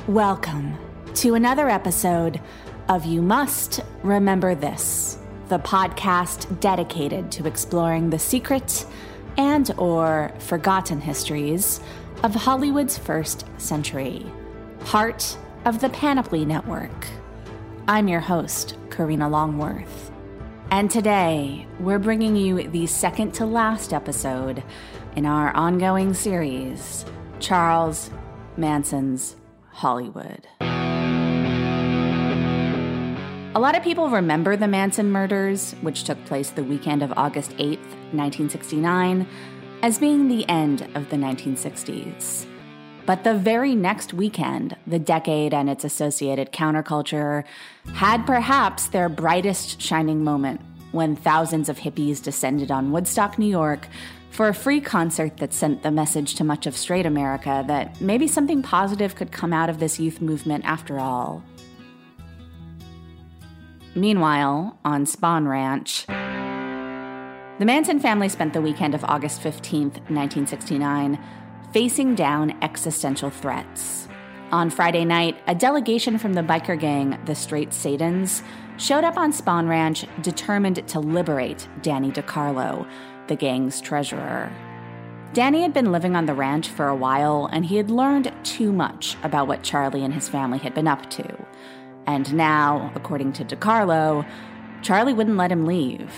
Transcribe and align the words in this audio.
Welcome 0.08 0.78
to 1.16 1.34
another 1.34 1.68
episode 1.68 2.40
of 2.90 3.06
You 3.06 3.24
Must 3.24 3.80
Remember 4.04 4.54
This, 4.54 5.18
the 5.50 5.58
podcast 5.58 6.60
dedicated 6.60 7.32
to 7.32 7.48
exploring 7.48 8.12
the 8.12 8.20
secret 8.20 8.86
and 9.38 9.72
or 9.78 10.32
forgotten 10.40 11.00
histories 11.00 11.80
of 12.24 12.34
Hollywood's 12.34 12.98
first 12.98 13.46
century, 13.58 14.26
part 14.82 15.38
of 15.66 15.80
the 15.80 15.90
Panoply 15.90 16.46
Network. 16.46 17.08
I'm 17.88 18.08
your 18.08 18.20
host, 18.20 18.76
Karina 18.90 19.30
Longworth. 19.30 20.12
And 20.72 20.92
today, 20.92 21.66
we're 21.80 22.00
bringing 22.00 22.36
you 22.36 22.68
the 22.70 22.88
second 22.88 23.34
to 23.36 23.46
last 23.46 23.94
episode 23.94 24.64
in 25.16 25.26
our 25.26 25.56
ongoing 25.56 26.14
series, 26.14 27.06
Charles 27.40 28.10
Manson's 28.58 29.38
Hollywood. 29.72 30.48
A 33.58 33.66
lot 33.68 33.76
of 33.76 33.82
people 33.82 34.12
remember 34.12 34.56
the 34.56 34.68
Manson 34.68 35.12
murders, 35.12 35.72
which 35.82 36.04
took 36.04 36.24
place 36.26 36.52
the 36.52 36.64
weekend 36.64 37.02
of 37.02 37.12
August 37.18 37.58
8th, 37.58 37.90
1969, 38.14 39.28
as 39.82 39.98
being 39.98 40.28
the 40.28 40.48
end 40.48 40.88
of 40.94 41.10
the 41.10 41.16
1960s. 41.16 42.46
But 43.08 43.24
the 43.24 43.34
very 43.34 43.74
next 43.74 44.14
weekend, 44.14 44.78
the 44.86 45.00
decade 45.00 45.56
and 45.56 45.72
its 45.72 45.84
associated 45.84 46.52
counterculture 46.52 47.46
had 47.94 48.28
perhaps 48.28 48.90
their 48.90 49.10
brightest 49.10 49.82
shining 49.82 50.24
moment 50.24 50.62
when 50.92 51.16
thousands 51.16 51.68
of 51.68 51.80
hippies 51.80 52.22
descended 52.22 52.70
on 52.70 52.92
Woodstock, 52.92 53.40
New 53.40 53.50
York 53.50 53.88
for 54.30 54.50
a 54.50 54.54
free 54.54 54.80
concert 54.80 55.38
that 55.38 55.52
sent 55.52 55.82
the 55.82 55.90
message 55.90 56.36
to 56.36 56.44
much 56.44 56.68
of 56.68 56.78
straight 56.78 57.08
America 57.08 57.66
that 57.68 58.00
maybe 58.00 58.28
something 58.28 58.62
positive 58.62 59.16
could 59.16 59.32
come 59.32 59.52
out 59.52 59.68
of 59.68 59.80
this 59.80 60.00
youth 60.00 60.22
movement 60.22 60.64
after 60.64 61.00
all. 61.00 61.42
Meanwhile, 63.98 64.78
on 64.86 65.06
Spahn 65.06 65.50
Ranch, 65.50 66.06
the 67.58 67.66
Manson 67.66 68.00
family 68.00 68.30
spent 68.30 68.54
the 68.54 68.62
weekend 68.62 68.94
of 68.94 69.04
August 69.04 69.42
15th, 69.42 69.98
1969, 70.12 71.18
facing 71.74 72.14
down 72.14 72.56
existential 72.62 73.32
threats. 73.32 74.08
On 74.52 74.70
Friday 74.70 75.04
night, 75.04 75.42
a 75.48 75.56
delegation 75.56 76.20
from 76.20 76.34
the 76.34 76.44
biker 76.44 76.80
gang, 76.80 77.20
the 77.26 77.34
Straight 77.34 77.74
Satans, 77.74 78.44
showed 78.78 79.04
up 79.04 79.18
on 79.18 79.34
Spahn 79.34 79.68
Ranch 79.68 80.06
determined 80.22 80.88
to 80.90 81.00
liberate 81.00 81.68
Danny 81.82 82.12
DeCarlo, 82.12 82.88
the 83.26 83.36
gang's 83.36 83.82
treasurer. 83.82 84.52
Danny 85.34 85.64
had 85.64 85.74
been 85.74 85.92
living 85.92 86.16
on 86.16 86.28
the 86.28 86.36
ranch 86.36 86.70
for 86.70 86.88
a 86.88 86.96
while, 86.96 87.50
and 87.52 87.66
he 87.66 87.78
had 87.78 87.90
learned 87.90 88.32
too 88.44 88.72
much 88.72 89.18
about 89.24 89.48
what 89.48 89.64
Charlie 89.64 90.04
and 90.04 90.14
his 90.14 90.30
family 90.30 90.60
had 90.60 90.76
been 90.76 90.88
up 90.88 91.10
to. 91.10 91.46
And 92.08 92.34
now, 92.34 92.92
according 92.96 93.34
to 93.34 93.46
DeCarlo, 93.46 94.26
Charlie 94.82 95.14
wouldn't 95.14 95.38
let 95.38 95.52
him 95.52 95.66
leave. 95.66 96.12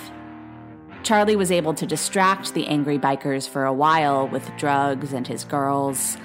Charlie 1.02 1.36
was 1.36 1.52
able 1.52 1.74
to 1.74 1.88
distract 1.88 2.54
the 2.54 2.68
angry 2.68 3.00
bikers 3.00 3.50
for 3.50 3.66
a 3.66 3.74
while 3.74 4.28
with 4.28 4.56
drugs 4.58 5.14
and 5.14 5.28
his 5.28 5.44
girls, 5.44 6.18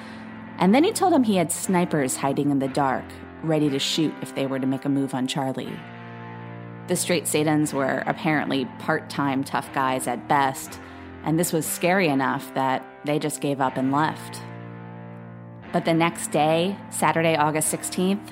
and 0.58 0.74
then 0.74 0.84
he 0.84 0.92
told 0.92 1.12
them 1.12 1.24
he 1.24 1.36
had 1.36 1.50
snipers 1.50 2.16
hiding 2.16 2.50
in 2.50 2.58
the 2.58 2.68
dark, 2.68 3.04
ready 3.42 3.70
to 3.70 3.78
shoot 3.78 4.12
if 4.20 4.34
they 4.34 4.46
were 4.46 4.58
to 4.58 4.66
make 4.66 4.84
a 4.84 4.88
move 4.88 5.14
on 5.14 5.26
Charlie. 5.26 5.72
The 6.88 6.96
straight 6.96 7.26
Satans 7.26 7.72
were 7.72 8.02
apparently 8.06 8.66
part 8.78 9.08
time 9.08 9.42
tough 9.42 9.72
guys 9.72 10.06
at 10.06 10.28
best, 10.28 10.78
and 11.24 11.38
this 11.38 11.52
was 11.52 11.64
scary 11.64 12.08
enough 12.08 12.52
that 12.54 12.84
they 13.06 13.18
just 13.18 13.40
gave 13.40 13.60
up 13.60 13.78
and 13.78 13.90
left. 13.90 14.40
But 15.72 15.86
the 15.86 15.94
next 15.94 16.30
day, 16.30 16.76
Saturday, 16.90 17.36
August 17.36 17.72
16th, 17.72 18.30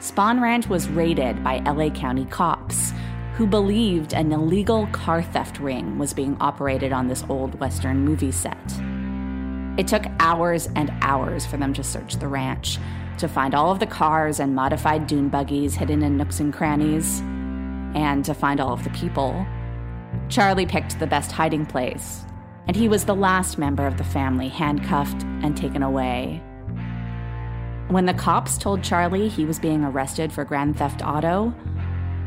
Spahn 0.00 0.40
Ranch 0.40 0.68
was 0.68 0.88
raided 0.88 1.42
by 1.42 1.58
LA 1.58 1.90
County 1.90 2.26
cops 2.26 2.92
who 3.36 3.46
believed 3.46 4.14
an 4.14 4.32
illegal 4.32 4.86
car 4.88 5.22
theft 5.22 5.58
ring 5.58 5.98
was 5.98 6.14
being 6.14 6.36
operated 6.40 6.92
on 6.92 7.08
this 7.08 7.24
old 7.28 7.58
Western 7.60 8.04
movie 8.04 8.32
set. 8.32 8.56
It 9.78 9.86
took 9.86 10.04
hours 10.20 10.68
and 10.74 10.90
hours 11.02 11.44
for 11.44 11.58
them 11.58 11.74
to 11.74 11.84
search 11.84 12.16
the 12.16 12.28
ranch 12.28 12.78
to 13.18 13.28
find 13.28 13.54
all 13.54 13.70
of 13.70 13.78
the 13.78 13.86
cars 13.86 14.40
and 14.40 14.54
modified 14.54 15.06
dune 15.06 15.28
buggies 15.28 15.74
hidden 15.74 16.02
in 16.02 16.16
nooks 16.16 16.40
and 16.40 16.52
crannies, 16.52 17.20
and 17.94 18.24
to 18.24 18.34
find 18.34 18.60
all 18.60 18.72
of 18.72 18.84
the 18.84 18.90
people. 18.90 19.46
Charlie 20.28 20.66
picked 20.66 20.98
the 20.98 21.06
best 21.06 21.32
hiding 21.32 21.66
place, 21.66 22.24
and 22.66 22.76
he 22.76 22.88
was 22.88 23.04
the 23.04 23.14
last 23.14 23.58
member 23.58 23.86
of 23.86 23.96
the 23.96 24.04
family 24.04 24.48
handcuffed 24.48 25.22
and 25.22 25.56
taken 25.56 25.82
away. 25.82 26.42
When 27.88 28.06
the 28.06 28.14
cops 28.14 28.58
told 28.58 28.82
Charlie 28.82 29.28
he 29.28 29.44
was 29.44 29.60
being 29.60 29.84
arrested 29.84 30.32
for 30.32 30.44
Grand 30.44 30.76
Theft 30.76 31.02
Auto, 31.04 31.54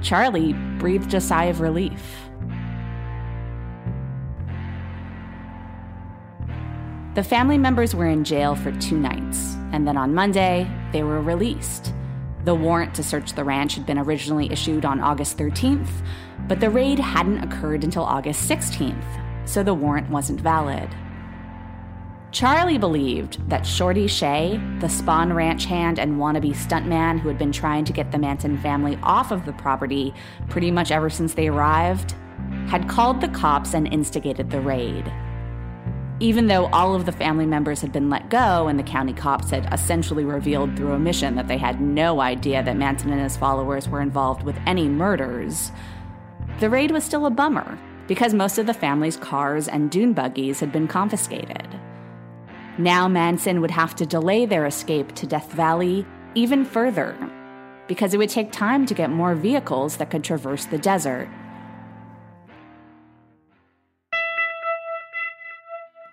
Charlie 0.01 0.53
breathed 0.53 1.13
a 1.13 1.19
sigh 1.19 1.45
of 1.45 1.59
relief. 1.59 2.01
The 7.15 7.23
family 7.23 7.57
members 7.57 7.93
were 7.93 8.05
in 8.05 8.23
jail 8.23 8.55
for 8.55 8.71
two 8.71 8.97
nights, 8.97 9.55
and 9.73 9.85
then 9.85 9.97
on 9.97 10.15
Monday, 10.15 10.71
they 10.93 11.03
were 11.03 11.21
released. 11.21 11.93
The 12.45 12.55
warrant 12.55 12.93
to 12.95 13.03
search 13.03 13.33
the 13.33 13.43
ranch 13.43 13.75
had 13.75 13.85
been 13.85 13.99
originally 13.99 14.49
issued 14.49 14.85
on 14.85 15.01
August 15.01 15.37
13th, 15.37 15.89
but 16.47 16.61
the 16.61 16.69
raid 16.69 16.99
hadn't 16.99 17.43
occurred 17.43 17.83
until 17.83 18.03
August 18.03 18.49
16th, 18.49 19.03
so 19.45 19.61
the 19.61 19.73
warrant 19.73 20.09
wasn't 20.09 20.39
valid. 20.39 20.87
Charlie 22.31 22.77
believed 22.77 23.49
that 23.49 23.65
Shorty 23.65 24.05
Shea, 24.05 24.61
the 24.79 24.87
Spahn 24.87 25.33
Ranch 25.33 25.65
hand 25.65 25.97
and 25.97 26.17
wannabe 26.17 26.53
stuntman 26.53 27.19
who 27.19 27.27
had 27.27 27.39
been 27.39 27.51
trying 27.51 27.85
to 27.85 27.93
get 27.93 28.11
the 28.11 28.19
Manson 28.19 28.57
family 28.59 28.99
off 29.01 29.31
of 29.31 29.45
the 29.45 29.53
property 29.53 30.13
pretty 30.47 30.69
much 30.69 30.91
ever 30.91 31.09
since 31.09 31.33
they 31.33 31.47
arrived, 31.47 32.13
had 32.67 32.87
called 32.87 33.19
the 33.19 33.29
cops 33.29 33.73
and 33.73 33.91
instigated 33.91 34.51
the 34.51 34.61
raid. 34.61 35.11
Even 36.19 36.47
though 36.47 36.67
all 36.67 36.93
of 36.93 37.07
the 37.07 37.11
family 37.11 37.47
members 37.47 37.81
had 37.81 37.91
been 37.91 38.11
let 38.11 38.29
go 38.29 38.67
and 38.67 38.77
the 38.77 38.83
county 38.83 39.13
cops 39.13 39.49
had 39.49 39.71
essentially 39.73 40.25
revealed 40.25 40.75
through 40.75 40.91
omission 40.91 41.33
that 41.35 41.47
they 41.47 41.57
had 41.57 41.81
no 41.81 42.19
idea 42.19 42.61
that 42.61 42.77
Manson 42.77 43.11
and 43.11 43.21
his 43.21 43.37
followers 43.37 43.89
were 43.89 44.01
involved 44.01 44.43
with 44.43 44.57
any 44.67 44.87
murders, 44.87 45.71
the 46.59 46.69
raid 46.69 46.91
was 46.91 47.03
still 47.03 47.25
a 47.25 47.31
bummer 47.31 47.79
because 48.07 48.33
most 48.33 48.57
of 48.57 48.67
the 48.67 48.73
family's 48.73 49.17
cars 49.17 49.67
and 49.67 49.89
dune 49.89 50.13
buggies 50.13 50.59
had 50.59 50.71
been 50.71 50.87
confiscated. 50.87 51.78
Now 52.79 53.09
Manson 53.09 53.59
would 53.59 53.71
have 53.71 53.93
to 53.97 54.05
delay 54.05 54.45
their 54.45 54.65
escape 54.65 55.13
to 55.15 55.27
Death 55.27 55.51
Valley 55.51 56.05
even 56.33 56.63
further 56.63 57.13
because 57.89 58.13
it 58.13 58.17
would 58.19 58.29
take 58.29 58.53
time 58.53 58.85
to 58.85 58.93
get 58.93 59.09
more 59.09 59.35
vehicles 59.35 59.97
that 59.97 60.09
could 60.09 60.23
traverse 60.23 60.63
the 60.63 60.77
desert. 60.77 61.27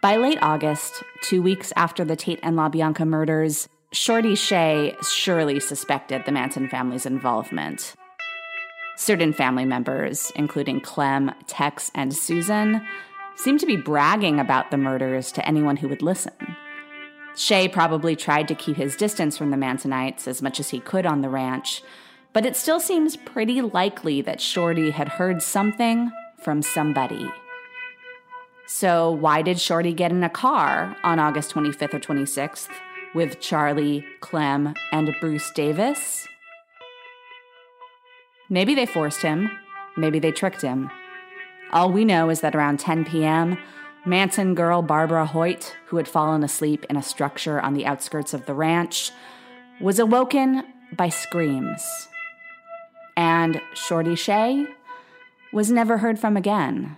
By 0.02 0.16
late 0.16 0.38
August, 0.42 1.04
two 1.22 1.40
weeks 1.40 1.72
after 1.76 2.04
the 2.04 2.16
Tate 2.16 2.40
and 2.42 2.56
LaBianca 2.56 3.06
murders, 3.06 3.68
Shorty 3.92 4.34
Shea 4.34 4.96
surely 5.08 5.60
suspected 5.60 6.24
the 6.26 6.32
Manson 6.32 6.68
family's 6.68 7.06
involvement. 7.06 7.94
Certain 8.96 9.32
family 9.32 9.64
members, 9.64 10.32
including 10.34 10.80
Clem, 10.80 11.30
Tex, 11.46 11.92
and 11.94 12.12
Susan, 12.12 12.84
seemed 13.36 13.60
to 13.60 13.66
be 13.66 13.76
bragging 13.76 14.40
about 14.40 14.70
the 14.70 14.76
murders 14.76 15.30
to 15.32 15.46
anyone 15.46 15.76
who 15.76 15.88
would 15.88 16.02
listen. 16.02 16.32
Shea 17.36 17.68
probably 17.68 18.16
tried 18.16 18.48
to 18.48 18.54
keep 18.54 18.76
his 18.76 18.96
distance 18.96 19.36
from 19.36 19.50
the 19.50 19.56
Mansonites 19.56 20.26
as 20.26 20.40
much 20.40 20.58
as 20.58 20.70
he 20.70 20.80
could 20.80 21.04
on 21.04 21.20
the 21.20 21.28
ranch, 21.28 21.82
but 22.32 22.46
it 22.46 22.56
still 22.56 22.80
seems 22.80 23.16
pretty 23.16 23.60
likely 23.60 24.22
that 24.22 24.40
Shorty 24.40 24.90
had 24.90 25.08
heard 25.08 25.42
something 25.42 26.10
from 26.42 26.62
somebody. 26.62 27.30
So, 28.66 29.12
why 29.12 29.42
did 29.42 29.60
Shorty 29.60 29.92
get 29.92 30.10
in 30.10 30.24
a 30.24 30.30
car 30.30 30.96
on 31.04 31.18
August 31.18 31.52
25th 31.52 31.94
or 31.94 32.00
26th 32.00 32.68
with 33.14 33.38
Charlie, 33.38 34.04
Clem, 34.20 34.74
and 34.90 35.14
Bruce 35.20 35.50
Davis? 35.52 36.26
Maybe 38.48 38.74
they 38.74 38.86
forced 38.86 39.22
him, 39.22 39.50
maybe 39.96 40.18
they 40.18 40.32
tricked 40.32 40.62
him. 40.62 40.90
All 41.76 41.92
we 41.92 42.06
know 42.06 42.30
is 42.30 42.40
that 42.40 42.56
around 42.56 42.80
10 42.80 43.04
p.m., 43.04 43.58
Manson 44.06 44.54
girl 44.54 44.80
Barbara 44.80 45.26
Hoyt, 45.26 45.76
who 45.88 45.98
had 45.98 46.08
fallen 46.08 46.42
asleep 46.42 46.86
in 46.88 46.96
a 46.96 47.02
structure 47.02 47.60
on 47.60 47.74
the 47.74 47.84
outskirts 47.84 48.32
of 48.32 48.46
the 48.46 48.54
ranch, 48.54 49.10
was 49.78 49.98
awoken 49.98 50.64
by 50.96 51.10
screams. 51.10 52.08
And 53.14 53.60
Shorty 53.74 54.14
Shea 54.14 54.66
was 55.52 55.70
never 55.70 55.98
heard 55.98 56.18
from 56.18 56.34
again. 56.34 56.96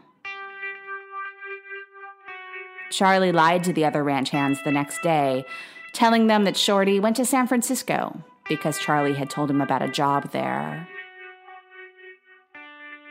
Charlie 2.92 3.32
lied 3.32 3.64
to 3.64 3.72
the 3.72 3.84
other 3.84 4.04
ranch 4.04 4.30
hands 4.30 4.60
the 4.62 4.70
next 4.70 5.02
day, 5.02 5.44
telling 5.92 6.28
them 6.28 6.44
that 6.44 6.56
Shorty 6.56 7.00
went 7.00 7.16
to 7.16 7.24
San 7.24 7.48
Francisco 7.48 8.22
because 8.48 8.78
Charlie 8.78 9.14
had 9.14 9.28
told 9.28 9.50
him 9.50 9.60
about 9.60 9.82
a 9.82 9.88
job 9.88 10.30
there. 10.30 10.86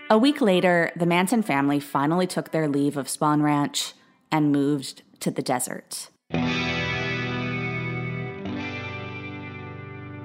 A 0.09 0.17
week 0.17 0.39
later, 0.39 0.93
the 0.95 1.05
Manson 1.05 1.43
family 1.43 1.81
finally 1.81 2.27
took 2.27 2.51
their 2.51 2.69
leave 2.69 2.95
of 2.95 3.07
Spahn 3.07 3.41
Ranch 3.41 3.93
and 4.31 4.53
moved 4.53 5.01
to 5.19 5.29
the 5.29 5.41
desert. 5.41 6.09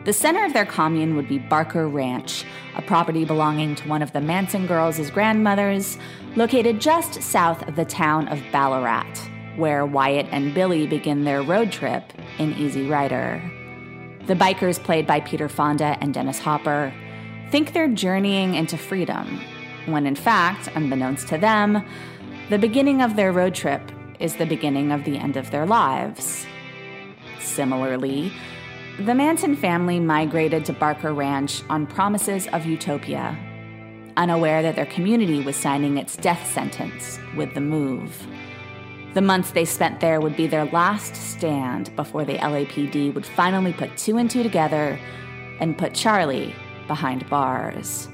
The 0.05 0.13
center 0.13 0.45
of 0.45 0.53
their 0.53 0.67
commune 0.67 1.17
would 1.17 1.29
be 1.29 1.41
Barker 1.41 1.89
Ranch, 1.89 2.45
a 2.77 2.83
property 2.83 3.25
belonging 3.25 3.75
to 3.75 3.89
one 3.89 4.03
of 4.03 4.13
the 4.13 4.21
Manson 4.21 4.69
girls' 4.69 5.11
grandmothers, 5.11 5.99
located 6.37 6.81
just 6.81 7.21
south 7.21 7.67
of 7.67 7.75
the 7.75 7.85
town 7.85 8.29
of 8.29 8.41
Ballarat, 8.53 9.13
where 9.57 9.85
Wyatt 9.85 10.29
and 10.31 10.55
Billy 10.55 10.87
begin 10.87 11.25
their 11.25 11.43
road 11.43 11.73
trip 11.73 12.05
in 12.39 12.53
Easy 12.55 12.87
Rider. 12.87 13.43
The 14.29 14.35
bikers, 14.35 14.81
played 14.81 15.09
by 15.09 15.19
Peter 15.19 15.49
Fonda 15.49 15.99
and 16.01 16.15
Dennis 16.15 16.39
Hopper, 16.39 16.95
think 17.51 17.73
they're 17.73 17.89
journeying 17.89 18.55
into 18.55 18.79
freedom 18.79 19.41
when 19.87 20.07
in 20.07 20.15
fact, 20.15 20.69
unbeknownst 20.75 21.29
to 21.29 21.39
them, 21.39 21.85
the 22.51 22.59
beginning 22.59 23.03
of 23.03 23.17
their 23.17 23.33
road 23.33 23.55
trip 23.55 23.83
is 24.21 24.37
the 24.37 24.47
beginning 24.47 24.93
of 24.93 25.05
the 25.05 25.17
end 25.17 25.37
of 25.37 25.51
their 25.51 25.67
lives. 25.67 26.47
Similarly, 27.41 28.33
the 28.99 29.15
Manson 29.15 29.57
family 29.57 29.99
migrated 29.99 30.65
to 30.67 30.73
Barker 30.73 31.15
Ranch 31.15 31.63
on 31.71 31.87
promises 31.87 32.47
of 32.49 32.67
utopia, 32.67 33.37
unaware 34.17 34.63
that 34.63 34.77
their 34.77 34.87
community 34.87 35.41
was 35.41 35.57
signing 35.57 35.97
its 35.97 36.17
death 36.17 36.47
sentence 36.53 37.19
with 37.37 37.55
the 37.55 37.61
move. 37.61 38.27
The 39.15 39.23
months 39.23 39.51
they 39.51 39.65
spent 39.65 40.01
there 40.01 40.21
would 40.21 40.37
be 40.37 40.47
their 40.47 40.67
last 40.67 41.17
stand 41.17 41.95
before 41.97 42.25
the 42.25 42.39
LAPD 42.39 43.13
would 43.15 43.27
finally 43.27 43.73
put 43.73 43.97
two 43.97 44.19
and 44.19 44.31
two 44.31 44.43
together 44.43 44.99
and 45.59 45.77
put 45.77 45.95
Charlie 45.95 46.55
behind 46.87 47.29
bars. 47.29 48.09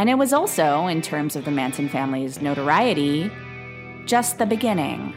And 0.00 0.08
it 0.08 0.14
was 0.14 0.32
also, 0.32 0.86
in 0.86 1.02
terms 1.02 1.36
of 1.36 1.44
the 1.44 1.50
Manson 1.50 1.86
family's 1.86 2.40
notoriety, 2.40 3.30
just 4.06 4.38
the 4.38 4.46
beginning. 4.46 5.14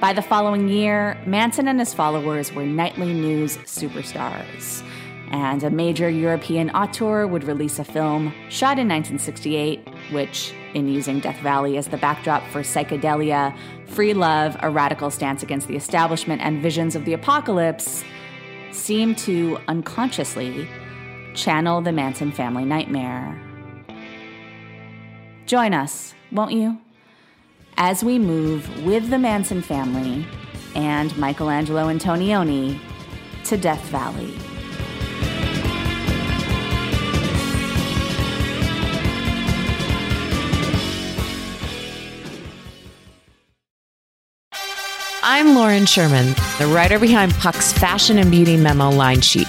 By 0.00 0.12
the 0.12 0.22
following 0.22 0.68
year, 0.68 1.20
Manson 1.26 1.66
and 1.66 1.80
his 1.80 1.92
followers 1.92 2.52
were 2.52 2.64
nightly 2.64 3.12
news 3.12 3.56
superstars, 3.64 4.84
and 5.32 5.64
a 5.64 5.70
major 5.70 6.08
European 6.08 6.70
auteur 6.70 7.26
would 7.26 7.42
release 7.42 7.80
a 7.80 7.84
film 7.84 8.32
shot 8.50 8.78
in 8.78 8.86
1968, 8.86 9.80
which, 10.12 10.54
in 10.74 10.86
using 10.86 11.18
Death 11.18 11.40
Valley 11.40 11.76
as 11.76 11.88
the 11.88 11.96
backdrop 11.96 12.46
for 12.52 12.60
psychedelia, 12.60 13.52
free 13.88 14.14
love, 14.14 14.56
a 14.60 14.70
radical 14.70 15.10
stance 15.10 15.42
against 15.42 15.66
the 15.66 15.74
establishment, 15.74 16.40
and 16.40 16.62
visions 16.62 16.94
of 16.94 17.04
the 17.04 17.14
apocalypse, 17.14 18.04
seemed 18.70 19.18
to 19.18 19.58
unconsciously 19.66 20.68
channel 21.34 21.80
the 21.80 21.92
Manson 21.92 22.32
family 22.32 22.64
nightmare. 22.64 23.40
Join 25.46 25.74
us, 25.74 26.14
won't 26.32 26.52
you? 26.52 26.78
As 27.76 28.04
we 28.04 28.18
move 28.18 28.84
with 28.84 29.10
the 29.10 29.18
Manson 29.18 29.62
family 29.62 30.26
and 30.74 31.16
Michelangelo 31.16 31.86
Antonioni 31.86 32.78
to 33.44 33.56
Death 33.56 33.84
Valley. 33.86 34.36
I'm 45.22 45.54
Lauren 45.54 45.86
Sherman, 45.86 46.34
the 46.58 46.70
writer 46.74 46.98
behind 46.98 47.32
Puck's 47.34 47.72
Fashion 47.72 48.18
and 48.18 48.30
Beauty 48.30 48.56
Memo 48.56 48.90
line 48.90 49.20
sheet 49.20 49.48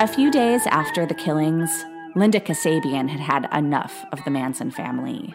A 0.00 0.06
few 0.06 0.30
days 0.30 0.66
after 0.68 1.04
the 1.04 1.12
killings, 1.12 1.84
Linda 2.14 2.40
Kasabian 2.40 3.06
had 3.06 3.20
had 3.20 3.46
enough 3.52 4.02
of 4.12 4.24
the 4.24 4.30
Manson 4.30 4.70
family. 4.70 5.34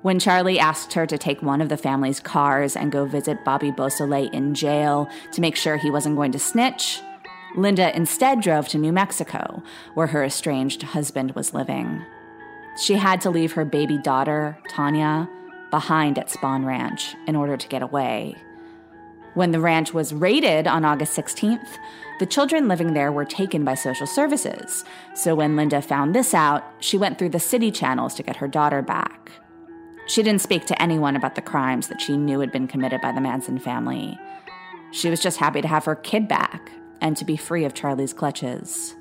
When 0.00 0.18
Charlie 0.18 0.58
asked 0.58 0.94
her 0.94 1.04
to 1.04 1.18
take 1.18 1.42
one 1.42 1.60
of 1.60 1.68
the 1.68 1.76
family's 1.76 2.18
cars 2.18 2.76
and 2.76 2.90
go 2.90 3.04
visit 3.04 3.44
Bobby 3.44 3.70
Beausoleil 3.70 4.30
in 4.30 4.54
jail 4.54 5.06
to 5.32 5.42
make 5.42 5.54
sure 5.54 5.76
he 5.76 5.90
wasn't 5.90 6.16
going 6.16 6.32
to 6.32 6.38
snitch, 6.38 7.02
Linda 7.58 7.94
instead 7.94 8.40
drove 8.40 8.68
to 8.68 8.78
New 8.78 8.90
Mexico, 8.90 9.62
where 9.92 10.06
her 10.06 10.24
estranged 10.24 10.80
husband 10.80 11.32
was 11.32 11.52
living. 11.52 12.02
She 12.78 12.94
had 12.94 13.20
to 13.20 13.30
leave 13.30 13.52
her 13.52 13.66
baby 13.66 13.98
daughter, 13.98 14.56
Tanya, 14.70 15.28
behind 15.70 16.18
at 16.18 16.30
Spahn 16.30 16.64
Ranch 16.64 17.14
in 17.26 17.36
order 17.36 17.58
to 17.58 17.68
get 17.68 17.82
away. 17.82 18.34
When 19.34 19.52
the 19.52 19.60
ranch 19.60 19.94
was 19.94 20.12
raided 20.12 20.66
on 20.66 20.84
August 20.84 21.16
16th, 21.16 21.78
the 22.18 22.26
children 22.26 22.68
living 22.68 22.94
there 22.94 23.12
were 23.12 23.24
taken 23.24 23.64
by 23.64 23.74
social 23.74 24.06
services. 24.06 24.84
So 25.14 25.34
when 25.34 25.56
Linda 25.56 25.80
found 25.80 26.14
this 26.14 26.34
out, 26.34 26.64
she 26.80 26.98
went 26.98 27.18
through 27.18 27.30
the 27.30 27.40
city 27.40 27.70
channels 27.70 28.14
to 28.14 28.22
get 28.22 28.36
her 28.36 28.48
daughter 28.48 28.82
back. 28.82 29.32
She 30.06 30.22
didn't 30.22 30.42
speak 30.42 30.66
to 30.66 30.82
anyone 30.82 31.14
about 31.14 31.36
the 31.36 31.42
crimes 31.42 31.88
that 31.88 32.00
she 32.00 32.16
knew 32.16 32.40
had 32.40 32.50
been 32.50 32.66
committed 32.66 33.00
by 33.00 33.12
the 33.12 33.20
Manson 33.20 33.58
family. 33.58 34.18
She 34.90 35.08
was 35.08 35.22
just 35.22 35.38
happy 35.38 35.62
to 35.62 35.68
have 35.68 35.84
her 35.84 35.94
kid 35.94 36.26
back 36.26 36.72
and 37.00 37.16
to 37.16 37.24
be 37.24 37.36
free 37.36 37.64
of 37.64 37.74
Charlie's 37.74 38.12
clutches. 38.12 38.96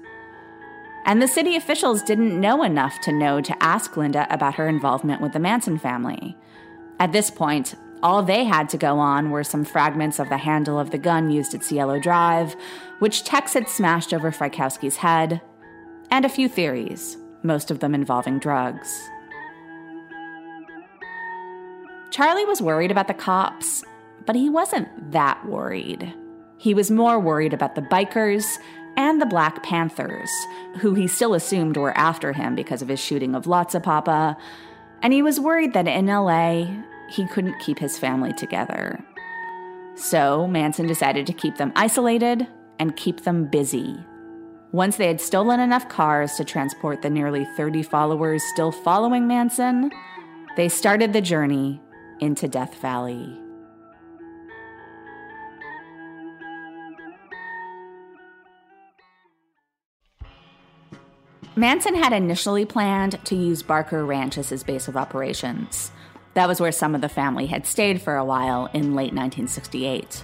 And 1.06 1.22
the 1.22 1.28
city 1.28 1.56
officials 1.56 2.04
didn't 2.04 2.40
know 2.40 2.62
enough 2.62 3.02
to 3.02 3.12
know 3.12 3.42
to 3.42 3.64
ask 3.64 3.98
Linda 3.98 4.28
about 4.30 4.56
her 4.56 4.68
involvement 4.68 5.22
with 5.22 5.34
the 5.34 5.40
Manson 5.40 5.80
family. 5.80 6.38
At 7.00 7.12
this 7.12 7.32
point, 7.32 7.74
all 8.02 8.24
they 8.24 8.46
had 8.46 8.70
to 8.70 8.78
go 8.78 9.00
on 9.00 9.30
were 9.30 9.44
some 9.44 9.66
fragments 9.66 10.20
of 10.20 10.30
the 10.30 10.38
handle 10.38 10.80
of 10.80 10.92
the 10.92 10.98
gun 10.98 11.30
used 11.30 11.54
at 11.54 11.64
Cielo 11.64 12.00
Drive, 12.00 12.56
which 13.00 13.24
Tex 13.24 13.54
had 13.54 13.68
smashed 13.68 14.14
over 14.14 14.32
Frykowski's 14.32 14.98
head, 14.98 15.42
and 16.10 16.26
a 16.26 16.30
few 16.30 16.48
theories, 16.48 17.18
most 17.44 17.72
of 17.72 17.80
them 17.80 17.94
involving 17.94 18.40
drugs. 18.40 19.10
Charlie 22.12 22.46
was 22.46 22.62
worried 22.62 22.92
about 22.92 23.08
the 23.08 23.14
cops, 23.14 23.84
but 24.26 24.36
he 24.36 24.50
wasn't 24.50 25.12
that 25.12 25.46
worried. 25.46 26.14
He 26.58 26.74
was 26.74 26.90
more 26.90 27.20
worried 27.20 27.54
about 27.54 27.76
the 27.76 27.82
bikers 27.82 28.58
and 28.98 29.22
the 29.22 29.26
Black 29.26 29.64
Panthers, 29.64 30.30
who 30.80 30.94
he 30.94 31.08
still 31.08 31.34
assumed 31.34 31.78
were 31.78 31.98
after 31.98 32.34
him 32.34 32.56
because 32.56 32.82
of 32.82 32.88
his 32.88 33.00
shooting 33.00 33.36
of 33.36 33.46
Lotsapoppa, 33.46 34.36
and 35.02 35.14
he 35.14 35.22
was 35.22 35.40
worried 35.40 35.74
that 35.74 35.88
in 35.88 36.08
LA, 36.08 36.66
he 37.10 37.28
couldn't 37.28 37.60
keep 37.60 37.80
his 37.80 37.98
family 37.98 38.34
together. 38.34 39.04
So 39.96 40.48
Manson 40.48 40.88
decided 40.88 41.28
to 41.28 41.34
keep 41.34 41.58
them 41.58 41.74
isolated 41.76 42.48
and 42.80 42.96
keep 42.96 43.22
them 43.22 43.46
busy. 43.46 43.98
Once 44.72 44.98
they 44.98 45.08
had 45.08 45.20
stolen 45.20 45.60
enough 45.60 45.90
cars 45.90 46.36
to 46.36 46.46
transport 46.46 47.02
the 47.02 47.10
nearly 47.10 47.46
30 47.58 47.84
followers 47.84 48.44
still 48.54 48.72
following 48.72 49.28
Manson, 49.28 49.92
they 50.56 50.70
started 50.70 51.12
the 51.12 51.22
journey 51.22 51.82
into 52.20 52.48
Death 52.48 52.76
Valley. 52.76 53.40
Manson 61.56 61.96
had 61.96 62.14
initially 62.14 62.64
planned 62.64 63.20
to 63.26 63.36
use 63.36 63.64
Barker 63.64 64.06
Ranch 64.06 64.38
as 64.38 64.48
his 64.48 64.64
base 64.64 64.88
of 64.88 64.96
operations. 64.96 65.92
That 66.34 66.48
was 66.48 66.60
where 66.62 66.72
some 66.72 66.96
of 66.96 67.02
the 67.02 67.10
family 67.10 67.48
had 67.48 67.66
stayed 67.66 68.02
for 68.02 68.16
a 68.16 68.26
while 68.26 68.68
in 68.74 68.96
late 68.96 69.14
1968. 69.14 70.24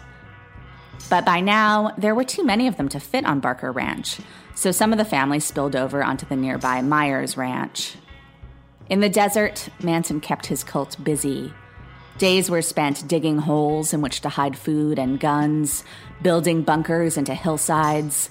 But 1.10 1.26
by 1.26 1.40
now, 1.42 1.94
there 1.98 2.16
were 2.16 2.24
too 2.24 2.44
many 2.44 2.68
of 2.68 2.78
them 2.78 2.90
to 2.90 3.00
fit 3.00 3.26
on 3.26 3.40
Barker 3.40 3.72
Ranch, 3.72 4.20
so 4.56 4.72
some 4.72 4.92
of 4.92 4.98
the 4.98 5.06
family 5.06 5.40
spilled 5.40 5.76
over 5.76 6.04
onto 6.04 6.26
the 6.26 6.36
nearby 6.36 6.82
Myers 6.82 7.38
Ranch. 7.38 7.96
In 8.90 9.00
the 9.00 9.10
desert, 9.10 9.70
Manson 9.82 10.22
kept 10.22 10.46
his 10.46 10.64
cult 10.64 11.04
busy. 11.04 11.54
Days 12.18 12.50
were 12.50 12.62
spent 12.62 13.08
digging 13.08 13.40
holes 13.40 13.94
in 13.94 14.02
which 14.02 14.22
to 14.22 14.30
hide 14.30 14.58
food 14.58 14.98
and 14.98 15.20
guns, 15.20 15.84
building 16.22 16.62
bunkers 16.62 17.18
into 17.18 17.34
hillsides, 17.34 18.30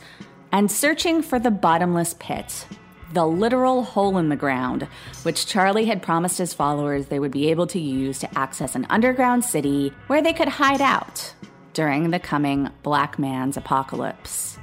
and 0.53 0.71
searching 0.71 1.23
for 1.23 1.39
the 1.39 1.51
bottomless 1.51 2.15
pit 2.19 2.67
the 3.15 3.25
literal 3.25 3.85
hole 3.85 4.19
in 4.19 4.29
the 4.29 4.37
ground, 4.37 4.89
which 5.23 5.47
Charlie 5.47 5.85
had 5.85 6.03
promised 6.03 6.37
his 6.37 6.53
followers 6.53 7.07
they 7.07 7.21
would 7.21 7.31
be 7.31 7.51
able 7.51 7.67
to 7.69 7.79
use 7.79 8.19
to 8.19 8.39
access 8.39 8.75
an 8.75 8.87
underground 8.91 9.45
city 9.45 9.93
where 10.09 10.21
they 10.21 10.33
could 10.33 10.49
hide 10.49 10.81
out 10.81 11.33
during 11.75 12.11
the 12.11 12.19
coming 12.19 12.71
Black 12.83 13.19
Man's 13.19 13.57
apocalypse. 13.57 14.59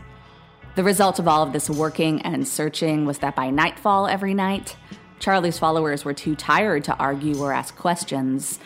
The 0.76 0.84
result 0.84 1.18
of 1.18 1.28
all 1.28 1.44
of 1.44 1.54
this 1.54 1.70
working 1.70 2.22
and 2.24 2.48
searching 2.48 3.06
was 3.06 3.20
that 3.20 3.36
by 3.36 3.50
nightfall 3.50 4.08
every 4.08 4.34
night, 4.34 4.76
Charlie's 5.20 5.60
followers 5.60 6.04
were 6.04 6.14
too 6.14 6.36
tired 6.36 6.84
to 6.86 6.96
argue 6.98 7.38
or 7.42 7.54
ask 7.54 7.76
questions, 7.78 8.60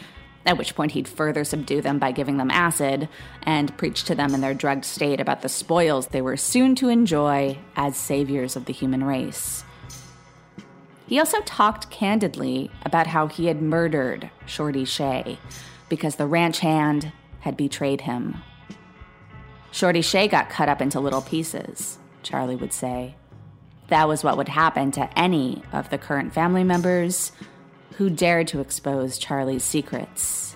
at 0.46 0.58
which 0.58 0.76
point 0.76 0.92
he'd 0.92 1.08
further 1.08 1.44
subdue 1.44 1.82
them 1.82 1.98
by 1.98 2.12
giving 2.12 2.38
them 2.38 2.52
acid 2.52 3.10
and 3.44 3.76
preach 3.78 4.04
to 4.04 4.16
them 4.16 4.34
in 4.34 4.42
their 4.42 4.54
drugged 4.54 4.86
state 4.86 5.20
about 5.20 5.42
the 5.42 5.50
spoils 5.50 6.08
they 6.08 6.22
were 6.22 6.38
soon 6.38 6.76
to 6.76 6.90
enjoy 6.90 7.58
as 7.76 7.98
saviors 7.98 8.56
of 8.56 8.66
the 8.66 8.74
human 8.74 9.04
race. 9.04 9.64
He 11.08 11.20
also 11.20 11.42
talked 11.42 11.90
candidly 11.92 12.72
about 12.84 13.08
how 13.08 13.28
he 13.28 13.46
had 13.48 13.62
murdered 13.62 14.30
Shorty 14.46 14.86
Shea 14.86 15.38
because 15.90 16.16
the 16.16 16.26
ranch 16.28 16.60
hand 16.60 17.12
had 17.42 17.56
betrayed 17.56 18.02
him. 18.02 18.42
Shorty 19.72 20.02
Shea 20.02 20.28
got 20.28 20.50
cut 20.50 20.70
up 20.70 20.82
into 20.82 21.00
little 21.00 21.22
pieces, 21.22 22.00
Charlie 22.24 22.56
would 22.56 22.74
say. 22.74 23.16
That 23.90 24.08
was 24.08 24.24
what 24.24 24.38
would 24.38 24.48
happen 24.48 24.92
to 24.92 25.20
any 25.20 25.62
of 25.72 25.90
the 25.90 26.00
current 26.00 26.34
family 26.34 26.64
members 26.64 27.32
who 27.98 28.10
dared 28.10 28.48
to 28.50 28.60
expose 28.60 29.18
Charlie's 29.18 29.64
secrets. 29.64 30.56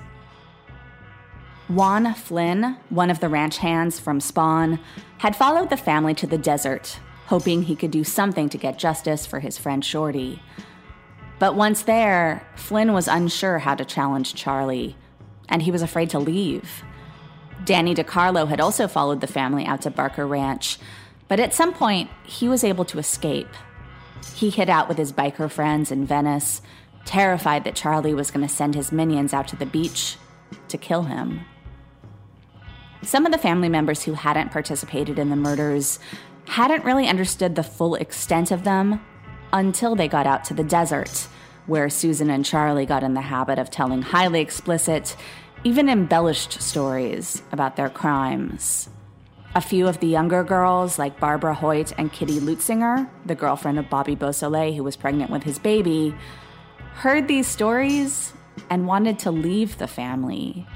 Juan 1.68 2.14
Flynn, 2.16 2.78
one 2.90 3.10
of 3.10 3.20
the 3.20 3.30
ranch 3.30 3.58
hands 3.58 4.00
from 4.00 4.20
Spahn, 4.20 4.80
had 5.20 5.36
followed 5.36 5.70
the 5.70 5.78
family 5.78 6.14
to 6.16 6.28
the 6.28 6.38
desert 6.38 7.00
hoping 7.30 7.62
he 7.62 7.76
could 7.76 7.92
do 7.92 8.04
something 8.04 8.50
to 8.50 8.58
get 8.58 8.80
justice 8.80 9.28
for 9.28 9.40
his 9.40 9.56
friend 9.56 9.86
Shorty. 9.86 10.42
But 11.38 11.54
once 11.54 11.84
there, 11.84 12.44
Flynn 12.56 12.92
was 12.92 13.08
unsure 13.08 13.60
how 13.60 13.76
to 13.76 13.86
challenge 13.86 14.34
Charlie, 14.34 14.96
and 15.48 15.62
he 15.62 15.70
was 15.70 15.84
afraid 15.84 16.10
to 16.10 16.18
leave. 16.18 16.84
Danny 17.64 17.94
DeCarlo 17.94 18.48
had 18.48 18.60
also 18.60 18.88
followed 18.88 19.22
the 19.22 19.28
family 19.28 19.64
out 19.64 19.84
to 19.84 19.92
Barker 19.92 20.26
Ranch, 20.26 20.80
but 21.28 21.40
at 21.40 21.54
some 21.54 21.72
point, 21.72 22.10
he 22.24 22.50
was 22.50 22.64
able 22.64 22.86
to 22.86 22.98
escape. 22.98 23.54
He 24.34 24.50
hid 24.50 24.68
out 24.68 24.90
with 24.90 24.98
his 24.98 25.14
biker 25.14 25.52
friends 25.52 25.92
in 25.92 26.08
Venice, 26.08 26.64
terrified 27.10 27.64
that 27.64 27.74
Charlie 27.74 28.14
was 28.14 28.30
going 28.30 28.48
to 28.48 28.54
send 28.54 28.76
his 28.76 28.92
minions 28.92 29.34
out 29.34 29.48
to 29.48 29.56
the 29.56 29.66
beach 29.66 30.16
to 30.68 30.78
kill 30.78 31.04
him. 31.04 31.42
Some 33.02 33.26
of 33.26 33.32
the 33.32 33.40
family 33.40 33.68
members 33.68 34.04
who 34.04 34.14
hadn't 34.14 34.52
participated 34.52 35.18
in 35.18 35.32
the 35.32 35.36
murders 35.36 35.98
hadn't 36.46 36.86
really 36.86 37.08
understood 37.08 37.56
the 37.56 37.64
full 37.64 37.96
extent 37.96 38.52
of 38.52 38.64
them 38.64 39.04
until 39.52 39.96
they 39.96 40.08
got 40.08 40.28
out 40.28 40.44
to 40.46 40.54
the 40.54 40.64
desert, 40.64 41.28
where 41.66 41.90
Susan 41.90 42.30
and 42.30 42.46
Charlie 42.46 42.86
got 42.86 43.02
in 43.02 43.16
the 43.16 43.22
habit 43.22 43.58
of 43.58 43.72
telling 43.72 44.04
highly 44.04 44.42
explicit, 44.42 45.16
even 45.64 45.90
embellished 45.90 46.62
stories 46.62 47.42
about 47.52 47.76
their 47.76 47.90
crimes. 47.90 48.88
A 49.56 49.62
few 49.62 49.88
of 49.88 50.00
the 50.00 50.06
younger 50.06 50.44
girls, 50.44 51.00
like 51.00 51.20
Barbara 51.20 51.56
Hoyt 51.56 51.92
and 51.98 52.14
Kitty 52.14 52.40
Lutesinger, 52.40 53.10
the 53.26 53.34
girlfriend 53.34 53.80
of 53.80 53.90
Bobby 53.90 54.14
Beausoleil 54.14 54.76
who 54.76 54.84
was 54.84 54.96
pregnant 54.96 55.32
with 55.32 55.42
his 55.42 55.58
baby, 55.58 56.14
heard 57.00 57.30
these 57.30 57.48
stories 57.48 58.34
and 58.70 58.86
wanted 58.86 59.18
to 59.18 59.32
leave 59.32 59.78
the 59.78 59.88
family. 59.88 60.68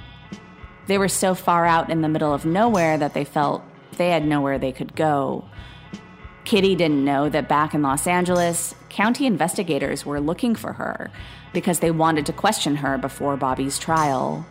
They 0.87 0.97
were 0.97 1.09
so 1.09 1.35
far 1.35 1.65
out 1.65 1.89
in 1.89 2.01
the 2.01 2.07
middle 2.07 2.33
of 2.33 2.45
nowhere 2.45 2.97
that 2.97 3.13
they 3.13 3.25
felt 3.25 3.61
they 3.97 4.09
had 4.09 4.25
nowhere 4.25 4.57
they 4.57 4.71
could 4.71 4.95
go. 4.95 5.43
Kitty 6.45 6.75
didn't 6.75 7.03
know 7.03 7.27
that 7.27 7.49
back 7.49 7.73
in 7.73 7.81
Los 7.81 8.07
Angeles, 8.07 8.73
county 8.87 9.25
investigators 9.25 10.05
were 10.05 10.21
looking 10.21 10.55
for 10.55 10.71
her 10.71 11.11
because 11.51 11.79
they 11.79 11.91
wanted 11.91 12.25
to 12.27 12.31
question 12.31 12.77
her 12.77 12.97
before 12.97 13.35
Bobby's 13.35 13.77
trial. 13.77 14.45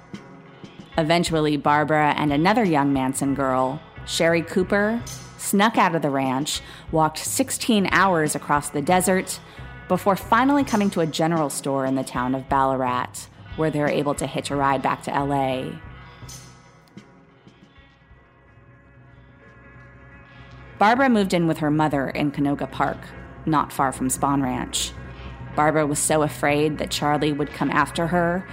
Eventually, 0.98 1.56
Barbara 1.56 2.12
and 2.18 2.34
another 2.34 2.64
young 2.64 2.92
Manson 2.92 3.34
girl, 3.34 3.80
Sherry 4.04 4.42
Cooper, 4.42 5.00
snuck 5.38 5.78
out 5.78 5.94
of 5.94 6.02
the 6.02 6.10
ranch, 6.10 6.60
walked 6.90 7.16
16 7.16 7.88
hours 7.92 8.34
across 8.34 8.68
the 8.68 8.82
desert, 8.82 9.40
before 9.92 10.16
finally 10.16 10.64
coming 10.64 10.88
to 10.88 11.00
a 11.00 11.06
general 11.06 11.50
store 11.50 11.84
in 11.84 11.96
the 11.96 12.02
town 12.02 12.34
of 12.34 12.48
Ballarat, 12.48 13.28
where 13.56 13.70
they 13.70 13.78
were 13.78 13.90
able 13.90 14.14
to 14.14 14.26
hitch 14.26 14.50
a 14.50 14.56
ride 14.56 14.80
back 14.80 15.02
to 15.02 15.10
LA. 15.10 15.72
Barbara 20.78 21.10
moved 21.10 21.34
in 21.34 21.46
with 21.46 21.58
her 21.58 21.70
mother 21.70 22.08
in 22.08 22.32
Canoga 22.32 22.72
Park, 22.72 22.96
not 23.44 23.70
far 23.70 23.92
from 23.92 24.08
Spahn 24.08 24.42
Ranch. 24.42 24.92
Barbara 25.56 25.86
was 25.86 25.98
so 25.98 26.22
afraid 26.22 26.78
that 26.78 26.90
Charlie 26.90 27.34
would 27.34 27.50
come 27.50 27.70
after 27.70 28.06
her 28.06 28.48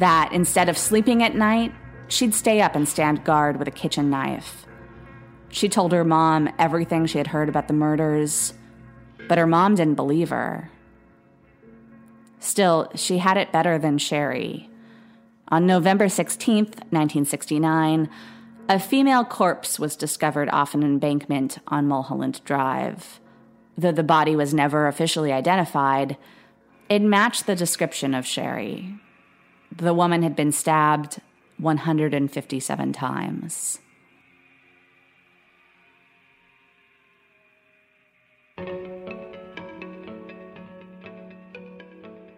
that 0.00 0.34
instead 0.34 0.68
of 0.68 0.76
sleeping 0.76 1.22
at 1.22 1.34
night, 1.34 1.72
she'd 2.08 2.34
stay 2.34 2.60
up 2.60 2.76
and 2.76 2.86
stand 2.86 3.24
guard 3.24 3.56
with 3.56 3.68
a 3.68 3.70
kitchen 3.70 4.10
knife. 4.10 4.66
She 5.48 5.70
told 5.70 5.92
her 5.92 6.04
mom 6.04 6.50
everything 6.58 7.06
she 7.06 7.16
had 7.16 7.28
heard 7.28 7.48
about 7.48 7.68
the 7.68 7.74
murders, 7.74 8.52
but 9.30 9.38
her 9.38 9.46
mom 9.46 9.76
didn't 9.76 9.94
believe 9.94 10.28
her. 10.28 10.70
Still, 12.44 12.90
she 12.94 13.18
had 13.18 13.38
it 13.38 13.52
better 13.52 13.78
than 13.78 13.96
Sherry. 13.96 14.68
On 15.48 15.64
November 15.64 16.08
16th, 16.08 16.76
1969, 16.92 18.10
a 18.68 18.78
female 18.78 19.24
corpse 19.24 19.78
was 19.78 19.96
discovered 19.96 20.50
off 20.50 20.74
an 20.74 20.82
embankment 20.82 21.56
on 21.68 21.88
Mulholland 21.88 22.42
Drive. 22.44 23.18
Though 23.78 23.92
the 23.92 24.02
body 24.02 24.36
was 24.36 24.52
never 24.52 24.86
officially 24.86 25.32
identified, 25.32 26.18
it 26.90 27.00
matched 27.00 27.46
the 27.46 27.56
description 27.56 28.12
of 28.12 28.26
Sherry. 28.26 28.94
The 29.74 29.94
woman 29.94 30.22
had 30.22 30.36
been 30.36 30.52
stabbed 30.52 31.22
157 31.56 32.92
times. 32.92 33.78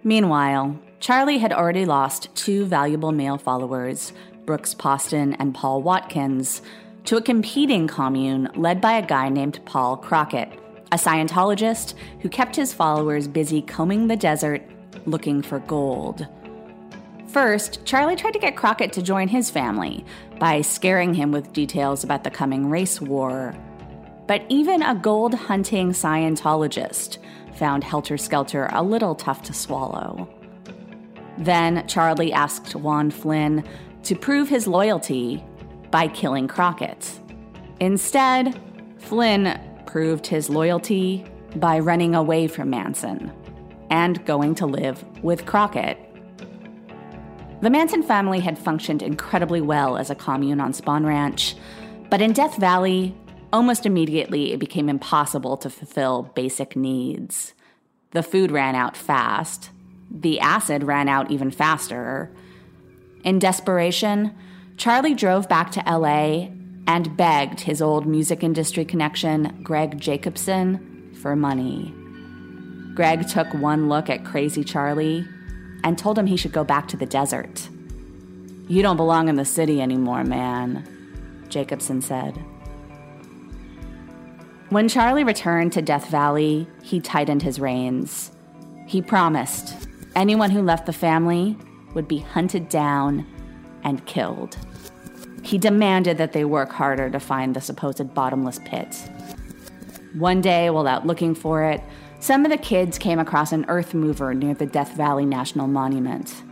Meanwhile, 0.06 0.78
Charlie 1.00 1.38
had 1.38 1.52
already 1.52 1.84
lost 1.84 2.32
two 2.36 2.64
valuable 2.64 3.10
male 3.10 3.38
followers 3.38 4.12
Brooks 4.44 4.72
Poston 4.72 5.34
and 5.40 5.52
Paul 5.52 5.82
Watkins, 5.82 6.62
to 7.06 7.16
a 7.16 7.20
competing 7.20 7.88
commune 7.88 8.48
led 8.54 8.80
by 8.80 8.92
a 8.92 9.04
guy 9.04 9.28
named 9.28 9.58
Paul 9.64 9.96
Crockett, 9.96 10.48
a 10.92 10.96
Scientologist 10.96 11.94
who 12.20 12.28
kept 12.28 12.54
his 12.54 12.72
followers 12.72 13.26
busy 13.26 13.60
combing 13.60 14.06
the 14.06 14.14
desert 14.14 14.62
looking 15.06 15.42
for 15.42 15.58
gold. 15.58 16.28
First, 17.26 17.84
Charlie 17.84 18.14
tried 18.14 18.34
to 18.34 18.38
get 18.38 18.56
Crockett 18.56 18.92
to 18.92 19.02
join 19.02 19.26
his 19.26 19.50
family 19.50 20.04
by 20.38 20.60
scaring 20.60 21.14
him 21.14 21.32
with 21.32 21.52
details 21.52 22.04
about 22.04 22.22
the 22.22 22.30
coming 22.30 22.70
race 22.70 23.00
war. 23.00 23.56
But 24.28 24.44
even 24.48 24.82
a 24.82 24.94
gold 24.94 25.34
hunting 25.34 25.90
Scientologist 25.90 27.18
found 27.56 27.84
Helter 27.84 28.16
Skelter 28.16 28.68
a 28.72 28.82
little 28.82 29.14
tough 29.14 29.42
to 29.44 29.52
swallow. 29.52 30.28
Then 31.38 31.86
Charlie 31.86 32.32
asked 32.32 32.74
Juan 32.74 33.10
Flynn 33.10 33.64
to 34.04 34.14
prove 34.14 34.48
his 34.48 34.66
loyalty 34.66 35.44
by 35.90 36.08
killing 36.08 36.48
Crockett. 36.48 37.20
Instead, 37.80 38.58
Flynn 38.98 39.60
proved 39.86 40.26
his 40.26 40.48
loyalty 40.48 41.24
by 41.56 41.78
running 41.78 42.14
away 42.14 42.46
from 42.46 42.70
Manson 42.70 43.32
and 43.90 44.24
going 44.26 44.54
to 44.56 44.66
live 44.66 45.04
with 45.22 45.46
Crockett. 45.46 45.98
The 47.62 47.70
Manson 47.70 48.02
family 48.02 48.40
had 48.40 48.58
functioned 48.58 49.02
incredibly 49.02 49.60
well 49.60 49.96
as 49.96 50.10
a 50.10 50.14
commune 50.14 50.60
on 50.60 50.72
Spahn 50.72 51.06
Ranch, 51.06 51.56
but 52.10 52.20
in 52.20 52.32
Death 52.32 52.56
Valley, 52.56 53.14
Almost 53.52 53.86
immediately, 53.86 54.52
it 54.52 54.58
became 54.58 54.88
impossible 54.88 55.56
to 55.58 55.70
fulfill 55.70 56.30
basic 56.34 56.76
needs. 56.76 57.54
The 58.10 58.22
food 58.22 58.50
ran 58.50 58.74
out 58.74 58.96
fast. 58.96 59.70
The 60.10 60.40
acid 60.40 60.82
ran 60.82 61.08
out 61.08 61.30
even 61.30 61.50
faster. 61.50 62.30
In 63.24 63.38
desperation, 63.38 64.34
Charlie 64.76 65.14
drove 65.14 65.48
back 65.48 65.70
to 65.72 65.82
LA 65.86 66.48
and 66.86 67.16
begged 67.16 67.60
his 67.60 67.82
old 67.82 68.06
music 68.06 68.42
industry 68.42 68.84
connection, 68.84 69.60
Greg 69.62 70.00
Jakobson, 70.00 71.12
for 71.20 71.34
money. 71.34 71.92
Greg 72.94 73.28
took 73.28 73.52
one 73.54 73.88
look 73.88 74.08
at 74.08 74.24
Crazy 74.24 74.64
Charlie 74.64 75.26
and 75.84 75.98
told 75.98 76.18
him 76.18 76.26
he 76.26 76.36
should 76.36 76.52
go 76.52 76.64
back 76.64 76.88
to 76.88 76.96
the 76.96 77.06
desert. 77.06 77.68
You 78.68 78.82
don't 78.82 78.96
belong 78.96 79.28
in 79.28 79.36
the 79.36 79.44
city 79.44 79.80
anymore, 79.80 80.24
man, 80.24 81.46
Jakobson 81.48 82.00
said. 82.00 82.42
When 84.68 84.88
Charlie 84.88 85.22
returned 85.22 85.72
to 85.74 85.82
Death 85.82 86.08
Valley, 86.08 86.66
he 86.82 87.00
tightened 87.00 87.42
his 87.42 87.60
reins. 87.60 88.32
He 88.88 89.00
promised 89.00 89.86
anyone 90.16 90.50
who 90.50 90.60
left 90.60 90.86
the 90.86 90.92
family 90.92 91.56
would 91.94 92.08
be 92.08 92.18
hunted 92.18 92.68
down 92.68 93.24
and 93.84 94.04
killed. 94.06 94.56
He 95.44 95.56
demanded 95.56 96.18
that 96.18 96.32
they 96.32 96.44
work 96.44 96.72
harder 96.72 97.08
to 97.10 97.20
find 97.20 97.54
the 97.54 97.60
supposed 97.60 98.12
bottomless 98.12 98.58
pit. 98.64 99.08
One 100.14 100.40
day, 100.40 100.68
while 100.70 100.88
out 100.88 101.06
looking 101.06 101.36
for 101.36 101.62
it, 101.62 101.80
some 102.18 102.44
of 102.44 102.50
the 102.50 102.58
kids 102.58 102.98
came 102.98 103.20
across 103.20 103.52
an 103.52 103.66
earth 103.68 103.94
mover 103.94 104.34
near 104.34 104.54
the 104.54 104.66
Death 104.66 104.94
Valley 104.96 105.26
National 105.26 105.68
Monument. 105.68 106.42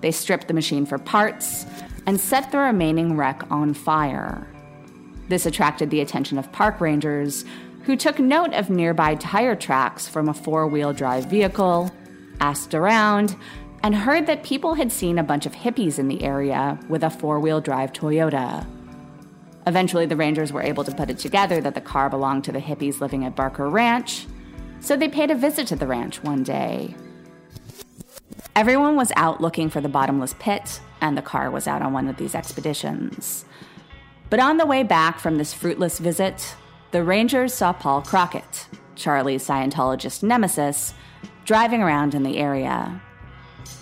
They 0.00 0.10
stripped 0.10 0.48
the 0.48 0.54
machine 0.54 0.84
for 0.84 0.98
parts 0.98 1.64
and 2.06 2.20
set 2.20 2.50
the 2.50 2.58
remaining 2.58 3.16
wreck 3.16 3.44
on 3.52 3.72
fire. 3.72 4.51
This 5.32 5.46
attracted 5.46 5.88
the 5.88 6.02
attention 6.02 6.36
of 6.36 6.52
park 6.52 6.78
rangers, 6.78 7.46
who 7.84 7.96
took 7.96 8.18
note 8.18 8.52
of 8.52 8.68
nearby 8.68 9.14
tire 9.14 9.56
tracks 9.56 10.06
from 10.06 10.28
a 10.28 10.34
four 10.34 10.66
wheel 10.66 10.92
drive 10.92 11.24
vehicle, 11.24 11.90
asked 12.38 12.74
around, 12.74 13.34
and 13.82 13.94
heard 13.94 14.26
that 14.26 14.42
people 14.42 14.74
had 14.74 14.92
seen 14.92 15.18
a 15.18 15.22
bunch 15.22 15.46
of 15.46 15.54
hippies 15.54 15.98
in 15.98 16.08
the 16.08 16.22
area 16.22 16.78
with 16.90 17.02
a 17.02 17.08
four 17.08 17.40
wheel 17.40 17.62
drive 17.62 17.94
Toyota. 17.94 18.66
Eventually, 19.66 20.04
the 20.04 20.16
Rangers 20.16 20.52
were 20.52 20.60
able 20.60 20.84
to 20.84 20.94
put 20.94 21.08
it 21.08 21.18
together 21.18 21.62
that 21.62 21.74
the 21.74 21.80
car 21.80 22.10
belonged 22.10 22.44
to 22.44 22.52
the 22.52 22.60
hippies 22.60 23.00
living 23.00 23.24
at 23.24 23.34
Barker 23.34 23.70
Ranch, 23.70 24.26
so 24.80 24.98
they 24.98 25.08
paid 25.08 25.30
a 25.30 25.34
visit 25.34 25.66
to 25.68 25.76
the 25.76 25.86
ranch 25.86 26.22
one 26.22 26.42
day. 26.42 26.94
Everyone 28.54 28.96
was 28.96 29.12
out 29.16 29.40
looking 29.40 29.70
for 29.70 29.80
the 29.80 29.88
bottomless 29.88 30.34
pit, 30.38 30.82
and 31.00 31.16
the 31.16 31.22
car 31.22 31.50
was 31.50 31.66
out 31.66 31.80
on 31.80 31.94
one 31.94 32.08
of 32.08 32.18
these 32.18 32.34
expeditions. 32.34 33.46
But 34.32 34.40
on 34.40 34.56
the 34.56 34.64
way 34.64 34.82
back 34.82 35.18
from 35.18 35.36
this 35.36 35.52
fruitless 35.52 35.98
visit, 35.98 36.56
the 36.90 37.04
Rangers 37.04 37.52
saw 37.52 37.74
Paul 37.74 38.00
Crockett, 38.00 38.66
Charlie's 38.94 39.46
Scientologist 39.46 40.22
nemesis, 40.22 40.94
driving 41.44 41.82
around 41.82 42.14
in 42.14 42.22
the 42.22 42.38
area. 42.38 43.02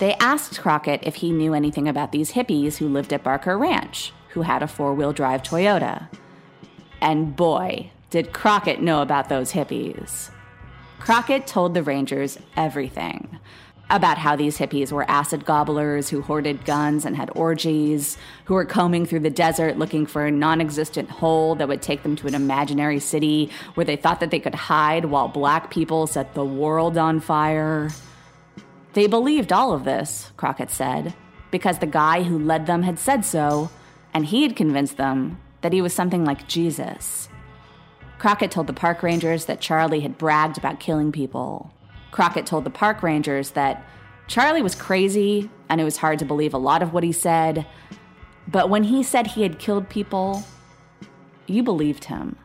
They 0.00 0.14
asked 0.14 0.61
Crockett 0.61 1.04
if 1.04 1.14
he 1.14 1.30
knew 1.30 1.54
anything 1.54 1.87
about 1.87 2.11
these 2.11 2.33
hippies 2.33 2.78
who 2.78 2.88
lived 2.88 3.12
at 3.12 3.23
Barker 3.23 3.57
Ranch, 3.57 4.12
who 4.30 4.42
had 4.42 4.64
a 4.64 4.66
four 4.66 4.92
wheel 4.92 5.12
drive 5.12 5.45
Toyota. 5.45 6.09
And 7.00 7.37
boy, 7.37 7.92
did 8.11 8.33
Crockett 8.33 8.83
know 8.83 9.02
about 9.02 9.28
those 9.28 9.52
hippies. 9.52 10.33
Crockett 10.99 11.47
told 11.47 11.75
the 11.75 11.85
Rangers 11.85 12.38
everything 12.57 13.38
about 13.90 14.18
how 14.18 14.37
these 14.37 14.56
hippies 14.56 14.92
were 14.92 15.09
acid 15.11 15.44
gobblers 15.44 16.09
who 16.09 16.23
hoarded 16.23 16.64
guns 16.64 17.04
and 17.04 17.16
had 17.16 17.30
orgies, 17.35 18.16
who 18.44 18.54
were 18.54 18.64
combing 18.64 19.04
through 19.04 19.20
the 19.20 19.30
desert 19.30 19.78
looking 19.78 20.06
for 20.06 20.25
a 20.25 20.30
non 20.30 20.61
existent 20.61 21.11
hole 21.11 21.54
that 21.56 21.68
would 21.68 21.82
take 21.82 22.02
them 22.02 22.16
to 22.16 22.26
an 22.26 22.35
imaginary 22.35 23.00
city 23.00 23.50
where 23.75 23.85
they 23.85 23.97
thought 23.97 24.20
that 24.20 24.30
they 24.30 24.40
could 24.40 24.54
hide 24.54 25.06
while 25.06 25.28
black 25.28 25.70
people 25.70 26.06
set 26.06 26.35
the 26.35 26.44
world 26.44 26.96
on 26.96 27.20
fire. 27.20 27.90
They 28.92 29.07
believed 29.07 29.53
all 29.53 29.72
of 29.72 29.85
this, 29.85 30.33
Crockett 30.37 30.70
said, 30.70 31.14
because 31.50 31.79
the 31.79 31.87
guy 31.87 32.22
who 32.22 32.38
led 32.38 32.66
them 32.66 32.83
had 32.83 32.98
said 32.98 33.24
so, 33.24 33.70
and 34.14 34.26
he 34.26 34.42
had 34.42 34.57
convinced 34.57 34.96
them 34.96 35.40
that 35.61 35.72
he 35.72 35.83
was 35.83 35.92
something 35.92 36.24
like 36.24 36.48
Jesus. 36.48 37.29
Crockett 38.18 38.50
told 38.50 38.66
the 38.66 38.72
park 38.72 39.03
rangers 39.03 39.46
that 39.46 39.61
Charlie 39.61 40.00
had 40.00 40.18
bragged 40.18 40.59
about 40.59 40.81
killing 40.81 41.12
people. 41.12 41.72
Crockett 42.11 42.46
told 42.46 42.64
the 42.64 42.70
park 42.70 43.03
rangers 43.03 43.51
that 43.51 43.85
Charlie 44.27 44.62
was 44.62 44.75
crazy 44.75 45.51
and 45.68 45.81
it 45.81 45.85
was 45.85 45.96
hard 45.96 46.18
to 46.20 46.25
believe 46.25 46.55
a 46.55 46.59
lot 46.59 46.83
of 46.83 46.92
what 46.92 47.05
he 47.05 47.12
said, 47.12 47.66
but 48.49 48.68
when 48.68 48.85
he 48.85 49.03
said 49.03 49.29
he 49.29 49.42
had 49.42 49.59
killed 49.59 49.88
people, 49.88 50.42
you 51.46 51.62
believed 51.62 52.05
him. 52.05 52.37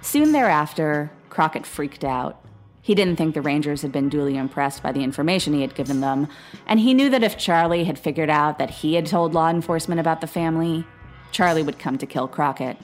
Soon 0.00 0.32
thereafter, 0.32 1.10
Crockett 1.28 1.66
freaked 1.66 2.04
out. 2.04 2.42
He 2.82 2.94
didn't 2.94 3.16
think 3.16 3.34
the 3.34 3.42
Rangers 3.42 3.82
had 3.82 3.92
been 3.92 4.08
duly 4.08 4.36
impressed 4.36 4.82
by 4.82 4.92
the 4.92 5.04
information 5.04 5.52
he 5.52 5.60
had 5.60 5.74
given 5.74 6.00
them, 6.00 6.28
and 6.66 6.80
he 6.80 6.94
knew 6.94 7.10
that 7.10 7.22
if 7.22 7.36
Charlie 7.36 7.84
had 7.84 7.98
figured 7.98 8.30
out 8.30 8.58
that 8.58 8.70
he 8.70 8.94
had 8.94 9.06
told 9.06 9.34
law 9.34 9.50
enforcement 9.50 10.00
about 10.00 10.22
the 10.22 10.26
family, 10.26 10.86
Charlie 11.30 11.62
would 11.62 11.78
come 11.78 11.98
to 11.98 12.06
kill 12.06 12.26
Crockett. 12.26 12.78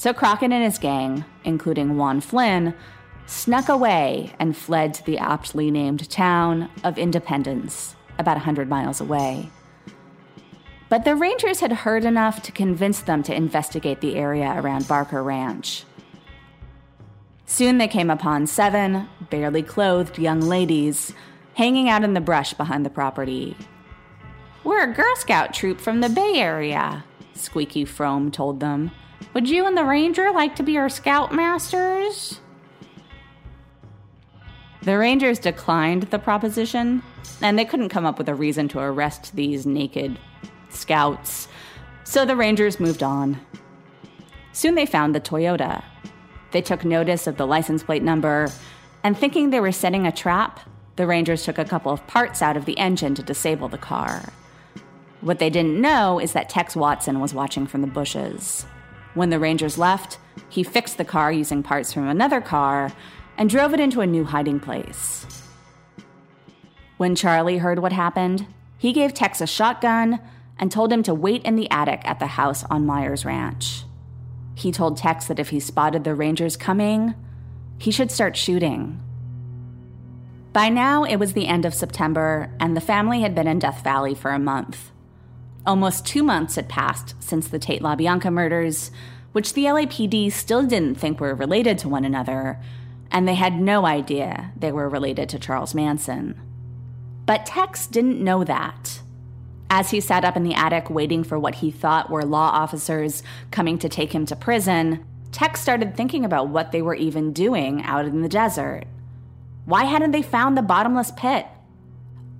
So 0.00 0.14
Crockett 0.14 0.50
and 0.50 0.64
his 0.64 0.78
gang, 0.78 1.26
including 1.44 1.98
Juan 1.98 2.22
Flynn, 2.22 2.72
snuck 3.26 3.68
away 3.68 4.32
and 4.38 4.56
fled 4.56 4.94
to 4.94 5.04
the 5.04 5.18
aptly 5.18 5.70
named 5.70 6.08
town 6.08 6.70
of 6.82 6.96
Independence, 6.96 7.96
about 8.18 8.38
a 8.38 8.40
100 8.40 8.66
miles 8.66 9.02
away. 9.02 9.50
But 10.88 11.04
the 11.04 11.14
Rangers 11.14 11.60
had 11.60 11.72
heard 11.72 12.06
enough 12.06 12.40
to 12.44 12.50
convince 12.50 13.02
them 13.02 13.22
to 13.24 13.34
investigate 13.34 14.00
the 14.00 14.16
area 14.16 14.54
around 14.56 14.88
Barker 14.88 15.22
Ranch. 15.22 15.84
Soon 17.44 17.76
they 17.76 17.86
came 17.86 18.08
upon 18.08 18.46
seven 18.46 19.06
barely 19.28 19.62
clothed 19.62 20.18
young 20.18 20.40
ladies 20.40 21.12
hanging 21.56 21.90
out 21.90 22.04
in 22.04 22.14
the 22.14 22.22
brush 22.22 22.54
behind 22.54 22.86
the 22.86 22.90
property. 22.90 23.54
We're 24.64 24.90
a 24.90 24.94
Girl 24.94 25.14
Scout 25.16 25.52
troop 25.52 25.78
from 25.78 26.00
the 26.00 26.08
Bay 26.08 26.36
Area, 26.36 27.04
Squeaky 27.34 27.84
Fromme 27.84 28.32
told 28.32 28.60
them. 28.60 28.92
Would 29.34 29.48
you 29.48 29.66
and 29.66 29.76
the 29.76 29.84
ranger 29.84 30.30
like 30.32 30.56
to 30.56 30.62
be 30.62 30.76
our 30.78 30.88
scoutmasters? 30.88 32.38
The 34.82 34.96
rangers 34.96 35.38
declined 35.38 36.04
the 36.04 36.18
proposition, 36.18 37.02
and 37.42 37.58
they 37.58 37.64
couldn't 37.64 37.90
come 37.90 38.06
up 38.06 38.18
with 38.18 38.28
a 38.28 38.34
reason 38.34 38.68
to 38.68 38.80
arrest 38.80 39.36
these 39.36 39.66
naked 39.66 40.18
scouts, 40.70 41.48
so 42.04 42.24
the 42.24 42.36
rangers 42.36 42.80
moved 42.80 43.02
on. 43.02 43.38
Soon 44.52 44.74
they 44.74 44.86
found 44.86 45.14
the 45.14 45.20
Toyota, 45.20 45.84
they 46.50 46.62
took 46.62 46.84
notice 46.84 47.26
of 47.26 47.36
the 47.36 47.46
license 47.46 47.82
plate 47.82 48.02
number, 48.02 48.48
and 49.04 49.16
thinking 49.16 49.50
they 49.50 49.60
were 49.60 49.72
setting 49.72 50.06
a 50.06 50.12
trap, 50.12 50.60
the 50.96 51.06
Rangers 51.06 51.44
took 51.44 51.58
a 51.58 51.64
couple 51.64 51.92
of 51.92 52.06
parts 52.06 52.42
out 52.42 52.56
of 52.56 52.66
the 52.66 52.76
engine 52.78 53.14
to 53.14 53.22
disable 53.22 53.68
the 53.68 53.78
car. 53.78 54.32
What 55.20 55.38
they 55.38 55.50
didn't 55.50 55.80
know 55.80 56.18
is 56.18 56.32
that 56.32 56.48
Tex 56.48 56.74
Watson 56.76 57.20
was 57.20 57.32
watching 57.32 57.66
from 57.66 57.80
the 57.80 57.86
bushes. 57.86 58.66
When 59.14 59.30
the 59.30 59.38
Rangers 59.38 59.78
left, 59.78 60.18
he 60.48 60.62
fixed 60.62 60.98
the 60.98 61.04
car 61.04 61.32
using 61.32 61.62
parts 61.62 61.92
from 61.92 62.08
another 62.08 62.40
car 62.40 62.92
and 63.36 63.50
drove 63.50 63.74
it 63.74 63.80
into 63.80 64.00
a 64.00 64.06
new 64.06 64.24
hiding 64.24 64.60
place. 64.60 65.26
When 66.96 67.14
Charlie 67.14 67.58
heard 67.58 67.78
what 67.78 67.92
happened, 67.92 68.46
he 68.76 68.92
gave 68.92 69.14
Tex 69.14 69.40
a 69.40 69.46
shotgun 69.46 70.20
and 70.58 70.70
told 70.70 70.92
him 70.92 71.02
to 71.04 71.14
wait 71.14 71.42
in 71.44 71.56
the 71.56 71.70
attic 71.70 72.02
at 72.04 72.18
the 72.18 72.26
house 72.26 72.64
on 72.64 72.86
Myers 72.86 73.24
Ranch. 73.24 73.84
He 74.54 74.70
told 74.70 74.98
Tex 74.98 75.26
that 75.26 75.38
if 75.38 75.48
he 75.48 75.58
spotted 75.58 76.04
the 76.04 76.14
Rangers 76.14 76.56
coming, 76.56 77.14
he 77.78 77.90
should 77.90 78.10
start 78.10 78.36
shooting. 78.36 79.00
By 80.52 80.68
now, 80.68 81.04
it 81.04 81.16
was 81.16 81.32
the 81.32 81.46
end 81.46 81.64
of 81.64 81.74
September, 81.74 82.54
and 82.60 82.76
the 82.76 82.80
family 82.80 83.22
had 83.22 83.34
been 83.34 83.46
in 83.46 83.58
Death 83.58 83.82
Valley 83.82 84.14
for 84.14 84.32
a 84.32 84.38
month. 84.38 84.89
Almost 85.66 86.06
two 86.06 86.22
months 86.22 86.56
had 86.56 86.68
passed 86.68 87.14
since 87.22 87.48
the 87.48 87.58
Tate 87.58 87.82
LaBianca 87.82 88.32
murders, 88.32 88.90
which 89.32 89.52
the 89.52 89.64
LAPD 89.64 90.32
still 90.32 90.64
didn't 90.66 90.96
think 90.96 91.20
were 91.20 91.34
related 91.34 91.78
to 91.78 91.88
one 91.88 92.04
another, 92.04 92.58
and 93.10 93.28
they 93.28 93.34
had 93.34 93.60
no 93.60 93.84
idea 93.84 94.52
they 94.56 94.72
were 94.72 94.88
related 94.88 95.28
to 95.28 95.38
Charles 95.38 95.74
Manson. 95.74 96.40
But 97.26 97.46
Tex 97.46 97.86
didn't 97.86 98.24
know 98.24 98.42
that. 98.44 99.02
As 99.68 99.90
he 99.90 100.00
sat 100.00 100.24
up 100.24 100.36
in 100.36 100.42
the 100.42 100.54
attic 100.54 100.90
waiting 100.90 101.22
for 101.22 101.38
what 101.38 101.56
he 101.56 101.70
thought 101.70 102.10
were 102.10 102.24
law 102.24 102.50
officers 102.50 103.22
coming 103.50 103.78
to 103.78 103.88
take 103.88 104.12
him 104.12 104.26
to 104.26 104.34
prison, 104.34 105.04
Tex 105.30 105.60
started 105.60 105.94
thinking 105.94 106.24
about 106.24 106.48
what 106.48 106.72
they 106.72 106.82
were 106.82 106.94
even 106.94 107.32
doing 107.32 107.82
out 107.82 108.06
in 108.06 108.22
the 108.22 108.28
desert. 108.28 108.84
Why 109.66 109.84
hadn't 109.84 110.10
they 110.10 110.22
found 110.22 110.56
the 110.56 110.62
bottomless 110.62 111.12
pit? 111.16 111.46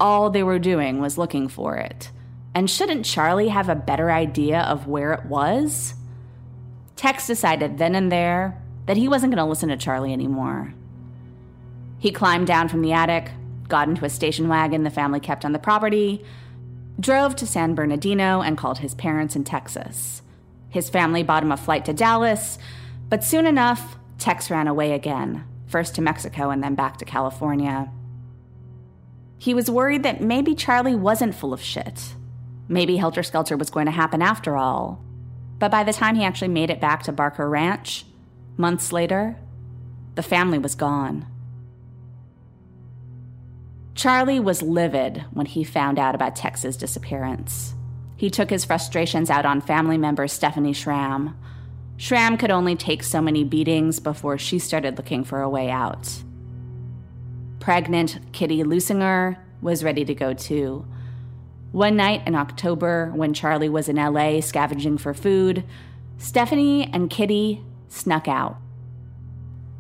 All 0.01 0.31
they 0.31 0.43
were 0.43 0.59
doing 0.59 1.01
was 1.01 1.19
looking 1.19 1.47
for 1.47 1.77
it. 1.77 2.11
And 2.55 2.69
shouldn't 2.69 3.07
Charlie 3.07 3.49
have 3.49 3.69
a 3.69 3.75
better 3.75 4.11
idea 4.11 4.61
of 4.61 4.87
where 4.87 5.13
it 5.13 5.27
was? 5.27 5.95
Tex 6.97 7.27
decided 7.27 7.79
then 7.79 7.95
and 7.95 8.11
there 8.11 8.61
that 8.87 8.97
he 8.97 9.09
wasn't 9.09 9.33
going 9.33 9.43
to 9.43 9.49
listen 9.49 9.69
to 9.69 9.77
Charlie 9.77 10.13
anymore. 10.13 10.75
He 11.99 12.11
climbed 12.11 12.47
down 12.47 12.69
from 12.69 12.83
the 12.83 12.93
attic, 12.93 13.31
got 13.69 13.89
into 13.89 14.05
a 14.05 14.11
station 14.11 14.49
wagon 14.49 14.83
the 14.83 14.91
family 14.91 15.21
kept 15.21 15.45
on 15.45 15.53
the 15.53 15.59
property, 15.59 16.25
drove 16.99 17.37
to 17.37 17.47
San 17.47 17.75
Bernardino 17.75 18.43
and 18.43 18.59
called 18.59 18.79
his 18.79 18.95
parents 18.95 19.37
in 19.37 19.45
Texas. 19.45 20.23
His 20.71 20.91
family 20.91 21.23
bought 21.23 21.43
him 21.43 21.53
a 21.53 21.57
flight 21.57 21.85
to 21.87 21.93
Dallas, 21.93 22.59
but 23.09 23.25
soon 23.25 23.47
enough, 23.47 23.97
Tex 24.19 24.51
ran 24.51 24.69
away 24.69 24.93
again, 24.93 25.45
first 25.67 25.95
to 25.95 26.03
Mexico 26.03 26.51
and 26.51 26.63
then 26.63 26.75
back 26.75 26.99
to 26.99 27.05
California. 27.05 27.91
He 29.39 29.55
was 29.55 29.71
worried 29.71 30.03
that 30.03 30.21
maybe 30.21 30.55
Charlie 30.55 30.95
wasn't 30.95 31.35
full 31.35 31.53
of 31.53 31.63
shit. 31.63 32.15
Maybe 32.71 32.97
Helter 32.97 33.25
Skelter 33.25 33.57
was 33.57 33.69
going 33.69 33.87
to 33.87 33.93
happen 33.93 34.23
after 34.23 34.57
all. 34.57 35.05
But 35.59 35.73
by 35.73 35.83
the 35.83 35.93
time 35.93 36.15
he 36.15 36.23
actually 36.23 36.49
made 36.49 36.71
it 36.71 36.81
back 36.81 37.03
to 37.03 37.13
Barker 37.13 37.51
Ranch, 37.51 38.07
months 38.57 38.93
later, 38.93 39.37
the 40.15 40.23
family 40.23 40.57
was 40.57 40.77
gone. 40.77 41.27
Charlie 43.97 44.39
was 44.39 44.63
livid 44.63 45.25
when 45.33 45.47
he 45.47 45.65
found 45.65 45.99
out 45.99 46.15
about 46.15 46.37
Tex's 46.37 46.77
disappearance. 46.77 47.75
He 48.17 48.31
took 48.31 48.51
his 48.51 48.65
frustrations 48.65 49.31
out 49.31 49.45
on 49.45 49.61
family 49.61 49.99
member 49.99 50.29
Stephanie 50.29 50.73
Schramm. 50.73 51.37
Schramm 51.97 52.37
could 52.37 52.53
only 52.53 52.77
take 52.77 53.03
so 53.03 53.21
many 53.21 53.43
beatings 53.43 53.99
before 53.99 54.39
she 54.39 54.61
started 54.61 54.97
looking 54.97 55.25
for 55.25 55.43
a 55.43 55.51
way 55.51 55.71
out. 55.71 56.23
Pregnant 57.59 58.33
Kitty 58.33 58.63
Lutesinger 58.63 59.39
was 59.61 59.83
ready 59.83 60.05
to 60.05 60.15
go 60.15 60.35
too. 60.35 60.87
One 61.73 61.97
night 61.97 62.27
in 62.27 62.35
October, 62.35 63.13
when 63.15 63.33
Charlie 63.33 63.69
was 63.69 63.89
in 63.89 63.97
LA 63.97 64.41
scavenging 64.41 64.99
for 64.99 65.15
food, 65.15 65.65
Stephanie 66.19 66.91
and 66.93 67.09
Kitty 67.09 67.63
snuck 67.89 68.27
out. 68.27 68.57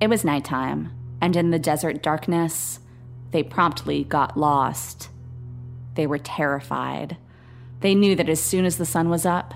It 0.00 0.08
was 0.08 0.24
nighttime, 0.24 0.92
and 1.20 1.34
in 1.34 1.50
the 1.50 1.58
desert 1.58 2.00
darkness, 2.00 2.78
they 3.32 3.42
promptly 3.42 4.04
got 4.04 4.36
lost. 4.36 5.10
They 5.94 6.06
were 6.06 6.18
terrified. 6.18 7.16
They 7.80 7.94
knew 7.96 8.14
that 8.14 8.28
as 8.28 8.40
soon 8.40 8.64
as 8.64 8.78
the 8.78 8.86
sun 8.86 9.08
was 9.10 9.26
up, 9.26 9.52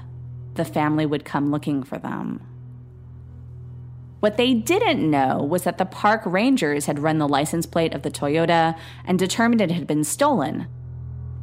the 0.55 0.65
family 0.65 1.07
would 1.07 1.25
come 1.25 1.53
looking 1.53 1.85
for 1.85 1.99
them. 1.99 2.41
What 4.19 4.37
they 4.37 4.55
didn't 4.55 5.09
know 5.09 5.43
was 5.43 5.63
that 5.65 5.79
the 5.79 5.85
park 5.85 6.23
rangers 6.25 6.87
had 6.87 6.99
run 6.99 7.19
the 7.19 7.29
license 7.29 7.67
plate 7.67 7.95
of 7.95 8.03
the 8.03 8.11
Toyota 8.11 8.77
and 9.05 9.19
determined 9.19 9.61
it 9.61 9.71
had 9.71 9.87
been 9.87 10.03
stolen. 10.03 10.67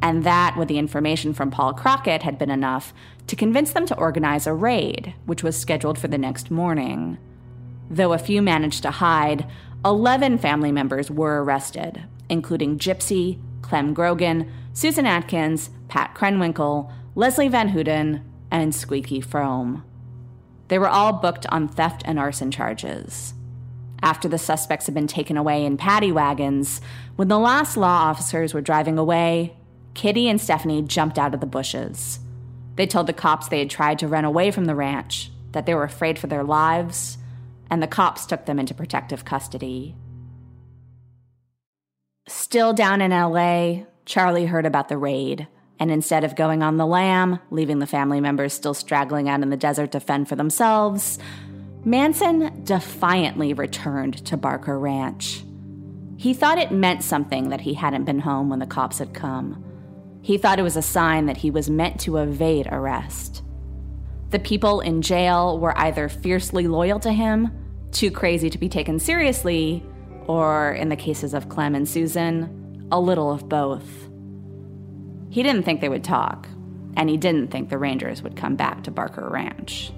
And 0.02 0.24
that, 0.24 0.56
with 0.58 0.68
the 0.68 0.78
information 0.78 1.32
from 1.32 1.50
Paul 1.52 1.72
Crockett, 1.72 2.22
had 2.22 2.36
been 2.36 2.50
enough 2.50 2.92
to 3.28 3.36
convince 3.36 3.72
them 3.72 3.86
to 3.86 3.96
organize 3.96 4.46
a 4.46 4.52
raid, 4.52 5.14
which 5.24 5.44
was 5.44 5.58
scheduled 5.58 5.96
for 5.96 6.08
the 6.08 6.18
next 6.18 6.50
morning. 6.50 7.18
Though 7.88 8.12
a 8.12 8.18
few 8.18 8.42
managed 8.42 8.82
to 8.82 8.90
hide, 8.90 9.46
11 9.84 10.38
family 10.38 10.72
members 10.72 11.10
were 11.10 11.42
arrested, 11.42 12.02
including 12.28 12.78
Gypsy, 12.78 13.40
Clem 13.62 13.94
Grogan, 13.94 14.50
Susan 14.72 15.06
Atkins, 15.06 15.70
Pat 15.88 16.14
Krenwinkel, 16.14 16.92
Leslie 17.14 17.48
Van 17.48 17.68
Houten, 17.68 18.24
and 18.50 18.74
Squeaky 18.74 19.20
Fromme. 19.20 19.84
They 20.68 20.78
were 20.78 20.88
all 20.88 21.12
booked 21.12 21.46
on 21.46 21.68
theft 21.68 22.02
and 22.04 22.18
arson 22.18 22.50
charges. 22.50 23.34
After 24.02 24.28
the 24.28 24.38
suspects 24.38 24.86
had 24.86 24.94
been 24.94 25.06
taken 25.06 25.36
away 25.36 25.64
in 25.64 25.76
paddy 25.76 26.10
wagons, 26.10 26.80
when 27.16 27.28
the 27.28 27.38
last 27.38 27.76
law 27.76 28.08
officers 28.08 28.52
were 28.52 28.60
driving 28.60 28.98
away, 28.98 29.54
Kitty 29.94 30.28
and 30.28 30.40
Stephanie 30.40 30.82
jumped 30.82 31.18
out 31.18 31.34
of 31.34 31.40
the 31.40 31.46
bushes. 31.46 32.20
They 32.76 32.86
told 32.86 33.06
the 33.06 33.12
cops 33.12 33.48
they 33.48 33.58
had 33.58 33.70
tried 33.70 33.98
to 33.98 34.08
run 34.08 34.24
away 34.24 34.50
from 34.50 34.64
the 34.64 34.74
ranch, 34.74 35.30
that 35.52 35.66
they 35.66 35.74
were 35.74 35.84
afraid 35.84 36.18
for 36.18 36.26
their 36.26 36.44
lives, 36.44 37.18
and 37.70 37.82
the 37.82 37.86
cops 37.86 38.26
took 38.26 38.46
them 38.46 38.58
into 38.58 38.74
protective 38.74 39.24
custody. 39.24 39.94
Still 42.26 42.72
down 42.72 43.00
in 43.00 43.10
LA, 43.10 43.84
Charlie 44.04 44.46
heard 44.46 44.66
about 44.66 44.88
the 44.88 44.96
raid, 44.96 45.48
and 45.78 45.90
instead 45.90 46.24
of 46.24 46.36
going 46.36 46.62
on 46.62 46.76
the 46.76 46.86
lam, 46.86 47.40
leaving 47.50 47.78
the 47.78 47.86
family 47.86 48.20
members 48.20 48.52
still 48.52 48.74
straggling 48.74 49.28
out 49.28 49.42
in 49.42 49.50
the 49.50 49.56
desert 49.56 49.92
to 49.92 50.00
fend 50.00 50.28
for 50.28 50.36
themselves, 50.36 51.18
Manson 51.84 52.62
defiantly 52.64 53.52
returned 53.52 54.24
to 54.26 54.36
Barker 54.36 54.78
Ranch. 54.78 55.42
He 56.16 56.34
thought 56.34 56.58
it 56.58 56.70
meant 56.70 57.02
something 57.02 57.48
that 57.48 57.62
he 57.62 57.74
hadn't 57.74 58.04
been 58.04 58.20
home 58.20 58.48
when 58.48 58.60
the 58.60 58.66
cops 58.66 58.98
had 58.98 59.12
come. 59.12 59.64
He 60.22 60.38
thought 60.38 60.58
it 60.60 60.62
was 60.62 60.76
a 60.76 60.82
sign 60.82 61.26
that 61.26 61.36
he 61.36 61.50
was 61.50 61.68
meant 61.68 62.00
to 62.00 62.16
evade 62.16 62.68
arrest. 62.70 63.42
The 64.30 64.38
people 64.38 64.80
in 64.80 65.02
jail 65.02 65.58
were 65.58 65.76
either 65.76 66.08
fiercely 66.08 66.66
loyal 66.68 67.00
to 67.00 67.12
him, 67.12 67.50
too 67.90 68.10
crazy 68.10 68.48
to 68.48 68.58
be 68.58 68.68
taken 68.68 68.98
seriously, 68.98 69.84
or, 70.26 70.72
in 70.72 70.88
the 70.88 70.96
cases 70.96 71.34
of 71.34 71.48
Clem 71.48 71.74
and 71.74 71.88
Susan, 71.88 72.88
a 72.90 73.00
little 73.00 73.32
of 73.32 73.48
both. 73.48 74.08
He 75.28 75.42
didn't 75.42 75.64
think 75.64 75.80
they 75.80 75.88
would 75.88 76.04
talk, 76.04 76.48
and 76.96 77.10
he 77.10 77.16
didn't 77.16 77.48
think 77.50 77.68
the 77.68 77.78
Rangers 77.78 78.22
would 78.22 78.36
come 78.36 78.54
back 78.54 78.84
to 78.84 78.90
Barker 78.90 79.28
Ranch. 79.28 79.92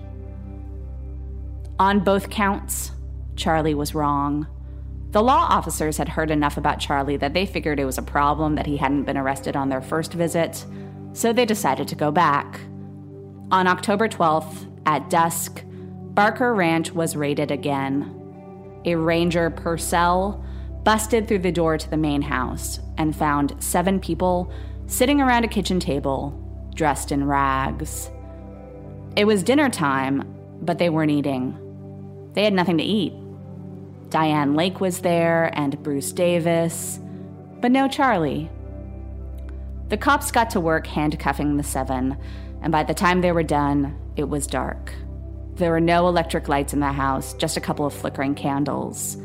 On 1.78 2.00
both 2.00 2.30
counts, 2.30 2.92
Charlie 3.37 3.74
was 3.74 3.94
wrong. 3.94 4.46
The 5.14 5.22
law 5.22 5.46
officers 5.48 5.96
had 5.96 6.09
heard 6.09 6.33
enough 6.33 6.57
about 6.57 6.81
Charlie 6.81 7.18
that 7.18 7.35
they 7.35 7.46
figured 7.46 7.79
it 7.79 7.85
was 7.85 7.98
a 7.98 8.03
problem 8.03 8.57
that 8.57 8.66
he 8.66 8.79
hadn't 8.79 9.05
been 9.05 9.16
arrested 9.16 9.55
on 9.55 9.68
their 9.68 9.81
first 9.81 10.12
visit, 10.12 10.66
so 11.12 11.33
they 11.33 11.46
decided 11.46 11.87
to 11.87 11.94
go 11.94 12.11
back. 12.11 12.59
On 13.53 13.68
October 13.68 14.09
12th, 14.09 14.68
at 14.87 15.09
dusk, 15.11 15.62
Barker 15.66 16.53
Ranch 16.53 16.90
was 16.90 17.14
raided 17.14 17.53
again 17.53 18.11
a 18.85 18.96
ranger 18.96 19.50
Purcell 19.50 20.44
busted 20.83 21.29
through 21.29 21.38
the 21.38 21.53
door 21.53 21.79
to 21.79 21.88
the 21.88 21.96
main 21.96 22.20
house 22.20 22.81
and 22.98 23.14
found 23.14 23.55
seven 23.62 24.00
people 24.00 24.53
sitting 24.88 25.20
around 25.20 25.44
a 25.44 25.48
kitchen 25.48 25.79
table, 25.79 26.33
dressed 26.74 27.12
in 27.12 27.24
rags. 27.24 28.11
It 29.14 29.27
was 29.27 29.44
dinner 29.44 29.70
time, 29.70 30.24
but 30.61 30.79
they 30.79 30.90
weren't 30.90 31.12
eating. 31.12 31.57
They 32.33 32.42
had 32.42 32.53
nothing 32.53 32.79
to 32.79 32.85
eat. 32.85 33.12
Diane 34.14 34.55
Lake 34.55 34.81
was 34.81 35.00
there 35.00 35.50
and 35.55 35.83
Bruce 35.83 36.12
Davis, 36.12 37.00
but 37.61 37.72
no 37.72 37.88
Charlie. 37.88 38.48
The 39.88 39.96
cops 39.96 40.31
got 40.31 40.50
to 40.50 40.61
work 40.61 40.87
handcuffing 40.87 41.57
the 41.57 41.64
seven, 41.64 42.16
and 42.62 42.70
by 42.70 42.85
the 42.85 42.94
time 42.94 43.22
they 43.22 43.33
were 43.33 43.42
done, 43.42 43.98
it 44.14 44.29
was 44.29 44.46
dark. 44.46 44.94
There 45.57 45.72
were 45.72 45.81
no 45.81 46.07
electric 46.07 46.46
lights 46.46 46.72
in 46.72 46.79
the 46.79 46.92
house, 46.92 47.35
just 47.35 47.57
a 47.57 47.61
couple 47.61 47.87
of 47.87 47.92
flickering 47.92 48.37
candles. 48.37 49.16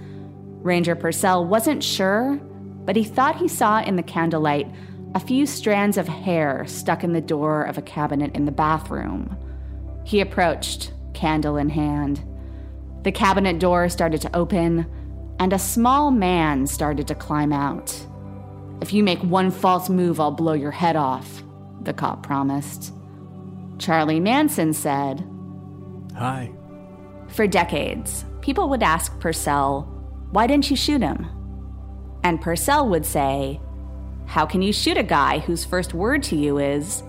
Ranger 0.64 0.96
Purcell 0.96 1.46
wasn't 1.46 1.84
sure, 1.84 2.38
but 2.84 2.96
he 2.96 3.04
thought 3.04 3.38
he 3.38 3.48
saw 3.48 3.84
in 3.84 3.96
the 3.96 4.02
candlelight 4.02 4.74
a 5.14 5.20
few 5.20 5.46
strands 5.46 6.00
of 6.00 6.08
hair 6.08 6.66
stuck 6.66 7.04
in 7.04 7.14
the 7.14 7.22
door 7.22 7.62
of 7.62 7.78
a 7.78 7.84
cabinet 7.84 8.36
in 8.36 8.46
the 8.46 8.52
bathroom. 8.52 9.38
He 10.04 10.20
approached, 10.20 10.94
candle 11.14 11.58
in 11.58 11.70
hand. 11.70 12.24
The 13.04 13.12
cabinet 13.12 13.60
door 13.60 13.88
started 13.90 14.22
to 14.22 14.36
open, 14.36 14.86
and 15.40 15.54
a 15.54 15.60
small 15.60 16.12
man 16.12 16.68
started 16.68 17.08
to 17.08 17.16
climb 17.16 17.54
out. 17.54 17.96
If 18.82 18.94
you 18.94 19.04
make 19.04 19.20
one 19.20 19.52
false 19.52 19.90
move, 19.90 20.20
I'll 20.20 20.32
blow 20.32 20.54
your 20.54 20.72
head 20.72 20.96
off, 20.96 21.44
the 21.82 21.94
cop 21.94 22.24
promised. 22.24 22.94
Charlie 23.78 24.20
Manson 24.20 24.74
said, 24.74 25.26
Hi. 26.18 26.52
For 27.28 27.48
decades, 27.48 28.26
people 28.42 28.68
would 28.70 28.84
ask 28.84 29.18
Purcell, 29.20 29.84
Why 30.32 30.48
didn't 30.48 30.70
you 30.70 30.76
shoot 30.76 31.02
him? 31.02 31.26
And 32.24 32.42
Purcell 32.42 32.90
would 32.90 33.06
say, 33.06 33.62
How 34.26 34.46
can 34.46 34.62
you 34.62 34.74
shoot 34.74 34.98
a 34.98 35.04
guy 35.04 35.40
whose 35.40 35.64
first 35.64 35.94
word 35.94 36.22
to 36.24 36.36
you 36.36 36.58
is, 36.58 37.04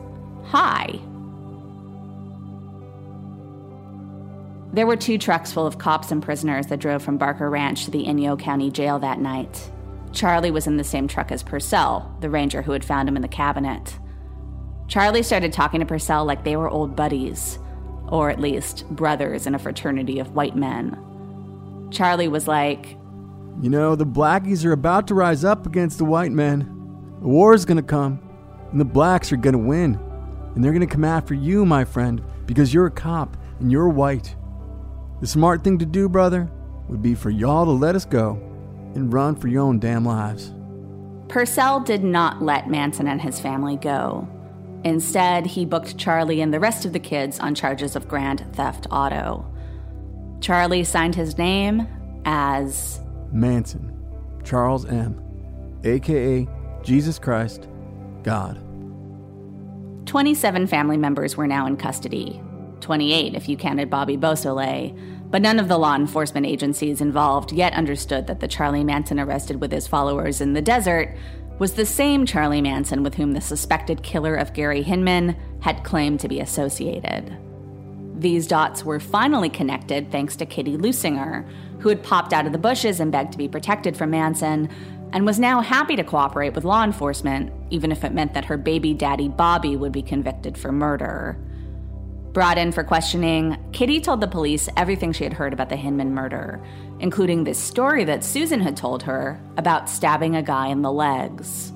Hi? 0.46 1.00
There 4.72 4.86
were 4.86 4.96
two 4.96 5.18
trucks 5.18 5.52
full 5.52 5.66
of 5.66 5.78
cops 5.78 6.12
and 6.12 6.22
prisoners 6.22 6.66
that 6.68 6.78
drove 6.78 7.02
from 7.02 7.18
Barker 7.18 7.50
Ranch 7.50 7.84
to 7.84 7.90
the 7.90 8.04
Inyo 8.04 8.38
County 8.38 8.70
Jail 8.70 8.98
that 9.00 9.18
night. 9.18 9.70
Charlie 10.12 10.50
was 10.50 10.66
in 10.66 10.76
the 10.76 10.84
same 10.84 11.08
truck 11.08 11.32
as 11.32 11.42
Purcell, 11.42 12.14
the 12.20 12.30
ranger 12.30 12.62
who 12.62 12.72
had 12.72 12.84
found 12.84 13.08
him 13.08 13.16
in 13.16 13.22
the 13.22 13.28
cabinet. 13.28 13.98
Charlie 14.86 15.22
started 15.22 15.52
talking 15.52 15.80
to 15.80 15.86
Purcell 15.86 16.24
like 16.24 16.44
they 16.44 16.56
were 16.56 16.68
old 16.68 16.96
buddies 16.96 17.58
or 18.10 18.28
at 18.28 18.40
least 18.40 18.88
brothers 18.90 19.46
in 19.46 19.54
a 19.54 19.58
fraternity 19.58 20.18
of 20.18 20.34
white 20.34 20.56
men. 20.56 20.98
Charlie 21.90 22.28
was 22.28 22.46
like, 22.46 22.96
You 23.60 23.70
know, 23.70 23.94
the 23.94 24.04
blackies 24.04 24.64
are 24.64 24.72
about 24.72 25.06
to 25.08 25.14
rise 25.14 25.44
up 25.44 25.66
against 25.66 25.98
the 25.98 26.04
white 26.04 26.32
men. 26.32 26.58
The 27.20 27.28
war 27.28 27.54
is 27.54 27.64
going 27.64 27.76
to 27.76 27.82
come, 27.82 28.20
and 28.70 28.80
the 28.80 28.84
blacks 28.84 29.32
are 29.32 29.36
to 29.54 29.58
win. 29.58 29.98
And 30.54 30.64
they're 30.64 30.72
to 30.88 30.92
come 30.92 31.04
after 31.04 31.34
you, 31.34 31.64
my 31.64 31.84
friend, 31.84 32.22
because 32.46 32.74
you're 32.74 32.86
a 32.86 32.90
cop 32.90 33.36
and 33.60 33.70
you're 33.70 33.88
white. 33.88 34.34
The 35.20 35.26
smart 35.26 35.62
thing 35.62 35.78
to 35.78 35.86
do, 35.86 36.08
brother, 36.08 36.50
would 36.88 37.02
be 37.02 37.14
for 37.14 37.30
y'all 37.30 37.66
to 37.66 37.70
let 37.70 37.94
us 37.94 38.04
go 38.04 38.32
and 38.94 39.12
run 39.12 39.36
for 39.36 39.48
your 39.48 39.62
own 39.62 39.78
damn 39.78 40.04
lives. 40.04 40.52
Purcell 41.28 41.80
did 41.80 42.02
not 42.02 42.42
let 42.42 42.70
Manson 42.70 43.06
and 43.06 43.20
his 43.20 43.38
family 43.38 43.76
go. 43.76 44.26
Instead, 44.82 45.46
he 45.46 45.66
booked 45.66 45.98
Charlie 45.98 46.40
and 46.40 46.52
the 46.52 46.58
rest 46.58 46.86
of 46.86 46.92
the 46.92 46.98
kids 46.98 47.38
on 47.38 47.54
charges 47.54 47.94
of 47.94 48.08
grand 48.08 48.44
theft 48.54 48.86
auto. 48.90 49.46
Charlie 50.40 50.84
signed 50.84 51.14
his 51.14 51.36
name 51.36 51.86
as 52.24 53.00
Manson, 53.30 53.94
Charles 54.42 54.86
M., 54.86 55.22
aka 55.84 56.48
Jesus 56.82 57.18
Christ, 57.18 57.68
God. 58.22 58.58
27 60.06 60.66
family 60.66 60.96
members 60.96 61.36
were 61.36 61.46
now 61.46 61.66
in 61.66 61.76
custody. 61.76 62.40
28 62.80 63.34
if 63.34 63.48
you 63.48 63.56
counted 63.56 63.90
Bobby 63.90 64.16
Beausoleil, 64.16 64.96
but 65.30 65.42
none 65.42 65.60
of 65.60 65.68
the 65.68 65.78
law 65.78 65.94
enforcement 65.94 66.46
agencies 66.46 67.00
involved 67.00 67.52
yet 67.52 67.72
understood 67.72 68.26
that 68.26 68.40
the 68.40 68.48
Charlie 68.48 68.84
Manson 68.84 69.20
arrested 69.20 69.60
with 69.60 69.72
his 69.72 69.86
followers 69.86 70.40
in 70.40 70.52
the 70.52 70.62
desert 70.62 71.16
was 71.58 71.74
the 71.74 71.86
same 71.86 72.26
Charlie 72.26 72.62
Manson 72.62 73.02
with 73.02 73.14
whom 73.14 73.32
the 73.32 73.40
suspected 73.40 74.02
killer 74.02 74.34
of 74.34 74.54
Gary 74.54 74.82
Hinman 74.82 75.36
had 75.60 75.84
claimed 75.84 76.18
to 76.20 76.28
be 76.28 76.40
associated. 76.40 77.36
These 78.18 78.46
dots 78.46 78.84
were 78.84 78.98
finally 78.98 79.48
connected 79.48 80.10
thanks 80.10 80.36
to 80.36 80.46
Kitty 80.46 80.76
Lutesinger, 80.76 81.48
who 81.80 81.88
had 81.88 82.02
popped 82.02 82.32
out 82.32 82.46
of 82.46 82.52
the 82.52 82.58
bushes 82.58 82.98
and 82.98 83.12
begged 83.12 83.32
to 83.32 83.38
be 83.38 83.48
protected 83.48 83.96
from 83.96 84.10
Manson, 84.10 84.68
and 85.12 85.26
was 85.26 85.38
now 85.38 85.60
happy 85.60 85.96
to 85.96 86.04
cooperate 86.04 86.54
with 86.54 86.64
law 86.64 86.84
enforcement, 86.84 87.52
even 87.70 87.92
if 87.92 88.04
it 88.04 88.14
meant 88.14 88.34
that 88.34 88.44
her 88.44 88.56
baby 88.56 88.94
daddy 88.94 89.28
Bobby 89.28 89.76
would 89.76 89.92
be 89.92 90.02
convicted 90.02 90.56
for 90.56 90.72
murder. 90.72 91.38
Brought 92.32 92.58
in 92.58 92.70
for 92.70 92.84
questioning, 92.84 93.56
Kitty 93.72 94.00
told 94.00 94.20
the 94.20 94.28
police 94.28 94.68
everything 94.76 95.10
she 95.10 95.24
had 95.24 95.32
heard 95.32 95.52
about 95.52 95.68
the 95.68 95.74
Hinman 95.74 96.14
murder, 96.14 96.64
including 97.00 97.42
this 97.42 97.58
story 97.58 98.04
that 98.04 98.22
Susan 98.22 98.60
had 98.60 98.76
told 98.76 99.02
her 99.02 99.42
about 99.56 99.90
stabbing 99.90 100.36
a 100.36 100.42
guy 100.42 100.68
in 100.68 100.82
the 100.82 100.92
legs. 100.92 101.72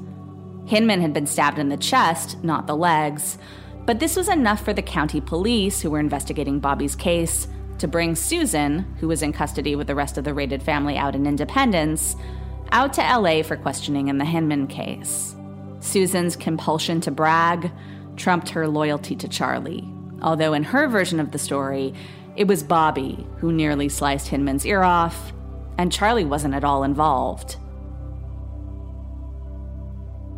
Hinman 0.66 1.00
had 1.00 1.12
been 1.12 1.26
stabbed 1.26 1.58
in 1.58 1.70
the 1.70 1.76
chest, 1.76 2.42
not 2.44 2.68
the 2.68 2.76
legs, 2.76 3.36
but 3.84 3.98
this 3.98 4.14
was 4.14 4.28
enough 4.28 4.64
for 4.64 4.72
the 4.72 4.80
county 4.80 5.20
police, 5.20 5.80
who 5.80 5.90
were 5.90 5.98
investigating 5.98 6.60
Bobby's 6.60 6.94
case, 6.94 7.48
to 7.78 7.88
bring 7.88 8.14
Susan, 8.14 8.80
who 9.00 9.08
was 9.08 9.22
in 9.22 9.32
custody 9.32 9.74
with 9.74 9.88
the 9.88 9.96
rest 9.96 10.18
of 10.18 10.24
the 10.24 10.32
raided 10.32 10.62
family 10.62 10.96
out 10.96 11.16
in 11.16 11.26
Independence, 11.26 12.14
out 12.70 12.92
to 12.92 13.02
LA 13.02 13.42
for 13.42 13.56
questioning 13.56 14.06
in 14.06 14.18
the 14.18 14.24
Hinman 14.24 14.68
case. 14.68 15.34
Susan's 15.80 16.36
compulsion 16.36 17.00
to 17.00 17.10
brag 17.10 17.72
trumped 18.16 18.50
her 18.50 18.68
loyalty 18.68 19.16
to 19.16 19.26
Charlie 19.26 19.93
although 20.22 20.52
in 20.52 20.64
her 20.64 20.88
version 20.88 21.20
of 21.20 21.30
the 21.30 21.38
story, 21.38 21.94
it 22.36 22.48
was 22.48 22.62
Bobby 22.62 23.26
who 23.38 23.52
nearly 23.52 23.88
sliced 23.88 24.28
Hinman's 24.28 24.66
ear 24.66 24.82
off, 24.82 25.32
and 25.78 25.92
Charlie 25.92 26.24
wasn't 26.24 26.54
at 26.54 26.64
all 26.64 26.84
involved. 26.84 27.56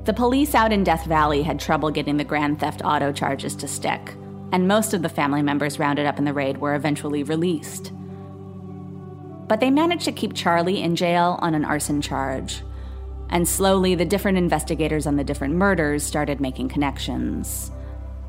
The 0.05 0.13
police 0.13 0.55
out 0.55 0.73
in 0.73 0.85
Death 0.85 1.05
Valley 1.07 1.43
had 1.43 1.59
trouble 1.59 1.91
getting 1.91 2.17
the 2.17 2.25
grand 2.25 2.61
theft 2.61 2.81
auto 2.85 3.13
charges 3.13 3.57
to 3.57 3.67
stick, 3.67 4.15
and 4.53 4.69
most 4.69 4.95
of 4.95 5.03
the 5.03 5.09
family 5.09 5.43
members 5.43 5.79
rounded 5.79 6.07
up 6.07 6.19
in 6.19 6.25
the 6.25 6.33
raid 6.33 6.59
were 6.59 6.75
eventually 6.75 7.23
released. 7.23 7.93
But 9.49 9.61
they 9.61 9.71
managed 9.71 10.05
to 10.05 10.13
keep 10.13 10.35
Charlie 10.35 10.83
in 10.83 10.97
jail 10.97 11.39
on 11.43 11.55
an 11.55 11.65
arson 11.65 12.01
charge, 12.01 12.63
and 13.31 13.49
slowly 13.49 13.95
the 13.95 14.05
different 14.05 14.39
investigators 14.39 15.07
on 15.07 15.17
the 15.17 15.25
different 15.25 15.55
murders 15.55 16.05
started 16.05 16.41
making 16.41 16.69
connections. 16.69 17.73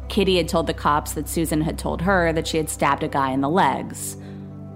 Kitty 0.09 0.37
had 0.37 0.47
told 0.47 0.67
the 0.67 0.73
cops 0.73 1.13
that 1.13 1.27
Susan 1.27 1.61
had 1.61 1.77
told 1.77 2.01
her 2.01 2.31
that 2.33 2.47
she 2.47 2.57
had 2.57 2.69
stabbed 2.69 3.03
a 3.03 3.07
guy 3.07 3.31
in 3.31 3.41
the 3.41 3.49
legs. 3.49 4.17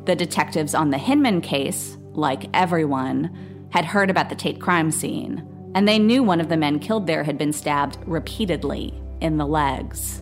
The 0.05 0.15
detectives 0.15 0.73
on 0.75 0.89
the 0.89 0.97
Hinman 0.97 1.41
case, 1.41 1.97
like 2.13 2.49
everyone, 2.53 3.67
had 3.69 3.85
heard 3.85 4.09
about 4.09 4.29
the 4.29 4.35
Tate 4.35 4.59
crime 4.59 4.91
scene, 4.91 5.47
and 5.73 5.87
they 5.87 5.99
knew 5.99 6.23
one 6.23 6.41
of 6.41 6.49
the 6.49 6.57
men 6.57 6.79
killed 6.79 7.07
there 7.07 7.23
had 7.23 7.37
been 7.37 7.53
stabbed 7.53 7.97
repeatedly 8.05 8.93
in 9.21 9.37
the 9.37 9.47
legs. 9.47 10.21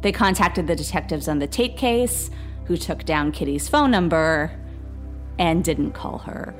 They 0.00 0.12
contacted 0.12 0.66
the 0.66 0.76
detectives 0.76 1.28
on 1.28 1.38
the 1.38 1.46
Tate 1.46 1.76
case, 1.76 2.30
who 2.66 2.76
took 2.76 3.04
down 3.04 3.32
Kitty's 3.32 3.68
phone 3.68 3.90
number 3.90 4.50
and 5.38 5.62
didn't 5.62 5.92
call 5.92 6.18
her. 6.18 6.54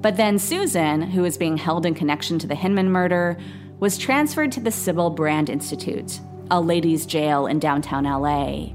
But 0.00 0.16
then 0.16 0.38
Susan, 0.38 1.02
who 1.02 1.22
was 1.22 1.36
being 1.36 1.56
held 1.56 1.84
in 1.84 1.94
connection 1.94 2.38
to 2.38 2.46
the 2.46 2.54
Hinman 2.54 2.90
murder, 2.90 3.36
was 3.78 3.98
transferred 3.98 4.52
to 4.52 4.60
the 4.60 4.70
Sybil 4.70 5.10
Brand 5.10 5.50
Institute, 5.50 6.20
a 6.50 6.60
ladies' 6.60 7.04
jail 7.04 7.46
in 7.46 7.58
downtown 7.58 8.04
LA. 8.04 8.68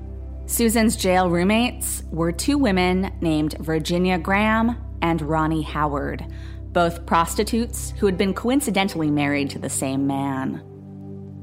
Susan's 0.46 0.96
jail 0.96 1.30
roommates 1.30 2.04
were 2.12 2.32
two 2.32 2.58
women 2.58 3.12
named 3.22 3.56
Virginia 3.60 4.20
Graham 4.20 4.78
and 5.02 5.22
Ronnie 5.22 5.64
Howard, 5.64 6.26
both 6.72 7.06
prostitutes 7.06 7.94
who 7.98 8.06
had 8.06 8.18
been 8.18 8.34
coincidentally 8.34 9.10
married 9.10 9.50
to 9.52 9.60
the 9.60 9.70
same 9.70 10.06
man. 10.06 10.62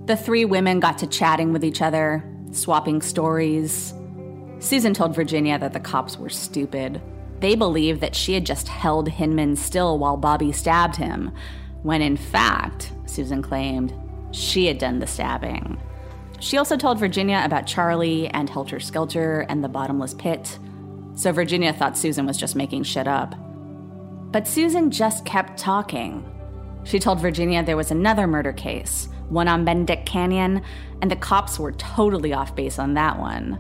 The 0.07 0.16
three 0.16 0.44
women 0.44 0.79
got 0.79 0.99
to 0.99 1.07
chatting 1.07 1.53
with 1.53 1.64
each 1.64 1.83
other, 1.83 2.25
swapping 2.53 3.03
stories. 3.03 3.92
Susan 4.61 4.94
told 4.94 5.14
Virginia 5.14 5.59
that 5.59 5.73
the 5.73 5.81
cops 5.81 6.16
were 6.16 6.31
stupid. 6.31 7.01
They 7.40 7.55
believed 7.55 8.01
that 8.01 8.14
she 8.14 8.35
had 8.35 8.47
just 8.47 8.68
held 8.68 9.09
Hinman 9.09 9.57
still 9.57 9.99
while 9.99 10.16
Bobby 10.16 10.53
stabbed 10.53 10.97
him, 10.97 11.33
when 11.83 12.03
in 12.03 12.17
fact, 12.17 12.93
Susan 13.07 13.43
claimed, 13.43 13.93
she 14.31 14.67
had 14.67 14.79
done 14.79 14.99
the 14.99 15.07
stabbing. 15.07 15.81
She 16.41 16.57
also 16.57 16.77
told 16.77 16.99
Virginia 16.99 17.43
about 17.45 17.67
Charlie 17.67 18.29
and 18.29 18.49
Helter 18.49 18.81
Skelter 18.81 19.41
and 19.49 19.62
the 19.64 19.69
bottomless 19.69 20.14
pit, 20.14 20.59
so 21.14 21.33
Virginia 21.33 21.73
thought 21.73 21.99
Susan 21.99 22.27
was 22.27 22.37
just 22.37 22.55
making 22.55 22.85
shit 22.85 23.09
up. 23.09 23.35
But 24.31 24.47
Susan 24.47 24.91
just 24.91 25.25
kept 25.25 25.59
talking. 25.59 26.25
She 26.85 26.99
told 26.99 27.21
Virginia 27.21 27.64
there 27.64 27.77
was 27.77 27.91
another 27.91 28.27
murder 28.27 28.53
case, 28.53 29.09
one 29.29 29.49
on 29.49 29.64
Benedict 29.64 30.07
Canyon, 30.07 30.62
and 31.03 31.11
the 31.11 31.17
cops 31.17 31.59
were 31.59 31.73
totally 31.73 32.33
off 32.33 32.55
base 32.55 32.79
on 32.79 32.95
that 32.95 33.19
one. 33.19 33.59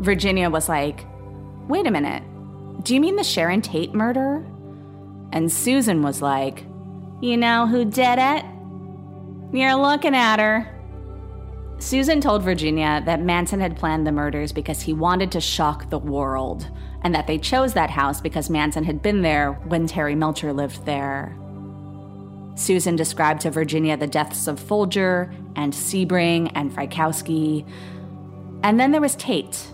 Virginia 0.00 0.50
was 0.50 0.68
like, 0.68 1.06
Wait 1.68 1.86
a 1.86 1.90
minute, 1.90 2.24
do 2.82 2.94
you 2.94 3.00
mean 3.00 3.16
the 3.16 3.22
Sharon 3.22 3.62
Tate 3.62 3.94
murder? 3.94 4.44
And 5.32 5.52
Susan 5.52 6.02
was 6.02 6.20
like, 6.20 6.64
you 7.20 7.36
know 7.36 7.66
who 7.66 7.84
did 7.84 8.18
it? 8.18 8.44
You're 9.52 9.74
looking 9.74 10.14
at 10.14 10.38
her. 10.38 10.76
Susan 11.78 12.20
told 12.20 12.42
Virginia 12.42 13.02
that 13.06 13.22
Manson 13.22 13.60
had 13.60 13.76
planned 13.76 14.06
the 14.06 14.12
murders 14.12 14.52
because 14.52 14.82
he 14.82 14.92
wanted 14.92 15.32
to 15.32 15.40
shock 15.40 15.88
the 15.88 15.98
world, 15.98 16.70
and 17.02 17.14
that 17.14 17.26
they 17.26 17.38
chose 17.38 17.72
that 17.72 17.90
house 17.90 18.20
because 18.20 18.50
Manson 18.50 18.84
had 18.84 19.00
been 19.00 19.22
there 19.22 19.52
when 19.52 19.86
Terry 19.86 20.14
Melcher 20.14 20.52
lived 20.52 20.84
there. 20.84 21.36
Susan 22.54 22.96
described 22.96 23.40
to 23.40 23.50
Virginia 23.50 23.96
the 23.96 24.06
deaths 24.06 24.46
of 24.46 24.60
Folger 24.60 25.32
and 25.56 25.72
Sebring 25.72 26.52
and 26.54 26.70
Frykowski. 26.70 27.66
And 28.62 28.78
then 28.78 28.92
there 28.92 29.00
was 29.00 29.16
Tate. 29.16 29.72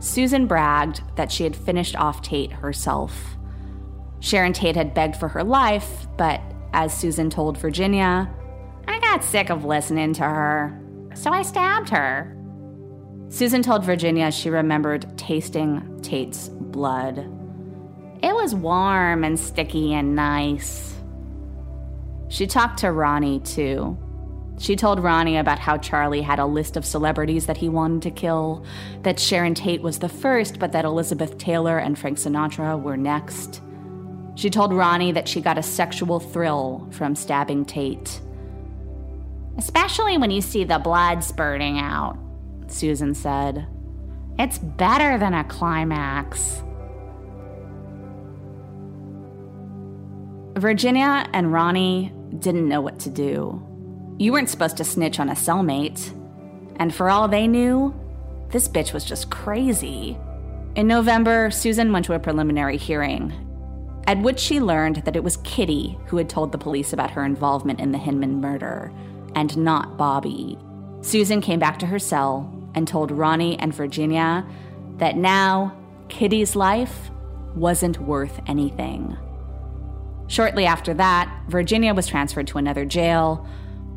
Susan 0.00 0.46
bragged 0.46 1.02
that 1.14 1.30
she 1.30 1.44
had 1.44 1.54
finished 1.54 1.94
off 1.96 2.20
Tate 2.22 2.50
herself. 2.50 3.36
Sharon 4.18 4.52
Tate 4.52 4.74
had 4.74 4.94
begged 4.94 5.14
for 5.16 5.28
her 5.28 5.44
life, 5.44 6.08
but 6.16 6.40
as 6.72 6.96
Susan 6.96 7.30
told 7.30 7.58
Virginia, 7.58 8.28
I 8.86 9.00
got 9.00 9.24
sick 9.24 9.50
of 9.50 9.64
listening 9.64 10.14
to 10.14 10.24
her, 10.24 10.80
so 11.14 11.30
I 11.30 11.42
stabbed 11.42 11.90
her. 11.90 12.34
Susan 13.28 13.62
told 13.62 13.84
Virginia 13.84 14.30
she 14.30 14.50
remembered 14.50 15.16
tasting 15.18 16.00
Tate's 16.02 16.48
blood. 16.48 17.18
It 18.22 18.34
was 18.34 18.54
warm 18.54 19.24
and 19.24 19.38
sticky 19.38 19.94
and 19.94 20.16
nice. 20.16 20.94
She 22.28 22.46
talked 22.46 22.78
to 22.80 22.92
Ronnie, 22.92 23.40
too. 23.40 23.96
She 24.58 24.74
told 24.74 25.00
Ronnie 25.00 25.36
about 25.36 25.58
how 25.58 25.76
Charlie 25.76 26.22
had 26.22 26.38
a 26.38 26.46
list 26.46 26.76
of 26.76 26.84
celebrities 26.84 27.46
that 27.46 27.56
he 27.56 27.68
wanted 27.68 28.02
to 28.02 28.10
kill, 28.10 28.64
that 29.02 29.20
Sharon 29.20 29.54
Tate 29.54 29.82
was 29.82 30.00
the 30.00 30.08
first, 30.08 30.58
but 30.58 30.72
that 30.72 30.84
Elizabeth 30.84 31.38
Taylor 31.38 31.78
and 31.78 31.98
Frank 31.98 32.18
Sinatra 32.18 32.80
were 32.80 32.96
next. 32.96 33.62
She 34.38 34.50
told 34.50 34.72
Ronnie 34.72 35.10
that 35.10 35.26
she 35.26 35.40
got 35.40 35.58
a 35.58 35.64
sexual 35.64 36.20
thrill 36.20 36.86
from 36.92 37.16
stabbing 37.16 37.64
Tate. 37.64 38.20
Especially 39.56 40.16
when 40.16 40.30
you 40.30 40.40
see 40.40 40.62
the 40.62 40.78
blood 40.78 41.24
spurting 41.24 41.80
out, 41.80 42.16
Susan 42.68 43.16
said. 43.16 43.66
It's 44.38 44.58
better 44.58 45.18
than 45.18 45.34
a 45.34 45.42
climax. 45.42 46.62
Virginia 50.56 51.28
and 51.32 51.52
Ronnie 51.52 52.12
didn't 52.38 52.68
know 52.68 52.80
what 52.80 53.00
to 53.00 53.10
do. 53.10 53.60
You 54.20 54.32
weren't 54.32 54.50
supposed 54.50 54.76
to 54.76 54.84
snitch 54.84 55.18
on 55.18 55.30
a 55.30 55.34
cellmate. 55.34 56.14
And 56.76 56.94
for 56.94 57.10
all 57.10 57.26
they 57.26 57.48
knew, 57.48 57.92
this 58.52 58.68
bitch 58.68 58.92
was 58.92 59.04
just 59.04 59.32
crazy. 59.32 60.16
In 60.76 60.86
November, 60.86 61.50
Susan 61.50 61.90
went 61.90 62.04
to 62.04 62.12
a 62.12 62.20
preliminary 62.20 62.76
hearing 62.76 63.47
at 64.08 64.22
which 64.22 64.40
she 64.40 64.58
learned 64.58 64.96
that 65.04 65.16
it 65.16 65.22
was 65.22 65.36
Kitty 65.44 65.98
who 66.06 66.16
had 66.16 66.30
told 66.30 66.50
the 66.50 66.56
police 66.56 66.94
about 66.94 67.10
her 67.10 67.26
involvement 67.26 67.78
in 67.78 67.92
the 67.92 67.98
Hinman 67.98 68.40
murder, 68.40 68.90
and 69.34 69.54
not 69.58 69.98
Bobby. 69.98 70.58
Susan 71.02 71.42
came 71.42 71.58
back 71.58 71.78
to 71.78 71.86
her 71.86 71.98
cell 71.98 72.50
and 72.74 72.88
told 72.88 73.10
Ronnie 73.10 73.58
and 73.58 73.74
Virginia 73.74 74.46
that 74.96 75.18
now 75.18 75.76
Kitty's 76.08 76.56
life 76.56 77.10
wasn't 77.54 78.00
worth 78.00 78.40
anything. 78.46 79.14
Shortly 80.26 80.64
after 80.64 80.94
that, 80.94 81.42
Virginia 81.48 81.92
was 81.92 82.06
transferred 82.06 82.46
to 82.46 82.58
another 82.58 82.86
jail, 82.86 83.46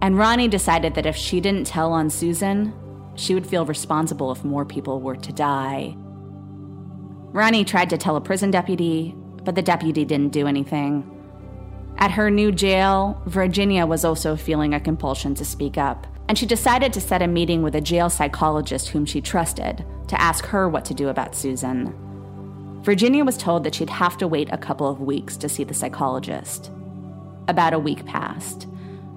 and 0.02 0.17
Ronnie 0.17 0.50
decided 0.50 0.93
that 0.95 1.06
if 1.06 1.15
she 1.15 1.39
didn't 1.39 1.67
tell 1.67 1.93
on 1.93 2.10
Susan, 2.10 2.74
she 3.15 3.34
would 3.34 3.47
feel 3.47 3.65
responsible 3.65 4.34
if 4.34 4.43
more 4.43 4.65
people 4.65 5.00
were 5.00 5.15
to 5.15 5.32
die. 5.32 5.95
Ronnie 7.32 7.63
tried 7.63 7.89
to 7.91 7.97
tell 7.97 8.17
a 8.17 8.21
prison 8.21 8.52
deputy, 8.52 9.15
but 9.43 9.56
the 9.56 9.62
deputy 9.62 10.06
didn't 10.06 10.32
do 10.32 10.47
anything. 10.47 11.10
At 11.97 12.12
her 12.12 12.32
new 12.32 12.51
jail, 12.51 13.21
Virginia 13.25 13.86
was 13.86 14.04
also 14.04 14.36
feeling 14.36 14.73
a 14.73 14.80
compulsion 14.80 15.36
to 15.36 15.45
speak 15.45 15.77
up, 15.77 16.08
and 16.27 16.38
she 16.38 16.45
decided 16.45 16.93
to 16.93 17.01
set 17.01 17.21
a 17.21 17.27
meeting 17.27 17.62
with 17.62 17.75
a 17.75 17.82
jail 17.82 18.10
psychologist 18.10 18.89
whom 18.89 19.06
she 19.06 19.21
trusted 19.21 19.86
to 20.08 20.21
ask 20.21 20.45
her 20.45 20.67
what 20.67 20.86
to 20.86 20.93
do 20.93 21.10
about 21.10 21.36
Susan. 21.36 21.93
Virginia 22.82 23.23
was 23.23 23.38
told 23.38 23.63
that 23.63 23.75
she'd 23.75 23.89
have 23.89 24.17
to 24.17 24.27
wait 24.27 24.49
a 24.51 24.58
couple 24.58 24.89
of 24.89 25.01
weeks 25.01 25.38
to 25.38 25.47
see 25.47 25.63
the 25.63 25.73
psychologist. 25.73 26.71
About 27.47 27.73
a 27.73 27.80
week 27.80 28.06
passed. 28.06 28.67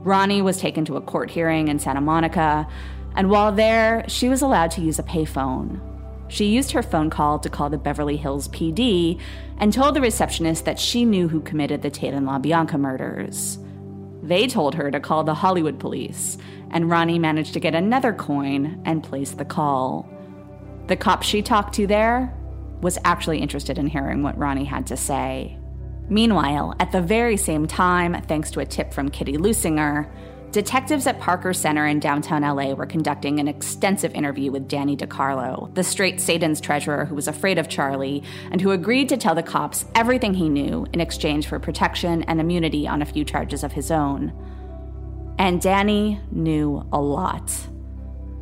Ronnie 0.02 0.42
was 0.42 0.60
taken 0.60 0.84
to 0.84 0.96
a 0.96 1.00
court 1.00 1.30
hearing 1.30 1.68
in 1.68 1.78
Santa 1.78 2.02
Monica, 2.02 2.68
and 3.16 3.30
while 3.30 3.52
there, 3.52 4.04
she 4.08 4.28
was 4.28 4.42
allowed 4.42 4.70
to 4.72 4.82
use 4.82 4.98
a 4.98 5.04
payphone. 5.04 5.80
She 6.28 6.46
used 6.46 6.72
her 6.72 6.82
phone 6.82 7.10
call 7.10 7.38
to 7.38 7.50
call 7.50 7.70
the 7.70 7.78
Beverly 7.78 8.16
Hills 8.16 8.48
PD 8.48 9.20
and 9.58 9.72
told 9.72 9.94
the 9.94 10.00
receptionist 10.00 10.64
that 10.64 10.78
she 10.78 11.04
knew 11.04 11.28
who 11.28 11.40
committed 11.40 11.82
the 11.82 11.90
Tate 11.90 12.14
and 12.14 12.26
LaBianca 12.26 12.78
murders. 12.78 13.58
They 14.22 14.46
told 14.46 14.74
her 14.74 14.90
to 14.90 15.00
call 15.00 15.22
the 15.22 15.34
Hollywood 15.34 15.78
police, 15.78 16.38
and 16.70 16.90
Ronnie 16.90 17.18
managed 17.18 17.52
to 17.52 17.60
get 17.60 17.74
another 17.74 18.12
coin 18.12 18.80
and 18.84 19.04
place 19.04 19.32
the 19.32 19.44
call. 19.44 20.08
The 20.86 20.96
cop 20.96 21.22
she 21.22 21.42
talked 21.42 21.74
to 21.74 21.86
there 21.86 22.34
was 22.80 22.98
actually 23.04 23.38
interested 23.38 23.78
in 23.78 23.86
hearing 23.86 24.22
what 24.22 24.38
Ronnie 24.38 24.64
had 24.64 24.86
to 24.88 24.96
say. 24.96 25.58
Meanwhile, 26.08 26.74
at 26.80 26.92
the 26.92 27.00
very 27.00 27.36
same 27.36 27.66
time, 27.66 28.20
thanks 28.22 28.50
to 28.52 28.60
a 28.60 28.66
tip 28.66 28.92
from 28.92 29.08
Kitty 29.08 29.36
Lutesinger, 29.36 30.10
detectives 30.54 31.08
at 31.08 31.18
Parker 31.18 31.52
Center 31.52 31.84
in 31.84 31.98
downtown 31.98 32.42
LA 32.42 32.74
were 32.74 32.86
conducting 32.86 33.40
an 33.40 33.48
extensive 33.48 34.14
interview 34.14 34.52
with 34.52 34.68
Danny 34.68 34.96
DeCarlo, 34.96 35.74
the 35.74 35.82
straight 35.82 36.20
Satan's 36.20 36.60
treasurer 36.60 37.04
who 37.04 37.16
was 37.16 37.26
afraid 37.26 37.58
of 37.58 37.68
Charlie 37.68 38.22
and 38.52 38.60
who 38.60 38.70
agreed 38.70 39.08
to 39.08 39.16
tell 39.16 39.34
the 39.34 39.42
cops 39.42 39.84
everything 39.96 40.32
he 40.32 40.48
knew 40.48 40.86
in 40.92 41.00
exchange 41.00 41.48
for 41.48 41.58
protection 41.58 42.22
and 42.22 42.40
immunity 42.40 42.86
on 42.86 43.02
a 43.02 43.04
few 43.04 43.24
charges 43.24 43.64
of 43.64 43.72
his 43.72 43.90
own. 43.90 44.32
And 45.40 45.60
Danny 45.60 46.20
knew 46.30 46.88
a 46.92 47.00
lot. 47.00 47.52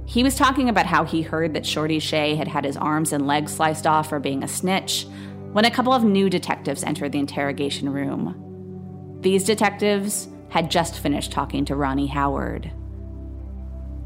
He 0.05 0.23
was 0.23 0.37
talking 0.37 0.69
about 0.69 0.85
how 0.85 1.05
he 1.05 1.23
heard 1.23 1.55
that 1.55 1.65
Shorty 1.65 1.99
Shea 1.99 2.35
had 2.35 2.47
had 2.47 2.67
his 2.67 2.77
arms 2.77 3.15
and 3.15 3.27
legs 3.27 3.55
sliced 3.55 3.87
off 3.87 4.11
for 4.11 4.21
being 4.21 4.43
a 4.43 4.49
snitch 4.49 5.07
when 5.53 5.65
a 5.65 5.71
couple 5.71 5.95
of 5.95 6.05
new 6.05 6.29
detectives 6.29 6.85
entered 6.85 7.13
the 7.13 7.19
interrogation 7.19 7.91
room. 7.91 9.19
These 9.23 9.45
detectives 9.45 10.29
had 10.53 10.71
just 10.71 11.01
finished 11.01 11.33
talking 11.33 11.65
to 11.65 11.75
Ronnie 11.75 12.09
Howard. 12.09 12.71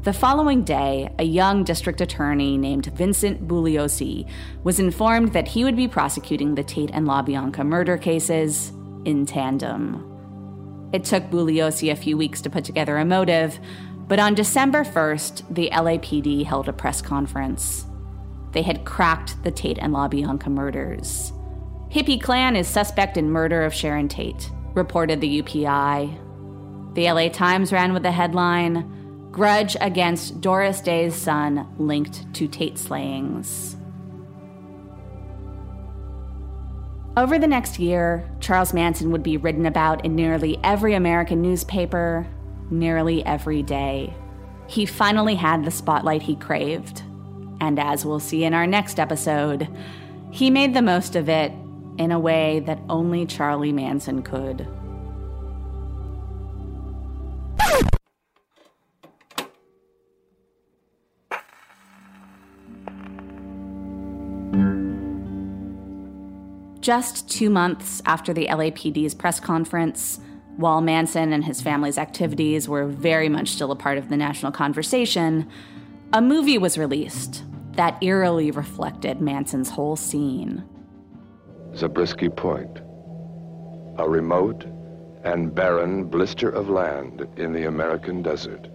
The 0.03 0.13
following 0.13 0.63
day, 0.63 1.13
a 1.19 1.23
young 1.25 1.65
district 1.65 1.99
attorney 1.99 2.57
named 2.57 2.85
Vincent 2.85 3.49
Bugliosi 3.49 4.25
was 4.63 4.79
informed 4.79 5.33
that 5.33 5.49
he 5.49 5.65
would 5.65 5.75
be 5.75 5.89
prosecuting 5.89 6.55
the 6.55 6.63
Tate 6.63 6.91
and 6.93 7.05
LaBianca 7.05 7.65
murder 7.65 7.97
cases 7.97 8.69
in 9.03 9.25
tandem. 9.25 10.89
It 10.93 11.03
took 11.03 11.25
Bugliosi 11.25 11.91
a 11.91 11.97
few 11.97 12.15
weeks 12.15 12.41
to 12.43 12.49
put 12.49 12.63
together 12.63 12.95
a 12.95 13.03
motive, 13.03 13.59
but 14.07 14.17
on 14.17 14.33
December 14.33 14.85
1st, 14.85 15.53
the 15.53 15.69
LAPD 15.73 16.45
held 16.45 16.69
a 16.69 16.73
press 16.73 17.01
conference. 17.01 17.85
They 18.53 18.61
had 18.61 18.85
cracked 18.85 19.43
the 19.43 19.51
Tate 19.51 19.79
and 19.79 19.93
LaBianca 19.93 20.47
murders. 20.47 21.33
Hippie 21.91 22.21
Clan 22.21 22.55
is 22.55 22.69
suspect 22.69 23.17
in 23.17 23.29
murder 23.29 23.63
of 23.63 23.73
Sharon 23.73 24.07
Tate, 24.07 24.49
reported 24.73 25.19
the 25.19 25.41
UPI. 25.41 26.17
The 26.97 27.11
LA 27.11 27.29
Times 27.29 27.71
ran 27.71 27.93
with 27.93 28.01
the 28.01 28.11
headline 28.11 29.29
Grudge 29.31 29.77
against 29.79 30.41
Doris 30.41 30.81
Day's 30.81 31.13
son 31.13 31.67
linked 31.77 32.33
to 32.33 32.47
Tate 32.47 32.79
slayings. 32.79 33.77
Over 37.15 37.37
the 37.37 37.45
next 37.45 37.77
year, 37.77 38.27
Charles 38.39 38.73
Manson 38.73 39.11
would 39.11 39.21
be 39.21 39.37
written 39.37 39.67
about 39.67 40.05
in 40.05 40.15
nearly 40.15 40.57
every 40.63 40.95
American 40.95 41.39
newspaper, 41.39 42.25
nearly 42.71 43.23
every 43.27 43.61
day. 43.61 44.11
He 44.65 44.87
finally 44.87 45.35
had 45.35 45.65
the 45.65 45.69
spotlight 45.69 46.23
he 46.23 46.35
craved. 46.35 47.03
And 47.61 47.77
as 47.77 48.07
we'll 48.07 48.19
see 48.19 48.43
in 48.43 48.55
our 48.55 48.65
next 48.65 48.99
episode, 48.99 49.67
he 50.31 50.49
made 50.49 50.73
the 50.73 50.81
most 50.81 51.15
of 51.15 51.29
it 51.29 51.51
in 51.99 52.11
a 52.11 52.19
way 52.19 52.61
that 52.61 52.81
only 52.89 53.27
Charlie 53.27 53.71
Manson 53.71 54.23
could. 54.23 54.67
Just 66.87 67.29
two 67.29 67.49
months 67.49 68.01
after 68.05 68.31
the 68.31 68.47
LAPD's 68.47 69.13
press 69.13 69.41
conference, 69.41 70.21
while 70.55 70.79
Manson 70.79 71.33
and 71.33 71.43
his 71.43 71.61
family's 71.61 71.97
activities 71.97 72.69
were 72.69 72.85
very 72.85 73.27
much 73.27 73.49
still 73.49 73.73
a 73.73 73.75
part 73.75 73.97
of 73.97 74.07
the 74.07 74.15
national 74.15 74.53
conversation, 74.53 75.49
a 76.13 76.21
movie 76.21 76.57
was 76.57 76.77
released 76.77 77.43
that 77.73 78.01
eerily 78.01 78.51
reflected 78.51 79.19
Manson's 79.19 79.69
whole 79.69 79.97
scene. 79.97 80.63
Zabriskie 81.75 82.29
Point, 82.29 82.79
a 83.97 84.07
remote 84.07 84.63
and 85.25 85.53
barren 85.53 86.05
blister 86.05 86.49
of 86.49 86.69
land 86.69 87.27
in 87.35 87.51
the 87.51 87.65
American 87.65 88.21
desert. 88.21 88.69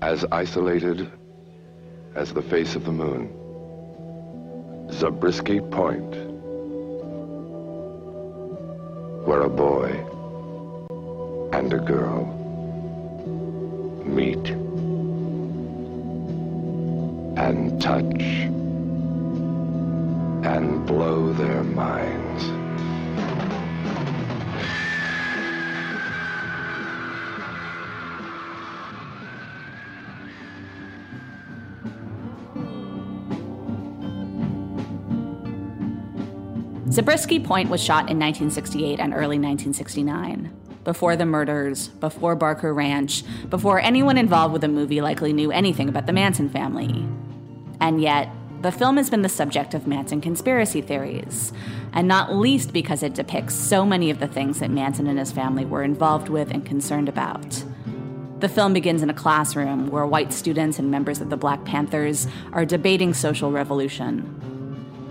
As 0.00 0.24
isolated 0.32 1.12
as 2.14 2.32
the 2.32 2.40
face 2.40 2.76
of 2.76 2.86
the 2.86 2.92
moon. 2.92 3.37
Zabriskie 4.90 5.60
Point, 5.60 6.14
where 9.26 9.42
a 9.42 9.48
boy 9.48 9.90
and 11.52 11.72
a 11.72 11.78
girl 11.78 12.26
meet 14.04 14.48
and 17.38 17.80
touch 17.80 18.22
and 20.44 20.86
blow 20.86 21.32
their 21.32 21.62
minds. 21.62 22.27
Zabriskie 36.98 37.38
Point 37.38 37.70
was 37.70 37.80
shot 37.80 38.10
in 38.10 38.18
1968 38.18 38.98
and 38.98 39.14
early 39.14 39.38
1969. 39.38 40.52
Before 40.82 41.14
the 41.14 41.24
murders, 41.24 41.86
before 41.86 42.34
Barker 42.34 42.74
Ranch, 42.74 43.22
before 43.48 43.78
anyone 43.78 44.18
involved 44.18 44.52
with 44.52 44.62
the 44.62 44.68
movie 44.68 45.00
likely 45.00 45.32
knew 45.32 45.52
anything 45.52 45.88
about 45.88 46.06
the 46.06 46.12
Manson 46.12 46.48
family. 46.48 47.06
And 47.80 48.02
yet, 48.02 48.28
the 48.62 48.72
film 48.72 48.96
has 48.96 49.10
been 49.10 49.22
the 49.22 49.28
subject 49.28 49.74
of 49.74 49.86
Manson 49.86 50.20
conspiracy 50.20 50.80
theories, 50.80 51.52
and 51.92 52.08
not 52.08 52.34
least 52.34 52.72
because 52.72 53.04
it 53.04 53.14
depicts 53.14 53.54
so 53.54 53.86
many 53.86 54.10
of 54.10 54.18
the 54.18 54.26
things 54.26 54.58
that 54.58 54.72
Manson 54.72 55.06
and 55.06 55.20
his 55.20 55.30
family 55.30 55.64
were 55.64 55.84
involved 55.84 56.28
with 56.28 56.50
and 56.50 56.66
concerned 56.66 57.08
about. 57.08 57.62
The 58.40 58.48
film 58.48 58.72
begins 58.72 59.04
in 59.04 59.10
a 59.10 59.14
classroom 59.14 59.86
where 59.86 60.04
white 60.04 60.32
students 60.32 60.80
and 60.80 60.90
members 60.90 61.20
of 61.20 61.30
the 61.30 61.36
Black 61.36 61.64
Panthers 61.64 62.26
are 62.52 62.64
debating 62.64 63.14
social 63.14 63.52
revolution. 63.52 64.37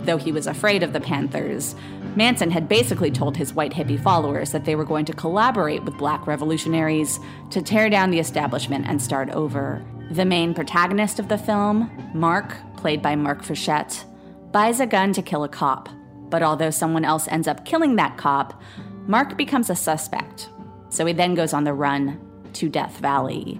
Though 0.07 0.17
he 0.17 0.31
was 0.31 0.47
afraid 0.47 0.83
of 0.83 0.93
the 0.93 1.01
Panthers, 1.01 1.75
Manson 2.15 2.49
had 2.49 2.69
basically 2.69 3.11
told 3.11 3.35
his 3.35 3.53
white 3.53 3.73
hippie 3.73 4.01
followers 4.01 4.53
that 4.53 4.63
they 4.63 4.73
were 4.73 4.85
going 4.85 5.03
to 5.03 5.11
collaborate 5.13 5.83
with 5.83 5.97
black 5.97 6.25
revolutionaries 6.25 7.19
to 7.49 7.61
tear 7.61 7.89
down 7.89 8.09
the 8.09 8.19
establishment 8.19 8.85
and 8.87 9.01
start 9.01 9.29
over. 9.31 9.83
The 10.11 10.23
main 10.23 10.53
protagonist 10.53 11.19
of 11.19 11.27
the 11.27 11.37
film, 11.37 11.91
Mark, 12.13 12.55
played 12.77 13.01
by 13.01 13.17
Mark 13.17 13.43
Frechette, 13.43 14.05
buys 14.53 14.79
a 14.79 14.85
gun 14.85 15.11
to 15.11 15.21
kill 15.21 15.43
a 15.43 15.49
cop. 15.49 15.89
But 16.29 16.41
although 16.41 16.71
someone 16.71 17.03
else 17.03 17.27
ends 17.27 17.49
up 17.49 17.65
killing 17.65 17.97
that 17.97 18.15
cop, 18.15 18.61
Mark 19.07 19.35
becomes 19.37 19.69
a 19.69 19.75
suspect. 19.75 20.47
So 20.87 21.05
he 21.05 21.11
then 21.11 21.35
goes 21.35 21.51
on 21.51 21.65
the 21.65 21.73
run 21.73 22.17
to 22.53 22.69
Death 22.69 22.97
Valley. 22.99 23.59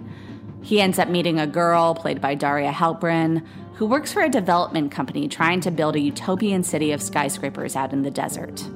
He 0.62 0.80
ends 0.80 0.98
up 0.98 1.08
meeting 1.08 1.38
a 1.38 1.46
girl, 1.46 1.94
played 1.94 2.22
by 2.22 2.34
Daria 2.34 2.72
Halprin, 2.72 3.46
who 3.78 3.86
works 3.86 4.12
for 4.12 4.22
a 4.22 4.28
development 4.28 4.90
company 4.90 5.28
trying 5.28 5.60
to 5.60 5.70
build 5.70 5.94
a 5.94 6.00
utopian 6.00 6.64
city 6.64 6.90
of 6.90 7.00
skyscrapers 7.00 7.76
out 7.76 7.92
in 7.92 8.02
the 8.02 8.10
desert. 8.10 8.68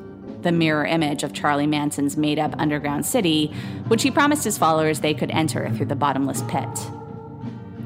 The 0.42 0.52
mirror 0.52 0.86
image 0.86 1.24
of 1.24 1.32
Charlie 1.32 1.66
Manson's 1.66 2.16
made 2.16 2.38
up 2.38 2.54
underground 2.56 3.04
city, 3.04 3.52
which 3.88 4.04
he 4.04 4.12
promised 4.12 4.44
his 4.44 4.58
followers 4.58 5.00
they 5.00 5.12
could 5.12 5.32
enter 5.32 5.68
through 5.70 5.86
the 5.86 5.96
bottomless 5.96 6.42
pit. 6.42 6.68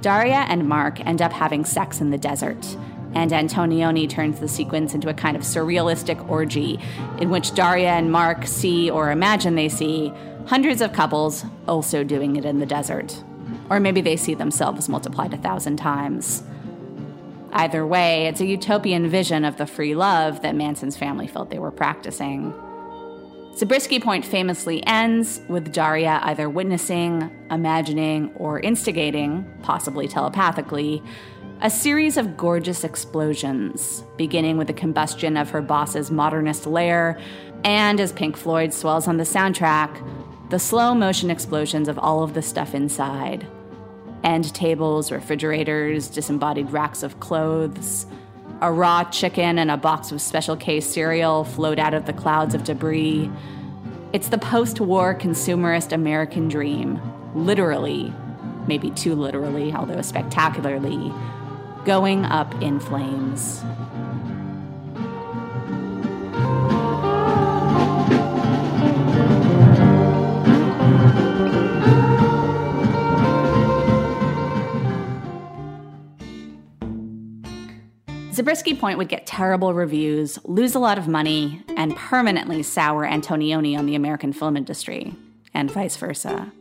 Daria 0.03 0.45
and 0.49 0.69
Mark 0.69 1.01
end 1.07 1.23
up 1.23 1.33
having 1.33 1.65
sex 1.65 2.03
in 2.03 2.11
the 2.11 2.19
desert, 2.19 2.77
and 3.15 3.31
Antonioni 3.31 4.07
turns 4.07 4.39
the 4.39 4.47
sequence 4.47 4.93
into 4.93 5.09
a 5.09 5.15
kind 5.15 5.39
of 5.39 5.43
surrealistic 5.43 6.29
orgy 6.29 6.79
in 7.19 7.31
which 7.31 7.55
Daria 7.55 7.93
and 7.93 8.13
Mark 8.13 8.47
see 8.47 8.91
or 8.91 9.11
imagine 9.11 9.55
they 9.55 9.71
see 9.71 10.13
hundreds 10.49 10.83
of 10.83 10.93
couples 10.93 11.47
also 11.67 12.05
doing 12.05 12.37
it 12.37 12.45
in 12.45 12.59
the 12.59 12.67
desert. 12.67 13.25
Or 13.71 13.81
maybe 13.81 14.03
they 14.03 14.17
see 14.17 14.35
themselves 14.35 14.87
multiplied 14.87 15.33
a 15.33 15.39
thousand 15.39 15.79
times. 15.79 16.43
Either 17.57 17.87
way, 17.87 18.27
it's 18.27 18.43
a 18.43 18.47
utopian 18.47 19.09
vision 19.09 19.43
of 19.43 19.57
the 19.57 19.67
free 19.67 19.95
love 19.95 20.43
that 20.43 20.55
Manson's 20.55 20.95
family 20.95 21.27
felt 21.27 21.49
they 21.49 21.59
were 21.59 21.71
practicing. 21.71 22.53
Zabriskie 23.57 23.99
Point 23.99 24.27
famously 24.27 24.87
ends 24.87 25.41
with 25.49 25.73
Daria 25.73 26.21
either 26.25 26.51
witnessing, 26.51 27.31
imagining, 27.51 28.31
or 28.35 28.61
instigating, 28.61 29.51
possibly 29.63 30.07
telepathically, 30.07 31.03
a 31.63 31.71
series 31.71 32.19
of 32.19 32.37
gorgeous 32.37 32.85
explosions, 32.85 34.05
beginning 34.19 34.59
with 34.59 34.67
the 34.67 34.75
combustion 34.75 35.39
of 35.39 35.49
her 35.49 35.63
boss's 35.63 36.11
modernist 36.11 36.67
lair, 36.67 37.19
and 37.65 37.99
as 38.01 38.13
Pink 38.13 38.37
Floyd 38.37 38.75
swells 38.75 39.09
on 39.09 39.17
the 39.17 39.25
soundtrack, 39.25 40.07
the 40.51 40.59
slow 40.59 40.95
motion 40.95 41.31
explosions 41.31 41.89
of 41.89 41.99
all 41.99 42.23
of 42.23 42.35
the 42.35 42.43
stuff 42.43 42.75
inside 42.75 43.47
end 44.27 44.53
tables, 44.53 45.11
refrigerators, 45.11 46.09
disembodied 46.09 46.71
racks 46.71 47.03
of 47.03 47.21
clothes. 47.21 48.07
A 48.61 48.73
raw 48.73 49.05
chicken 49.05 49.59
and 49.59 49.71
a 49.71 49.77
box 49.77 50.13
of 50.13 50.21
special 50.21 50.57
K 50.57 50.81
cereal 50.81 51.45
float 51.45 51.79
out 51.79 51.95
of 51.95 52.07
the 52.07 52.13
clouds 52.13 52.55
of 52.55 52.65
debris. 52.65 53.31
It's 54.13 54.29
the 54.29 54.39
post 54.39 54.81
war 54.81 55.15
consumerist 55.15 55.93
American 55.93 56.49
dream, 56.49 57.01
literally, 57.35 58.13
maybe 58.67 58.91
too 58.91 59.15
literally, 59.15 59.73
although 59.73 60.03
spectacularly, 60.03 61.13
going 61.85 62.25
up 62.25 62.53
in 62.61 62.81
flames. 62.81 63.63
Zabriskie 78.37 78.75
Point 78.75 78.99
would 78.99 79.09
get 79.09 79.27
terrible 79.27 79.73
reviews, 79.73 80.39
lose 80.45 80.75
a 80.75 80.79
lot 80.79 80.99
of 80.99 81.09
money, 81.09 81.63
and 81.75 81.97
permanently 81.97 82.63
sour 82.63 83.07
Antonioni 83.07 83.79
on 83.79 83.87
the 83.87 83.95
American 83.95 84.35
film 84.35 84.59
industry, 84.59 85.15
and 85.55 85.71
vice 85.71 85.97
versa. 85.97 86.53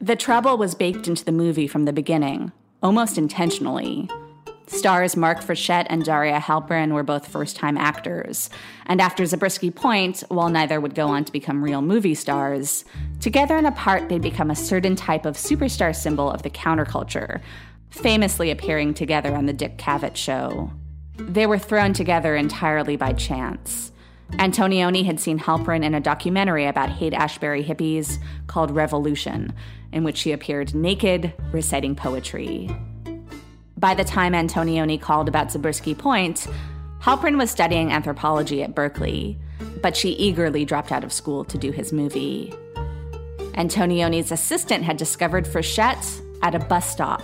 The 0.00 0.16
trouble 0.16 0.56
was 0.56 0.74
baked 0.74 1.06
into 1.06 1.22
the 1.22 1.32
movie 1.32 1.68
from 1.68 1.84
the 1.84 1.92
beginning, 1.92 2.50
almost 2.82 3.18
intentionally. 3.18 4.08
Stars 4.68 5.16
Mark 5.16 5.40
Frechette 5.40 5.86
and 5.90 6.02
Daria 6.02 6.38
Halprin 6.38 6.92
were 6.92 7.02
both 7.02 7.28
first 7.28 7.54
time 7.56 7.76
actors, 7.76 8.48
and 8.86 9.02
after 9.02 9.26
Zabriskie 9.26 9.70
Point, 9.70 10.24
while 10.28 10.48
neither 10.48 10.80
would 10.80 10.94
go 10.94 11.08
on 11.08 11.26
to 11.26 11.32
become 11.32 11.62
real 11.62 11.82
movie 11.82 12.14
stars, 12.14 12.86
together 13.20 13.58
and 13.58 13.66
apart 13.66 14.08
they'd 14.08 14.22
become 14.22 14.50
a 14.50 14.56
certain 14.56 14.96
type 14.96 15.26
of 15.26 15.36
superstar 15.36 15.94
symbol 15.94 16.30
of 16.30 16.42
the 16.42 16.50
counterculture, 16.50 17.42
famously 17.90 18.50
appearing 18.50 18.94
together 18.94 19.34
on 19.34 19.46
The 19.46 19.52
Dick 19.52 19.78
Cavett 19.78 20.16
Show. 20.16 20.70
They 21.16 21.46
were 21.46 21.58
thrown 21.58 21.92
together 21.92 22.36
entirely 22.36 22.96
by 22.96 23.12
chance. 23.12 23.92
Antonioni 24.32 25.04
had 25.04 25.18
seen 25.18 25.38
Halprin 25.38 25.82
in 25.82 25.94
a 25.94 26.00
documentary 26.00 26.66
about 26.66 26.90
Haight 26.90 27.14
Ashbury 27.14 27.64
hippies 27.64 28.18
called 28.46 28.70
Revolution, 28.70 29.54
in 29.90 30.04
which 30.04 30.18
she 30.18 30.32
appeared 30.32 30.74
naked, 30.74 31.32
reciting 31.50 31.96
poetry. 31.96 32.70
By 33.76 33.94
the 33.94 34.04
time 34.04 34.34
Antonioni 34.34 35.00
called 35.00 35.28
about 35.28 35.50
Zabriskie 35.50 35.94
Point, 35.94 36.46
Halprin 37.00 37.38
was 37.38 37.50
studying 37.50 37.90
anthropology 37.90 38.62
at 38.62 38.74
Berkeley, 38.74 39.38
but 39.82 39.96
she 39.96 40.10
eagerly 40.10 40.64
dropped 40.64 40.92
out 40.92 41.04
of 41.04 41.12
school 41.12 41.44
to 41.44 41.56
do 41.56 41.70
his 41.70 41.92
movie. 41.92 42.52
Antonioni's 43.54 44.30
assistant 44.30 44.84
had 44.84 44.96
discovered 44.96 45.46
Frechette 45.46 46.20
at 46.42 46.54
a 46.54 46.58
bus 46.58 46.88
stop 46.88 47.22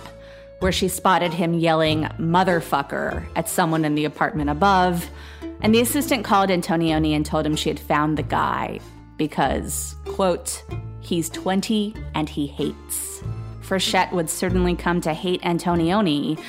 where 0.59 0.71
she 0.71 0.87
spotted 0.87 1.33
him 1.33 1.53
yelling 1.53 2.03
motherfucker 2.19 3.25
at 3.35 3.49
someone 3.49 3.85
in 3.85 3.95
the 3.95 4.05
apartment 4.05 4.49
above. 4.49 5.09
And 5.61 5.73
the 5.73 5.81
assistant 5.81 6.23
called 6.23 6.49
Antonioni 6.49 7.15
and 7.15 7.25
told 7.25 7.45
him 7.45 7.55
she 7.55 7.69
had 7.69 7.79
found 7.79 8.17
the 8.17 8.23
guy 8.23 8.79
because, 9.17 9.95
quote, 10.05 10.63
he's 11.01 11.29
20 11.29 11.95
and 12.13 12.29
he 12.29 12.47
hates. 12.47 13.23
Frechette 13.61 14.11
would 14.11 14.29
certainly 14.29 14.75
come 14.75 15.01
to 15.01 15.13
hate 15.13 15.41
Antonioni, 15.41 16.39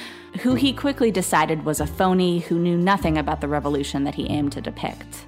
who 0.40 0.54
he 0.54 0.72
quickly 0.72 1.10
decided 1.10 1.64
was 1.64 1.80
a 1.80 1.86
phony 1.86 2.40
who 2.40 2.58
knew 2.58 2.76
nothing 2.76 3.16
about 3.16 3.40
the 3.40 3.48
revolution 3.48 4.04
that 4.04 4.14
he 4.14 4.28
aimed 4.28 4.52
to 4.52 4.60
depict. 4.60 5.26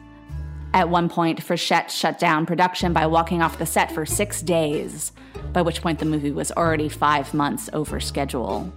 At 0.74 0.90
one 0.90 1.08
point, 1.08 1.40
Frechette 1.40 1.88
shut 1.88 2.18
down 2.18 2.44
production 2.44 2.92
by 2.92 3.06
walking 3.06 3.40
off 3.40 3.58
the 3.58 3.64
set 3.64 3.90
for 3.90 4.04
six 4.04 4.42
days 4.42 5.12
by 5.52 5.62
which 5.62 5.82
point 5.82 5.98
the 5.98 6.04
movie 6.04 6.30
was 6.30 6.52
already 6.52 6.88
five 6.88 7.32
months 7.34 7.70
over 7.72 8.00
schedule. 8.00 8.72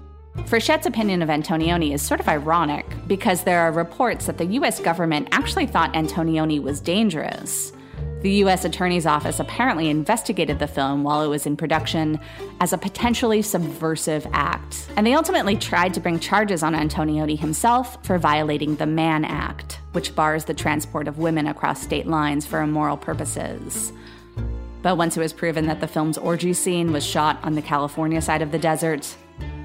Frechette's 0.46 0.86
opinion 0.86 1.22
of 1.22 1.30
Antonioni 1.30 1.94
is 1.94 2.02
sort 2.02 2.20
of 2.20 2.30
ironic 2.30 2.86
because 3.08 3.44
there 3.44 3.60
are 3.60 3.72
reports 3.72 4.28
that 4.28 4.38
the 4.38 4.46
US 4.46 4.80
government 4.80 5.28
actually 5.32 5.68
thought 5.68 5.94
Antonioni 5.94 6.62
was 6.62 6.80
dangerous. 6.80 7.74
The 8.22 8.44
US 8.44 8.66
Attorney's 8.66 9.08
Office 9.08 9.40
apparently 9.40 9.90
investigated 9.90 10.60
the 10.60 10.68
film 10.68 11.04
while 11.04 11.24
it 11.24 11.28
was 11.28 11.48
in 11.48 11.58
production 11.58 12.20
as 12.60 12.72
a 12.72 12.78
potentially 12.78 13.42
subversive 13.42 14.28
act, 14.32 14.88
and 14.96 15.08
they 15.08 15.16
ultimately 15.16 15.56
tried 15.56 15.94
to 15.96 16.00
bring 16.00 16.20
charges 16.20 16.62
on 16.62 16.76
Antonioni 16.76 17.38
himself 17.38 17.98
for 18.06 18.20
violating 18.20 18.76
the 18.76 18.86
Mann 18.86 19.26
Act, 19.26 19.80
which 19.94 20.16
bars 20.16 20.46
the 20.46 20.54
transport 20.54 21.08
of 21.08 21.18
women 21.18 21.48
across 21.48 21.82
state 21.82 22.06
lines 22.06 22.46
for 22.46 22.62
immoral 22.62 22.96
purposes. 22.96 23.92
But 24.82 24.98
once 24.98 25.16
it 25.16 25.20
was 25.20 25.34
proven 25.34 25.68
that 25.68 25.80
the 25.80 25.88
film's 25.88 26.18
orgy 26.18 26.54
scene 26.54 26.92
was 26.92 27.06
shot 27.06 27.40
on 27.44 27.54
the 27.54 27.62
California 27.62 28.22
side 28.22 28.42
of 28.42 28.52
the 28.52 28.60
desert, 28.60 29.16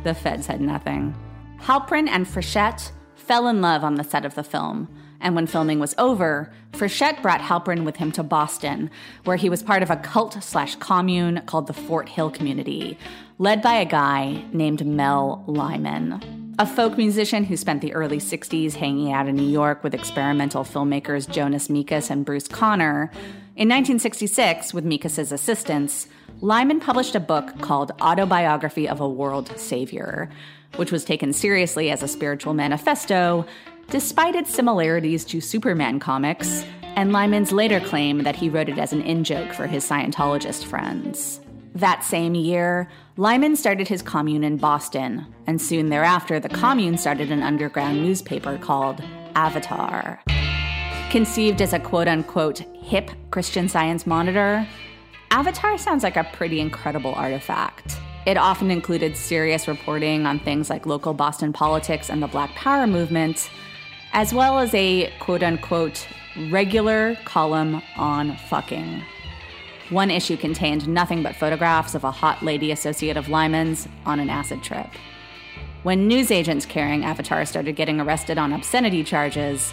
the 0.05 0.15
feds 0.15 0.47
had 0.47 0.61
nothing. 0.61 1.15
Halprin 1.61 2.09
and 2.09 2.27
Frechette 2.27 2.91
fell 3.15 3.49
in 3.49 3.61
love 3.61 3.83
on 3.83 3.95
the 3.95 4.05
set 4.05 4.25
of 4.25 4.35
the 4.35 4.45
film, 4.45 4.89
and 5.21 5.35
when 5.35 5.47
filming 5.47 5.79
was 5.79 5.95
over, 5.99 6.53
Frechette 6.73 7.23
brought 7.23 7.41
Halprin 7.41 7.85
with 7.85 7.97
him 7.97 8.13
to 8.13 8.23
Boston, 8.23 8.91
where 9.25 9.37
he 9.37 9.49
was 9.49 9.63
part 9.63 9.83
of 9.83 9.91
a 9.91 9.97
cult 9.97 10.43
slash 10.43 10.77
commune 10.77 11.43
called 11.47 11.67
the 11.67 11.73
Fort 11.73 12.09
Hill 12.09 12.31
Community, 12.31 12.99
led 13.39 13.63
by 13.63 13.75
a 13.75 13.85
guy 13.85 14.45
named 14.53 14.87
Mel 14.87 15.43
Lyman. 15.47 16.55
A 16.59 16.67
folk 16.67 16.97
musician 16.97 17.45
who 17.45 17.57
spent 17.57 17.83
the 17.83 17.93
early 17.93 18.19
60s 18.19 18.75
hanging 18.75 19.13
out 19.13 19.29
in 19.29 19.37
New 19.37 19.49
York 19.49 19.83
with 19.83 19.95
experimental 19.95 20.65
filmmakers 20.65 21.29
Jonas 21.29 21.69
Mekas 21.69 22.11
and 22.11 22.25
Bruce 22.25 22.49
Conner, 22.49 23.11
in 23.57 23.71
1966, 23.71 24.75
with 24.75 24.85
Mekas's 24.85 25.33
assistance, 25.33 26.09
Lyman 26.43 26.79
published 26.79 27.15
a 27.15 27.21
book 27.21 27.59
called 27.63 27.91
Autobiography 28.03 28.87
of 28.87 29.01
a 29.01 29.09
World 29.09 29.51
Savior, 29.59 30.29
which 30.77 30.93
was 30.93 31.07
taken 31.07 31.33
seriously 31.33 31.91
as 31.91 32.03
a 32.03 32.09
spiritual 32.09 32.53
manifesto, 32.53 33.47
despite 33.89 34.35
its 34.35 34.55
similarities 34.55 35.25
to 35.25 35.41
Superman 35.41 35.99
comics, 35.99 36.67
and 36.97 37.13
Lyman's 37.13 37.51
later 37.51 37.81
claim 37.81 38.25
that 38.25 38.37
he 38.37 38.51
wrote 38.51 38.69
it 38.69 38.77
as 38.77 38.93
an 38.93 39.01
in 39.01 39.25
joke 39.25 39.55
for 39.55 39.67
his 39.67 39.89
Scientologist 39.89 40.65
friends. 40.65 41.41
That 41.75 42.05
same 42.05 42.35
year, 42.35 42.91
Lyman 43.17 43.57
started 43.57 43.89
his 43.89 44.03
commune 44.03 44.45
in 44.45 44.59
Boston, 44.59 45.25
and 45.47 45.63
soon 45.63 45.89
thereafter, 45.89 46.39
the 46.39 46.51
commune 46.51 46.99
started 46.99 47.33
an 47.33 47.43
underground 47.43 48.03
newspaper 48.03 48.59
called 48.59 49.03
Avatar. 49.35 50.21
Conceived 51.17 51.63
as 51.63 51.73
a 51.73 51.79
quote 51.79 52.09
unquote 52.09 52.59
hip 52.59 53.11
Christian 53.31 53.71
science 53.71 54.07
monitor, 54.07 54.69
Avatar 55.31 55.79
sounds 55.79 56.03
like 56.03 56.19
a 56.19 56.25
pretty 56.35 56.61
incredible 56.61 57.15
artifact. 57.15 57.99
It 58.27 58.37
often 58.37 58.71
included 58.71 59.17
serious 59.17 59.67
reporting 59.67 60.27
on 60.27 60.39
things 60.39 60.69
like 60.69 60.85
local 60.85 61.15
Boston 61.15 61.55
politics 61.55 62.11
and 62.11 62.23
the 62.23 62.27
Black 62.27 62.51
Power 62.51 62.87
movement, 62.87 63.49
as 64.13 64.35
well 64.35 64.59
as 64.59 64.75
a 64.75 65.11
quote 65.19 65.43
unquote 65.43 66.07
regular 66.51 67.17
column 67.25 67.81
on 67.97 68.37
fucking. 68.51 69.03
One 69.89 70.11
issue 70.11 70.37
contained 70.37 70.87
nothing 70.87 71.23
but 71.23 71.35
photographs 71.35 71.95
of 71.95 72.05
a 72.05 72.11
hot 72.11 72.43
lady 72.43 72.73
associate 72.73 73.17
of 73.17 73.31
Lyman's 73.31 73.89
on 74.05 74.21
an 74.21 74.29
acid 74.29 74.63
trip. 74.63 74.91
When 75.83 76.09
newsagents 76.09 76.67
carrying 76.67 77.07
Avatar 77.07 77.47
started 77.47 77.75
getting 77.75 78.03
arrested 78.03 78.37
on 78.37 78.53
obscenity 78.53 79.03
charges, 79.03 79.73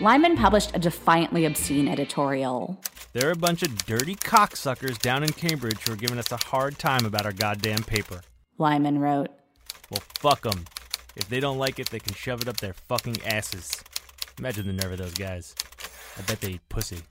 Lyman 0.00 0.36
published 0.36 0.72
a 0.74 0.78
defiantly 0.78 1.44
obscene 1.44 1.86
editorial. 1.86 2.80
There 3.12 3.28
are 3.28 3.32
a 3.32 3.36
bunch 3.36 3.62
of 3.62 3.84
dirty 3.84 4.16
cocksuckers 4.16 4.98
down 4.98 5.22
in 5.22 5.30
Cambridge 5.30 5.78
who 5.84 5.92
are 5.92 5.96
giving 5.96 6.18
us 6.18 6.32
a 6.32 6.38
hard 6.44 6.78
time 6.78 7.04
about 7.04 7.26
our 7.26 7.32
goddamn 7.32 7.82
paper. 7.84 8.22
Lyman 8.58 8.98
wrote. 8.98 9.28
Well, 9.90 10.02
fuck 10.18 10.42
them. 10.42 10.64
If 11.14 11.28
they 11.28 11.40
don't 11.40 11.58
like 11.58 11.78
it, 11.78 11.90
they 11.90 11.98
can 11.98 12.14
shove 12.14 12.40
it 12.40 12.48
up 12.48 12.56
their 12.56 12.72
fucking 12.72 13.22
asses. 13.26 13.70
Imagine 14.38 14.66
the 14.66 14.72
nerve 14.72 14.92
of 14.92 14.98
those 14.98 15.14
guys. 15.14 15.54
I 16.18 16.22
bet 16.22 16.40
they 16.40 16.52
eat 16.52 16.68
pussy. 16.68 17.02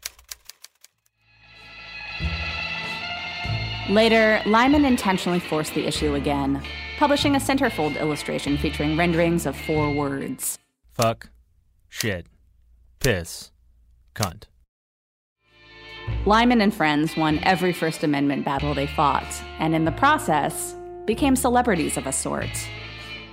Later, 3.90 4.42
Lyman 4.46 4.86
intentionally 4.86 5.40
forced 5.40 5.76
the 5.76 5.86
issue 5.86 6.16
again, 6.16 6.62
publishing 6.98 7.36
a 7.36 7.40
centerfold 7.40 8.00
illustration 8.00 8.58
featuring 8.58 8.98
renderings 8.98 9.46
of 9.46 9.56
four 9.56 9.94
words 9.94 10.58
Fuck. 10.94 11.30
Shit 11.90 12.31
piss, 13.02 13.52
cunt. 14.16 14.44
Lyman 16.26 16.62
and 16.62 16.74
friends 16.74 17.18
won 17.18 17.40
every 17.40 17.74
First 17.74 18.04
Amendment 18.04 18.46
battle 18.46 18.74
they 18.74 18.88
fought, 18.88 19.44
and 19.60 19.76
in 19.76 19.86
the 19.86 19.92
process, 19.92 20.76
became 21.06 21.36
celebrities 21.36 21.98
of 21.98 22.06
a 22.06 22.12
sort. 22.12 22.70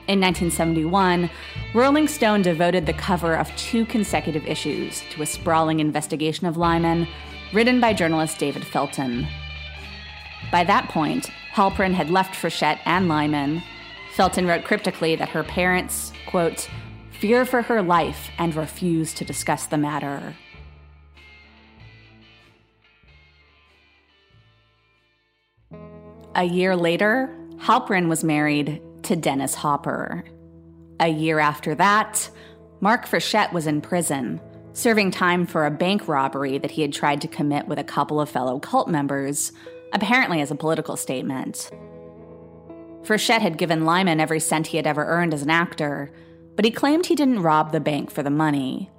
In 0.09 0.21
1971, 0.21 1.29
Rolling 1.75 2.09
Stone 2.09 2.41
devoted 2.41 2.87
the 2.87 2.95
cover 2.95 3.35
of 3.35 3.55
two 3.57 3.85
consecutive 3.85 4.47
issues 4.47 5.03
to 5.11 5.21
a 5.21 5.27
sprawling 5.27 5.81
investigation 5.81 6.47
of 6.47 6.57
Lyman, 6.57 7.07
written 7.53 7.79
by 7.79 7.93
journalist 7.93 8.39
David 8.39 8.67
Felton. 8.67 9.27
By 10.51 10.65
that 10.65 10.89
point, 10.89 11.31
Halprin 11.53 11.93
had 11.93 12.09
left 12.09 12.35
Frechette 12.35 12.81
and 12.87 13.07
Lyman. 13.07 13.63
Felton 14.15 14.47
wrote 14.47 14.65
cryptically 14.65 15.15
that 15.17 15.29
her 15.29 15.45
parents, 15.45 16.13
quote, 16.27 16.71
fear 17.19 17.45
for 17.45 17.63
her 17.63 17.83
life 17.83 18.31
and 18.39 18.55
refuse 18.55 19.13
to 19.15 19.25
discuss 19.25 19.67
the 19.67 19.79
matter. 19.79 20.35
A 26.37 26.45
year 26.45 26.77
later, 26.77 27.35
Halprin 27.57 28.09
was 28.09 28.23
married 28.23 28.81
to 29.03 29.17
Dennis 29.17 29.57
Hopper. 29.57 30.25
A 31.01 31.09
year 31.09 31.41
after 31.41 31.75
that, 31.75 32.31
Mark 32.81 33.07
Frechette 33.07 33.53
was 33.53 33.67
in 33.67 33.81
prison, 33.81 34.41
serving 34.73 35.11
time 35.11 35.45
for 35.45 35.67
a 35.67 35.71
bank 35.73 36.07
robbery 36.07 36.59
that 36.59 36.71
he 36.71 36.83
had 36.83 36.93
tried 36.93 37.21
to 37.23 37.29
commit 37.29 37.67
with 37.67 37.81
a 37.81 37.85
couple 37.85 38.21
of 38.21 38.31
fellow 38.31 38.61
cult 38.61 38.87
members, 38.87 39.51
apparently 39.93 40.41
as 40.41 40.53
a 40.53 40.55
political 40.55 40.97
statement. 40.97 41.73
Frechette 43.03 43.41
had 43.41 43.59
given 43.59 43.85
Lyman 43.85 44.21
every 44.21 44.39
cent 44.39 44.69
he 44.69 44.77
had 44.77 44.87
ever 44.87 45.05
earned 45.05 45.35
as 45.35 45.43
an 45.43 45.51
actor, 45.51 46.13
but 46.59 46.65
he 46.65 46.73
claimed 46.73 47.07
he 47.07 47.15
didn't 47.15 47.45
rob 47.45 47.71
the 47.71 47.79
bank 47.79 48.11
for 48.11 48.25
the 48.25 48.31
money. 48.31 48.91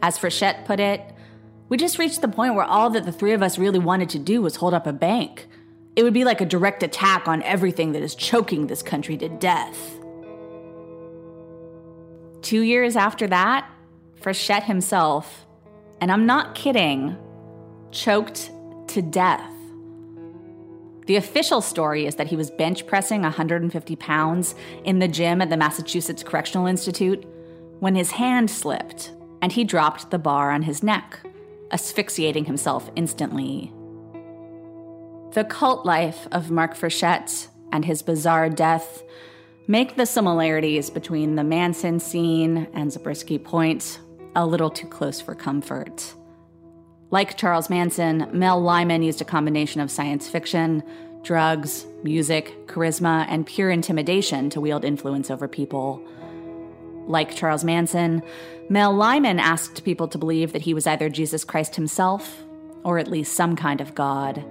As 0.00 0.16
Frechette 0.16 0.64
put 0.64 0.80
it, 0.80 1.02
we 1.68 1.76
just 1.76 1.98
reached 1.98 2.22
the 2.22 2.26
point 2.26 2.54
where 2.54 2.64
all 2.64 2.88
that 2.88 3.04
the 3.04 3.12
three 3.12 3.34
of 3.34 3.42
us 3.42 3.58
really 3.58 3.78
wanted 3.78 4.08
to 4.08 4.18
do 4.18 4.40
was 4.40 4.56
hold 4.56 4.72
up 4.72 4.86
a 4.86 4.94
bank. 4.94 5.46
It 5.94 6.04
would 6.04 6.14
be 6.14 6.24
like 6.24 6.40
a 6.40 6.46
direct 6.46 6.82
attack 6.82 7.28
on 7.28 7.42
everything 7.42 7.92
that 7.92 8.02
is 8.02 8.14
choking 8.14 8.66
this 8.66 8.82
country 8.82 9.18
to 9.18 9.28
death. 9.28 9.78
Two 12.40 12.62
years 12.62 12.96
after 12.96 13.26
that, 13.26 13.70
Frechette 14.22 14.62
himself, 14.62 15.46
and 16.00 16.10
I'm 16.10 16.24
not 16.24 16.54
kidding, 16.54 17.18
choked 17.90 18.50
to 18.86 19.02
death. 19.02 19.51
The 21.12 21.18
official 21.18 21.60
story 21.60 22.06
is 22.06 22.14
that 22.14 22.28
he 22.28 22.36
was 22.36 22.50
bench 22.50 22.86
pressing 22.86 23.20
150 23.20 23.96
pounds 23.96 24.54
in 24.82 24.98
the 24.98 25.06
gym 25.06 25.42
at 25.42 25.50
the 25.50 25.58
Massachusetts 25.58 26.22
Correctional 26.22 26.66
Institute 26.66 27.26
when 27.80 27.94
his 27.94 28.12
hand 28.12 28.50
slipped 28.50 29.12
and 29.42 29.52
he 29.52 29.62
dropped 29.62 30.10
the 30.10 30.18
bar 30.18 30.50
on 30.50 30.62
his 30.62 30.82
neck, 30.82 31.20
asphyxiating 31.70 32.46
himself 32.46 32.90
instantly. 32.96 33.70
The 35.34 35.44
cult 35.44 35.84
life 35.84 36.26
of 36.32 36.50
Mark 36.50 36.74
Frechette 36.74 37.48
and 37.72 37.84
his 37.84 38.00
bizarre 38.00 38.48
death 38.48 39.02
make 39.66 39.96
the 39.96 40.06
similarities 40.06 40.88
between 40.88 41.34
the 41.34 41.44
Manson 41.44 42.00
scene 42.00 42.68
and 42.72 42.90
Zabriskie 42.90 43.38
Point 43.38 44.00
a 44.34 44.46
little 44.46 44.70
too 44.70 44.86
close 44.86 45.20
for 45.20 45.34
comfort. 45.34 46.14
Like 47.12 47.36
Charles 47.36 47.68
Manson, 47.68 48.26
Mel 48.32 48.58
Lyman 48.58 49.02
used 49.02 49.20
a 49.20 49.26
combination 49.26 49.82
of 49.82 49.90
science 49.90 50.30
fiction, 50.30 50.82
drugs, 51.22 51.84
music, 52.02 52.66
charisma, 52.66 53.26
and 53.28 53.46
pure 53.46 53.70
intimidation 53.70 54.48
to 54.48 54.62
wield 54.62 54.82
influence 54.82 55.30
over 55.30 55.46
people. 55.46 56.02
Like 57.06 57.36
Charles 57.36 57.64
Manson, 57.64 58.22
Mel 58.70 58.94
Lyman 58.94 59.38
asked 59.38 59.84
people 59.84 60.08
to 60.08 60.16
believe 60.16 60.54
that 60.54 60.62
he 60.62 60.72
was 60.72 60.86
either 60.86 61.10
Jesus 61.10 61.44
Christ 61.44 61.76
himself 61.76 62.44
or 62.82 62.98
at 62.98 63.10
least 63.10 63.34
some 63.34 63.56
kind 63.56 63.82
of 63.82 63.94
God. 63.94 64.42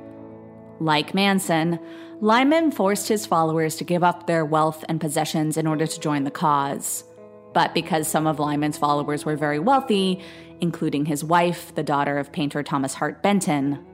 Like 0.80 1.16
Manson, 1.16 1.80
Lyman 2.20 2.70
forced 2.70 3.08
his 3.08 3.26
followers 3.26 3.76
to 3.78 3.84
give 3.84 4.04
up 4.04 4.28
their 4.28 4.46
wealth 4.46 4.86
and 4.88 5.02
possessions 5.02 5.58
in 5.58 5.66
order 5.66 5.88
to 5.88 6.00
join 6.00 6.26
the 6.26 6.32
cause. 6.32 7.06
But 7.54 7.74
because 7.74 8.08
some 8.08 8.28
of 8.28 8.40
Lyman's 8.40 8.78
followers 8.78 9.26
were 9.26 9.36
very 9.36 9.58
wealthy, 9.60 10.24
including 10.62 11.06
his 11.06 11.24
wife, 11.24 11.74
the 11.76 11.84
daughter 11.84 12.18
of 12.18 12.32
painter 12.32 12.64
Thomas 12.64 12.94
Hart 12.94 13.22
Benton, 13.22 13.86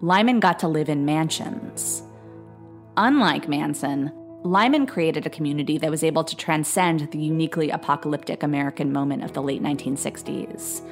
Lyman 0.00 0.40
got 0.40 0.58
to 0.60 0.68
live 0.68 0.88
in 0.88 1.04
mansions. 1.04 2.02
Unlike 2.96 3.48
Manson, 3.48 4.12
Lyman 4.44 4.86
created 4.86 5.26
a 5.26 5.30
community 5.30 5.78
that 5.78 5.90
was 5.90 6.04
able 6.04 6.24
to 6.24 6.36
transcend 6.36 7.10
the 7.10 7.18
uniquely 7.18 7.70
apocalyptic 7.70 8.42
American 8.42 8.92
moment 8.92 9.24
of 9.24 9.32
the 9.32 9.42
late 9.42 9.62
1960s. 9.62 10.82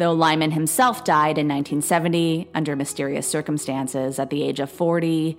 Though 0.00 0.14
Lyman 0.14 0.50
himself 0.50 1.04
died 1.04 1.36
in 1.36 1.46
1970 1.46 2.48
under 2.54 2.74
mysterious 2.74 3.26
circumstances 3.28 4.18
at 4.18 4.30
the 4.30 4.42
age 4.42 4.58
of 4.58 4.70
40, 4.70 5.36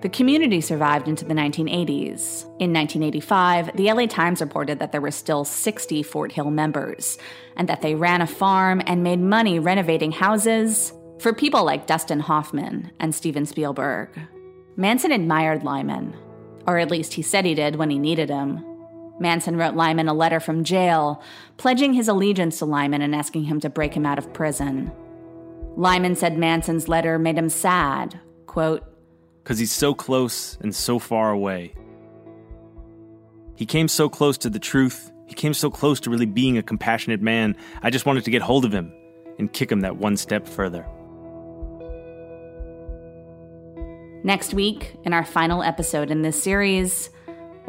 the 0.00 0.08
community 0.08 0.60
survived 0.60 1.06
into 1.06 1.24
the 1.24 1.32
1980s. 1.32 2.42
In 2.58 2.72
1985, 2.72 3.76
the 3.76 3.92
LA 3.92 4.06
Times 4.06 4.40
reported 4.40 4.80
that 4.80 4.90
there 4.90 5.00
were 5.00 5.12
still 5.12 5.44
60 5.44 6.02
Fort 6.02 6.32
Hill 6.32 6.50
members, 6.50 7.18
and 7.56 7.68
that 7.68 7.82
they 7.82 7.94
ran 7.94 8.20
a 8.20 8.26
farm 8.26 8.82
and 8.84 9.04
made 9.04 9.20
money 9.20 9.60
renovating 9.60 10.10
houses 10.10 10.92
for 11.20 11.32
people 11.32 11.62
like 11.62 11.86
Dustin 11.86 12.18
Hoffman 12.18 12.90
and 12.98 13.14
Steven 13.14 13.46
Spielberg. 13.46 14.08
Manson 14.74 15.12
admired 15.12 15.62
Lyman, 15.62 16.16
or 16.66 16.78
at 16.78 16.90
least 16.90 17.14
he 17.14 17.22
said 17.22 17.44
he 17.44 17.54
did 17.54 17.76
when 17.76 17.90
he 17.90 17.98
needed 18.00 18.28
him. 18.28 18.69
Manson 19.20 19.56
wrote 19.56 19.74
Lyman 19.74 20.08
a 20.08 20.14
letter 20.14 20.40
from 20.40 20.64
jail, 20.64 21.22
pledging 21.58 21.92
his 21.92 22.08
allegiance 22.08 22.58
to 22.58 22.64
Lyman 22.64 23.02
and 23.02 23.14
asking 23.14 23.44
him 23.44 23.60
to 23.60 23.70
break 23.70 23.92
him 23.92 24.06
out 24.06 24.18
of 24.18 24.32
prison. 24.32 24.90
Lyman 25.76 26.16
said 26.16 26.38
Manson's 26.38 26.88
letter 26.88 27.18
made 27.18 27.36
him 27.36 27.50
sad, 27.50 28.18
quote, 28.46 28.82
Because 29.42 29.58
he's 29.58 29.72
so 29.72 29.94
close 29.94 30.58
and 30.62 30.74
so 30.74 30.98
far 30.98 31.30
away. 31.30 31.74
He 33.54 33.66
came 33.66 33.88
so 33.88 34.08
close 34.08 34.38
to 34.38 34.50
the 34.50 34.58
truth. 34.58 35.12
He 35.26 35.34
came 35.34 35.52
so 35.52 35.70
close 35.70 36.00
to 36.00 36.10
really 36.10 36.26
being 36.26 36.56
a 36.56 36.62
compassionate 36.62 37.20
man. 37.20 37.54
I 37.82 37.90
just 37.90 38.06
wanted 38.06 38.24
to 38.24 38.30
get 38.30 38.40
hold 38.40 38.64
of 38.64 38.72
him 38.72 38.90
and 39.38 39.52
kick 39.52 39.70
him 39.70 39.80
that 39.80 39.96
one 39.96 40.16
step 40.16 40.48
further. 40.48 40.86
Next 44.24 44.54
week, 44.54 44.96
in 45.04 45.12
our 45.12 45.24
final 45.24 45.62
episode 45.62 46.10
in 46.10 46.22
this 46.22 46.42
series, 46.42 47.10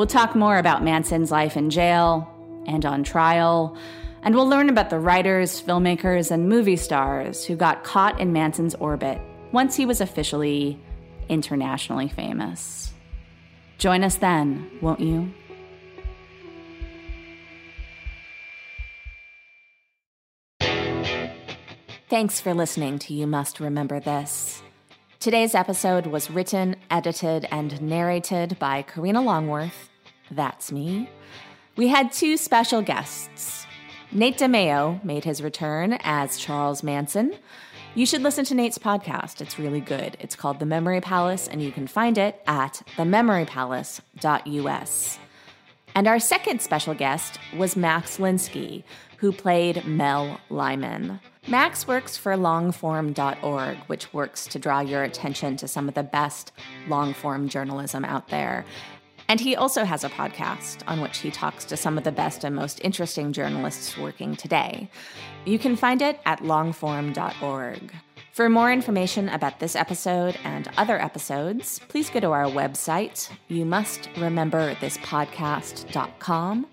We'll 0.02 0.08
talk 0.08 0.36
more 0.36 0.58
about 0.58 0.84
Manson's 0.84 1.30
life 1.30 1.56
in 1.56 1.70
jail 1.70 2.28
and 2.66 2.84
on 2.88 3.04
trial, 3.04 3.78
and 4.24 4.34
we'll 4.34 4.48
learn 4.48 4.68
about 4.68 4.90
the 4.90 4.98
writers, 4.98 5.62
filmmakers, 5.62 6.32
and 6.32 6.50
movie 6.50 6.76
stars 6.76 7.46
who 7.46 7.56
got 7.56 7.84
caught 7.84 8.20
in 8.20 8.34
Manson's 8.34 8.74
orbit 8.74 9.22
once 9.52 9.76
he 9.76 9.86
was 9.86 10.02
officially 10.02 10.80
internationally 11.30 12.08
famous. 12.08 12.92
Join 13.78 14.04
us 14.04 14.16
then, 14.16 14.72
won't 14.82 15.02
you? 15.02 15.32
Thanks 22.10 22.42
for 22.42 22.56
listening 22.56 22.98
to 22.98 23.14
You 23.14 23.28
Must 23.28 23.60
Remember 23.60 24.00
This. 24.00 24.64
Today's 25.20 25.54
episode 25.54 26.08
was 26.08 26.32
written, 26.32 26.76
edited, 26.90 27.48
and 27.52 27.80
narrated 27.80 28.58
by 28.58 28.82
Karina 28.82 29.22
Longworth. 29.22 29.91
That's 30.32 30.72
me. 30.72 31.10
We 31.76 31.90
had 31.90 32.12
two 32.12 32.38
special 32.38 32.82
guests. 32.82 33.68
Nate 34.12 34.38
DeMeo 34.38 35.04
made 35.04 35.24
his 35.24 35.44
return 35.44 35.94
as 36.02 36.38
Charles 36.38 36.84
Manson. 36.84 37.34
You 37.96 38.06
should 38.06 38.22
listen 38.22 38.46
to 38.46 38.54
Nate's 38.56 38.78
podcast. 38.78 39.42
It's 39.42 39.60
really 39.60 39.82
good. 39.82 40.16
It's 40.20 40.36
called 40.36 40.60
The 40.60 40.66
Memory 40.66 41.02
Palace, 41.02 41.50
and 41.50 41.62
you 41.62 41.72
can 41.72 41.88
find 41.88 42.18
it 42.18 42.42
at 42.48 42.82
thememorypalace.us. 42.98 45.20
And 45.94 46.08
our 46.08 46.20
second 46.20 46.62
special 46.62 46.94
guest 46.94 47.38
was 47.58 47.76
Max 47.76 48.18
Linsky, 48.18 48.84
who 49.18 49.34
played 49.34 49.86
Mel 49.86 50.40
Lyman. 50.50 51.20
Max 51.48 51.88
works 51.88 52.16
for 52.16 52.34
longform.org, 52.34 53.78
which 53.88 54.14
works 54.14 54.46
to 54.48 54.60
draw 54.60 54.80
your 54.80 55.04
attention 55.04 55.58
to 55.58 55.68
some 55.68 55.90
of 55.90 55.96
the 55.96 56.04
best 56.04 56.54
long-form 56.88 57.50
journalism 57.50 58.06
out 58.06 58.30
there. 58.30 58.64
And 59.32 59.40
he 59.40 59.56
also 59.56 59.86
has 59.86 60.04
a 60.04 60.10
podcast 60.10 60.84
on 60.88 61.00
which 61.00 61.20
he 61.20 61.32
talks 61.32 61.64
to 61.64 61.78
some 61.78 61.98
of 61.98 62.04
the 62.04 62.12
best 62.12 62.44
and 62.44 62.54
most 62.54 62.82
interesting 62.84 63.32
journalists 63.32 63.98
working 63.98 64.36
today. 64.36 64.90
You 65.46 65.58
can 65.58 65.78
find 65.78 66.02
it 66.02 66.20
at 66.26 66.42
longform.org. 66.42 67.94
For 68.34 68.50
more 68.50 68.74
information 68.74 69.30
about 69.30 69.62
this 69.62 69.74
episode 69.74 70.38
and 70.44 70.68
other 70.76 71.02
episodes, 71.02 71.80
please 71.88 72.10
go 72.10 72.20
to 72.20 72.32
our 72.32 72.44
website, 72.44 73.30
you 73.48 73.64
must 73.64 74.10
remember 74.18 74.76
this 74.82 74.98
podcast.com. 74.98 76.68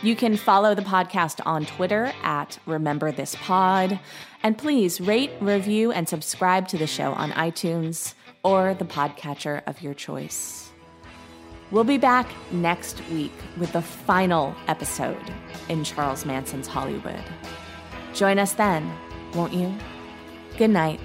You 0.00 0.14
can 0.14 0.36
follow 0.36 0.76
the 0.76 0.82
podcast 0.82 1.44
on 1.44 1.66
Twitter 1.66 2.12
at 2.22 2.56
Remember 2.66 3.10
This 3.10 3.34
Pod. 3.40 3.98
And 4.44 4.56
please 4.56 5.00
rate, 5.00 5.32
review, 5.40 5.90
and 5.90 6.08
subscribe 6.08 6.68
to 6.68 6.78
the 6.78 6.86
show 6.86 7.14
on 7.14 7.32
iTunes 7.32 8.14
or 8.44 8.74
the 8.74 8.84
podcatcher 8.84 9.64
of 9.66 9.82
your 9.82 9.94
choice. 9.94 10.65
We'll 11.70 11.84
be 11.84 11.98
back 11.98 12.28
next 12.52 13.02
week 13.10 13.32
with 13.56 13.72
the 13.72 13.82
final 13.82 14.54
episode 14.68 15.32
in 15.68 15.82
Charles 15.82 16.24
Manson's 16.24 16.68
Hollywood. 16.68 17.24
Join 18.14 18.38
us 18.38 18.52
then, 18.52 18.90
won't 19.34 19.52
you? 19.52 19.74
Good 20.56 20.70
night. 20.70 21.00